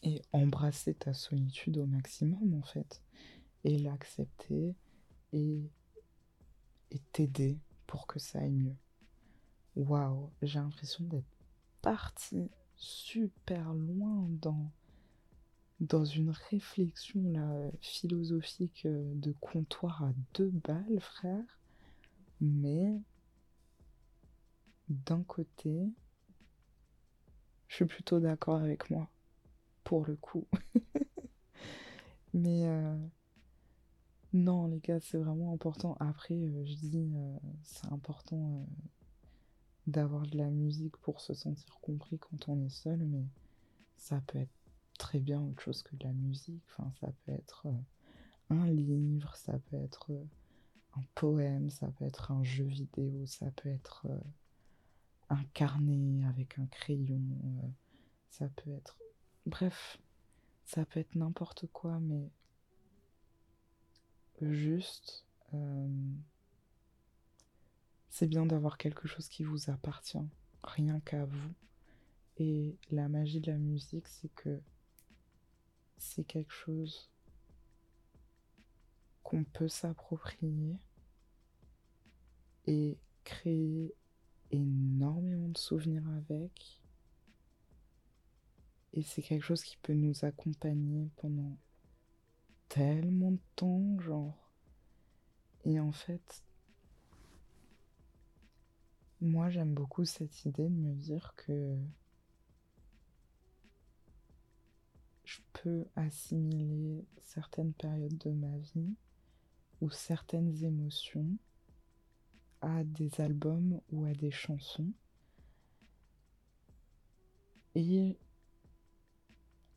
et 0.04 0.22
embrasser 0.32 0.94
ta 0.94 1.12
solitude 1.12 1.78
au 1.78 1.86
maximum 1.86 2.54
en 2.54 2.62
fait. 2.62 3.02
Et 3.64 3.78
l'accepter 3.78 4.76
et, 5.32 5.60
et 6.92 6.98
t'aider 7.12 7.58
pour 7.86 8.06
que 8.06 8.20
ça 8.20 8.38
aille 8.38 8.52
mieux. 8.52 8.76
Waouh, 9.74 10.30
j'ai 10.42 10.60
l'impression 10.60 11.04
d'être 11.04 11.36
partie 11.82 12.48
super 12.76 13.74
loin 13.74 14.28
dans, 14.40 14.70
dans 15.80 16.04
une 16.04 16.30
réflexion 16.30 17.20
là, 17.32 17.70
philosophique 17.80 18.86
euh, 18.86 19.14
de 19.16 19.32
comptoir 19.40 20.04
à 20.04 20.12
deux 20.34 20.50
balles, 20.50 21.00
frère. 21.00 21.58
Mais 22.40 23.00
d'un 24.88 25.22
côté, 25.22 25.88
je 27.68 27.74
suis 27.74 27.84
plutôt 27.84 28.20
d'accord 28.20 28.56
avec 28.56 28.90
moi, 28.90 29.08
pour 29.84 30.06
le 30.06 30.16
coup. 30.16 30.46
Mais 32.34 32.66
euh, 32.66 32.96
non, 34.32 34.66
les 34.66 34.80
gars, 34.80 35.00
c'est 35.00 35.18
vraiment 35.18 35.52
important. 35.52 35.96
Après, 36.00 36.34
euh, 36.34 36.64
je 36.64 36.74
dis, 36.74 37.10
c'est 37.62 37.92
important 37.92 38.66
d'avoir 39.88 40.26
de 40.26 40.36
la 40.36 40.50
musique 40.50 40.96
pour 40.98 41.20
se 41.20 41.32
sentir 41.34 41.78
compris 41.80 42.18
quand 42.18 42.48
on 42.48 42.60
est 42.60 42.68
seul, 42.68 42.98
mais 42.98 43.24
ça 43.96 44.20
peut 44.26 44.38
être 44.38 44.52
très 44.98 45.18
bien 45.18 45.40
autre 45.40 45.62
chose 45.62 45.82
que 45.82 45.96
de 45.96 46.04
la 46.04 46.12
musique. 46.12 46.62
Enfin, 46.70 46.92
ça 47.00 47.08
peut 47.24 47.32
être 47.32 47.66
euh, 47.66 48.54
un 48.54 48.66
livre, 48.66 49.34
ça 49.36 49.58
peut 49.58 49.76
être 49.76 50.12
euh, 50.12 50.24
un 50.96 51.02
poème, 51.14 51.70
ça 51.70 51.88
peut 51.88 52.04
être 52.04 52.30
un 52.32 52.44
jeu 52.44 52.64
vidéo, 52.64 53.24
ça 53.26 53.50
peut 53.52 53.70
être 53.70 54.06
euh, 54.10 54.20
un 55.30 55.44
carnet 55.54 56.24
avec 56.26 56.58
un 56.58 56.66
crayon, 56.66 57.22
ça 58.30 58.48
peut 58.48 58.70
être... 58.70 58.98
Bref, 59.46 59.98
ça 60.64 60.84
peut 60.84 61.00
être 61.00 61.14
n'importe 61.14 61.66
quoi, 61.72 61.98
mais 62.00 62.30
juste 64.40 65.24
c'est 68.10 68.26
bien 68.26 68.46
d'avoir 68.46 68.78
quelque 68.78 69.06
chose 69.06 69.28
qui 69.28 69.44
vous 69.44 69.70
appartient, 69.70 70.18
rien 70.62 71.00
qu'à 71.00 71.24
vous. 71.24 71.54
Et 72.36 72.76
la 72.90 73.08
magie 73.08 73.40
de 73.40 73.50
la 73.50 73.58
musique, 73.58 74.08
c'est 74.08 74.28
que 74.34 74.60
c'est 75.98 76.24
quelque 76.24 76.52
chose 76.52 77.10
qu'on 79.22 79.44
peut 79.44 79.68
s'approprier 79.68 80.76
et 82.66 82.98
créer 83.24 83.94
énormément 84.50 85.48
de 85.48 85.58
souvenirs 85.58 86.08
avec. 86.16 86.80
Et 88.92 89.02
c'est 89.02 89.22
quelque 89.22 89.44
chose 89.44 89.62
qui 89.62 89.76
peut 89.76 89.94
nous 89.94 90.24
accompagner 90.24 91.10
pendant 91.16 91.56
tellement 92.68 93.32
de 93.32 93.40
temps, 93.56 93.98
genre. 94.00 94.50
Et 95.64 95.78
en 95.80 95.92
fait, 95.92 96.42
moi, 99.20 99.50
j'aime 99.50 99.74
beaucoup 99.74 100.04
cette 100.04 100.44
idée 100.44 100.68
de 100.68 100.74
me 100.74 100.94
dire 100.94 101.34
que 101.36 101.76
je 105.24 105.40
peux 105.52 105.84
assimiler 105.96 107.04
certaines 107.22 107.74
périodes 107.74 108.16
de 108.18 108.30
ma 108.30 108.56
vie 108.56 108.94
ou 109.80 109.90
certaines 109.90 110.64
émotions 110.64 111.36
à 112.60 112.84
des 112.84 113.20
albums 113.20 113.80
ou 113.90 114.04
à 114.04 114.12
des 114.12 114.30
chansons. 114.30 114.92
Et 117.74 118.18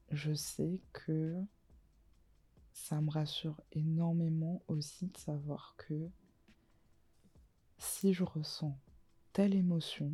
je 0.10 0.34
sais 0.34 0.82
que 0.94 1.44
ça 2.74 3.00
me 3.02 3.10
rassure 3.10 3.62
énormément 3.72 4.64
aussi 4.68 5.08
de 5.08 5.18
savoir 5.18 5.76
que 5.78 6.10
si 7.78 8.14
je 8.14 8.24
ressens 8.24 8.78
telle 9.34 9.56
émotion, 9.56 10.12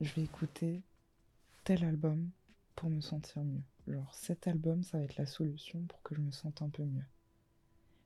je 0.00 0.12
vais 0.14 0.22
écouter 0.22 0.82
tel 1.64 1.84
album 1.84 2.30
pour 2.74 2.90
me 2.90 3.00
sentir 3.00 3.42
mieux. 3.42 3.62
Genre 3.86 4.14
cet 4.14 4.46
album, 4.46 4.82
ça 4.82 4.98
va 4.98 5.04
être 5.04 5.16
la 5.16 5.26
solution 5.26 5.82
pour 5.86 6.02
que 6.02 6.14
je 6.14 6.20
me 6.20 6.30
sente 6.30 6.62
un 6.62 6.68
peu 6.68 6.84
mieux. 6.84 7.04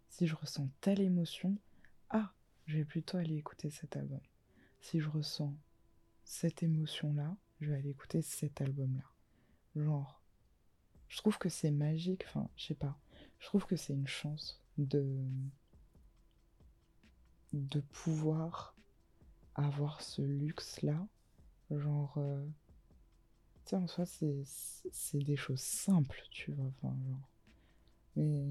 Si 0.09 0.27
je 0.27 0.35
ressens 0.35 0.69
telle 0.81 1.01
émotion, 1.01 1.57
ah, 2.11 2.33
je 2.67 2.79
vais 2.79 2.85
plutôt 2.85 3.17
aller 3.19 3.37
écouter 3.37 3.71
cet 3.71 3.97
album. 3.97 4.21
Si 4.81 5.01
je 5.01 5.09
ressens 5.09 5.55
cette 6.25 6.63
émotion-là, 6.63 7.37
je 7.61 7.71
vais 7.71 7.77
aller 7.77 7.91
écouter 7.91 8.23
cet 8.23 8.61
album-là. 8.61 9.05
Genre, 9.81 10.23
je 11.09 11.17
trouve 11.19 11.39
que 11.39 11.49
c'est 11.49 11.71
magique, 11.71 12.25
enfin, 12.27 12.49
je 12.57 12.67
sais 12.67 12.75
pas. 12.75 12.99
Je 13.39 13.47
trouve 13.47 13.67
que 13.67 13.77
c'est 13.77 13.95
une 13.95 14.09
chance 14.09 14.61
de 14.79 15.25
de 17.53 17.81
pouvoir 17.81 18.75
avoir 19.55 20.03
ce 20.03 20.23
luxe-là. 20.23 21.07
Genre, 21.71 22.15
euh, 22.19 22.47
tu 23.65 23.71
sais, 23.71 23.77
en 23.77 23.87
soi, 23.87 24.05
c'est 24.07 24.45
des 25.19 25.37
choses 25.37 25.61
simples, 25.61 26.23
tu 26.31 26.53
vois. 26.53 26.67
Enfin, 26.67 26.97
genre. 27.09 27.29
Mais 28.17 28.45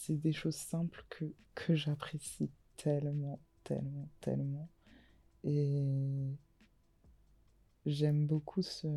c'est 0.00 0.16
des 0.16 0.32
choses 0.32 0.56
simples 0.56 1.04
que, 1.10 1.74
j'apprécie 1.76 2.50
tellement, 2.78 3.38
tellement, 3.64 4.08
tellement. 4.22 4.70
Et 5.44 6.38
j'aime 7.84 8.26
beaucoup 8.26 8.62
ce, 8.62 8.88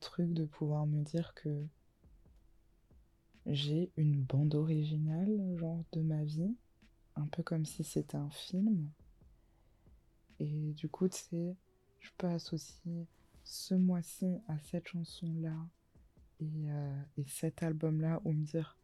truc 0.00 0.34
de 0.34 0.44
pouvoir 0.44 0.86
me 0.86 1.02
dire 1.02 1.32
que 1.32 1.64
j'ai 3.46 3.90
une 3.96 4.22
bande 4.22 4.54
originale, 4.54 5.56
genre 5.56 5.82
de 5.92 6.02
ma 6.02 6.24
vie, 6.24 6.54
un 7.16 7.26
peu 7.26 7.42
comme 7.42 7.64
si 7.64 7.84
c'était 7.84 8.18
un 8.18 8.30
film. 8.30 8.90
Et 10.40 10.74
du 10.74 10.90
coup, 10.90 11.08
tu 11.08 11.54
je 12.00 12.10
peux 12.18 12.26
associer 12.26 13.06
ce 13.44 13.74
mois-ci 13.74 14.26
à 14.46 14.58
cette 14.58 14.88
chanson-là 14.88 15.56
et, 16.40 16.70
euh, 16.70 17.02
et, 17.16 17.24
cet 17.26 17.62
album-là, 17.62 18.20
ou 18.24 18.32
me 18.32 18.44
dire, 18.44 18.76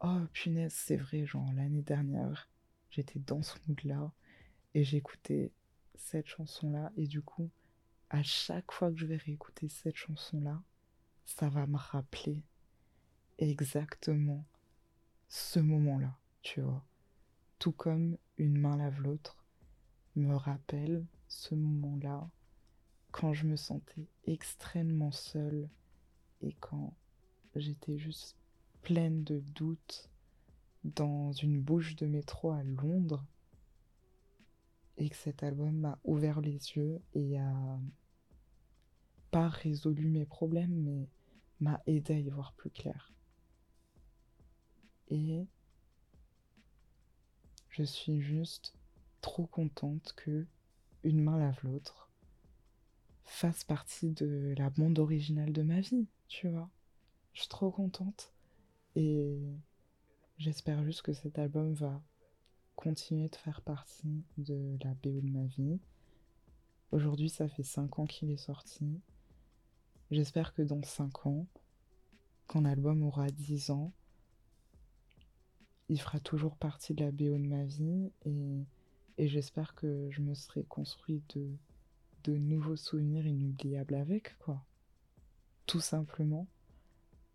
oh 0.00 0.20
punaise, 0.32 0.72
c'est 0.72 0.96
vrai, 0.96 1.26
genre 1.26 1.52
l'année 1.54 1.82
dernière, 1.82 2.48
j'étais 2.90 3.18
dans 3.18 3.42
ce 3.42 3.56
mood-là 3.66 4.12
et 4.74 4.84
j'écoutais 4.84 5.52
cette 5.96 6.26
chanson-là, 6.26 6.92
et 6.96 7.06
du 7.06 7.22
coup, 7.22 7.50
à 8.10 8.22
chaque 8.22 8.72
fois 8.72 8.90
que 8.90 8.98
je 8.98 9.06
vais 9.06 9.16
réécouter 9.16 9.68
cette 9.68 9.96
chanson-là, 9.96 10.62
ça 11.24 11.48
va 11.48 11.66
me 11.66 11.76
rappeler 11.76 12.42
exactement 13.38 14.44
ce 15.28 15.58
moment-là, 15.58 16.16
tu 16.42 16.60
vois. 16.60 16.84
Tout 17.58 17.72
comme 17.72 18.16
une 18.38 18.58
main 18.58 18.76
lave 18.76 19.00
l'autre, 19.00 19.44
me 20.14 20.34
rappelle 20.34 21.04
ce 21.28 21.54
moment-là 21.54 22.28
quand 23.10 23.32
je 23.32 23.46
me 23.46 23.56
sentais 23.56 24.06
extrêmement 24.24 25.12
seule 25.12 25.68
et 26.42 26.54
quand 26.60 26.94
j'étais 27.54 27.98
juste 27.98 28.36
pleine 28.82 29.24
de 29.24 29.40
doutes 29.54 30.10
dans 30.84 31.32
une 31.32 31.60
bouche 31.60 31.96
de 31.96 32.06
métro 32.06 32.52
à 32.52 32.62
Londres 32.62 33.24
et 34.98 35.08
que 35.08 35.16
cet 35.16 35.42
album 35.42 35.76
m'a 35.76 35.98
ouvert 36.04 36.40
les 36.40 36.52
yeux 36.52 37.00
et 37.14 37.38
a 37.38 37.80
pas 39.30 39.48
résolu 39.48 40.08
mes 40.08 40.24
problèmes 40.24 40.74
mais 40.82 41.08
m'a 41.60 41.82
aidé 41.86 42.14
à 42.14 42.18
y 42.18 42.30
voir 42.30 42.52
plus 42.52 42.70
clair. 42.70 43.12
Et 45.08 45.46
je 47.70 47.82
suis 47.82 48.20
juste 48.20 48.74
trop 49.20 49.46
contente 49.46 50.14
que 50.16 50.46
une 51.02 51.22
main 51.22 51.38
lave 51.38 51.58
l'autre 51.62 52.10
fasse 53.24 53.64
partie 53.64 54.12
de 54.12 54.54
la 54.56 54.70
bande 54.70 54.98
originale 54.98 55.52
de 55.52 55.62
ma 55.62 55.80
vie, 55.80 56.06
tu 56.28 56.48
vois. 56.48 56.68
Je 57.32 57.40
suis 57.40 57.48
trop 57.48 57.70
contente 57.70 58.32
et 58.94 59.38
j'espère 60.38 60.82
juste 60.84 61.02
que 61.02 61.12
cet 61.12 61.38
album 61.38 61.74
va 61.74 62.02
continuer 62.76 63.28
de 63.28 63.36
faire 63.36 63.60
partie 63.62 64.24
de 64.38 64.76
la 64.82 64.94
BO 64.94 65.20
de 65.20 65.30
ma 65.30 65.44
vie. 65.44 65.78
Aujourd'hui, 66.92 67.28
ça 67.28 67.48
fait 67.48 67.62
5 67.62 67.98
ans 67.98 68.06
qu'il 68.06 68.30
est 68.30 68.36
sorti. 68.36 69.00
J'espère 70.10 70.54
que 70.54 70.62
dans 70.62 70.82
5 70.82 71.26
ans, 71.26 71.46
quand 72.46 72.60
l'album 72.60 73.02
aura 73.02 73.28
10 73.28 73.70
ans, 73.70 73.92
il 75.88 76.00
fera 76.00 76.20
toujours 76.20 76.56
partie 76.56 76.94
de 76.94 77.04
la 77.04 77.10
BO 77.10 77.36
de 77.38 77.46
ma 77.46 77.64
vie 77.64 78.10
et, 78.24 78.64
et 79.18 79.28
j'espère 79.28 79.74
que 79.74 80.08
je 80.10 80.20
me 80.20 80.34
serai 80.34 80.64
construit 80.64 81.22
de, 81.34 81.50
de 82.24 82.36
nouveaux 82.36 82.76
souvenirs 82.76 83.26
inoubliables 83.26 83.94
avec, 83.94 84.36
quoi. 84.38 84.64
Tout 85.66 85.80
simplement. 85.80 86.46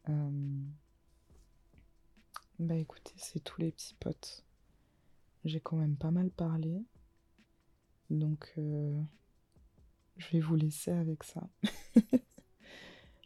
Euh, 0.09 0.63
bah 2.59 2.75
écoutez, 2.75 3.13
c'est 3.17 3.43
tous 3.43 3.59
les 3.59 3.71
petits 3.71 3.95
potes. 3.95 4.45
J'ai 5.43 5.59
quand 5.59 5.75
même 5.75 5.97
pas 5.97 6.11
mal 6.11 6.29
parlé. 6.29 6.85
Donc, 8.09 8.53
euh, 8.57 9.01
je 10.17 10.29
vais 10.31 10.39
vous 10.39 10.55
laisser 10.55 10.91
avec 10.91 11.23
ça. 11.23 11.49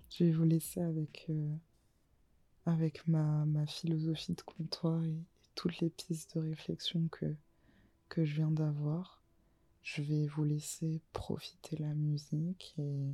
je 0.10 0.24
vais 0.24 0.32
vous 0.32 0.44
laisser 0.44 0.82
avec, 0.82 1.26
euh, 1.30 1.56
avec 2.66 3.08
ma, 3.08 3.46
philosophie 3.68 4.34
de 4.34 4.42
comptoir 4.42 5.04
et, 5.04 5.18
toutes 5.54 5.80
les 5.80 5.90
pistes 5.90 6.36
de 6.36 6.42
réflexion 6.42 7.08
que, 7.10 7.34
que 8.10 8.26
je 8.26 8.36
viens 8.36 8.52
d'avoir. 8.52 9.24
Je 9.84 10.02
vais 10.02 10.28
vous 10.28 10.44
laisser 10.44 11.00
profiter 11.14 11.78
la 11.78 11.94
musique 11.94 12.74
et, 12.78 13.14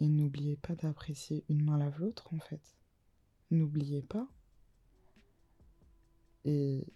et 0.00 0.08
n'oubliez 0.08 0.56
pas 0.56 0.74
d'apprécier 0.74 1.44
une 1.48 1.62
main 1.62 1.78
lave 1.78 2.00
l'autre 2.00 2.32
en 2.34 2.38
fait. 2.38 2.76
N'oubliez 3.50 4.02
pas. 4.02 4.26
Et 6.44 6.86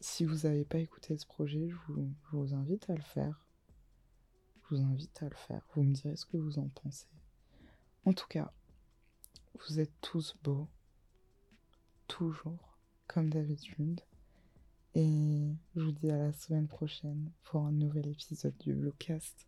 si 0.00 0.24
vous 0.24 0.46
n'avez 0.46 0.64
pas 0.64 0.78
écouté 0.78 1.16
ce 1.16 1.26
projet, 1.26 1.70
je 1.70 1.76
vous, 1.88 2.12
vous, 2.32 2.54
invite 2.54 2.88
à 2.90 2.94
le 2.94 3.02
faire. 3.02 3.46
Je 4.62 4.76
vous 4.76 4.82
invite 4.82 5.22
à 5.22 5.28
le 5.28 5.34
faire. 5.34 5.62
Vous 5.74 5.82
me 5.82 5.94
direz 5.94 6.16
ce 6.16 6.26
que 6.26 6.36
vous 6.36 6.58
en 6.58 6.68
pensez. 6.68 7.08
En 8.04 8.12
tout 8.12 8.28
cas, 8.28 8.52
vous 9.66 9.80
êtes 9.80 9.92
tous 10.02 10.36
beaux. 10.42 10.68
Toujours. 12.08 12.78
Comme 13.06 13.30
d'habitude. 13.30 14.00
Et 14.94 15.54
je 15.74 15.80
vous 15.80 15.92
dis 15.92 16.10
à 16.10 16.18
la 16.18 16.32
semaine 16.32 16.68
prochaine 16.68 17.30
pour 17.42 17.62
un 17.62 17.72
nouvel 17.72 18.06
épisode 18.08 18.56
du 18.58 18.74
Bluecast. 18.74 19.46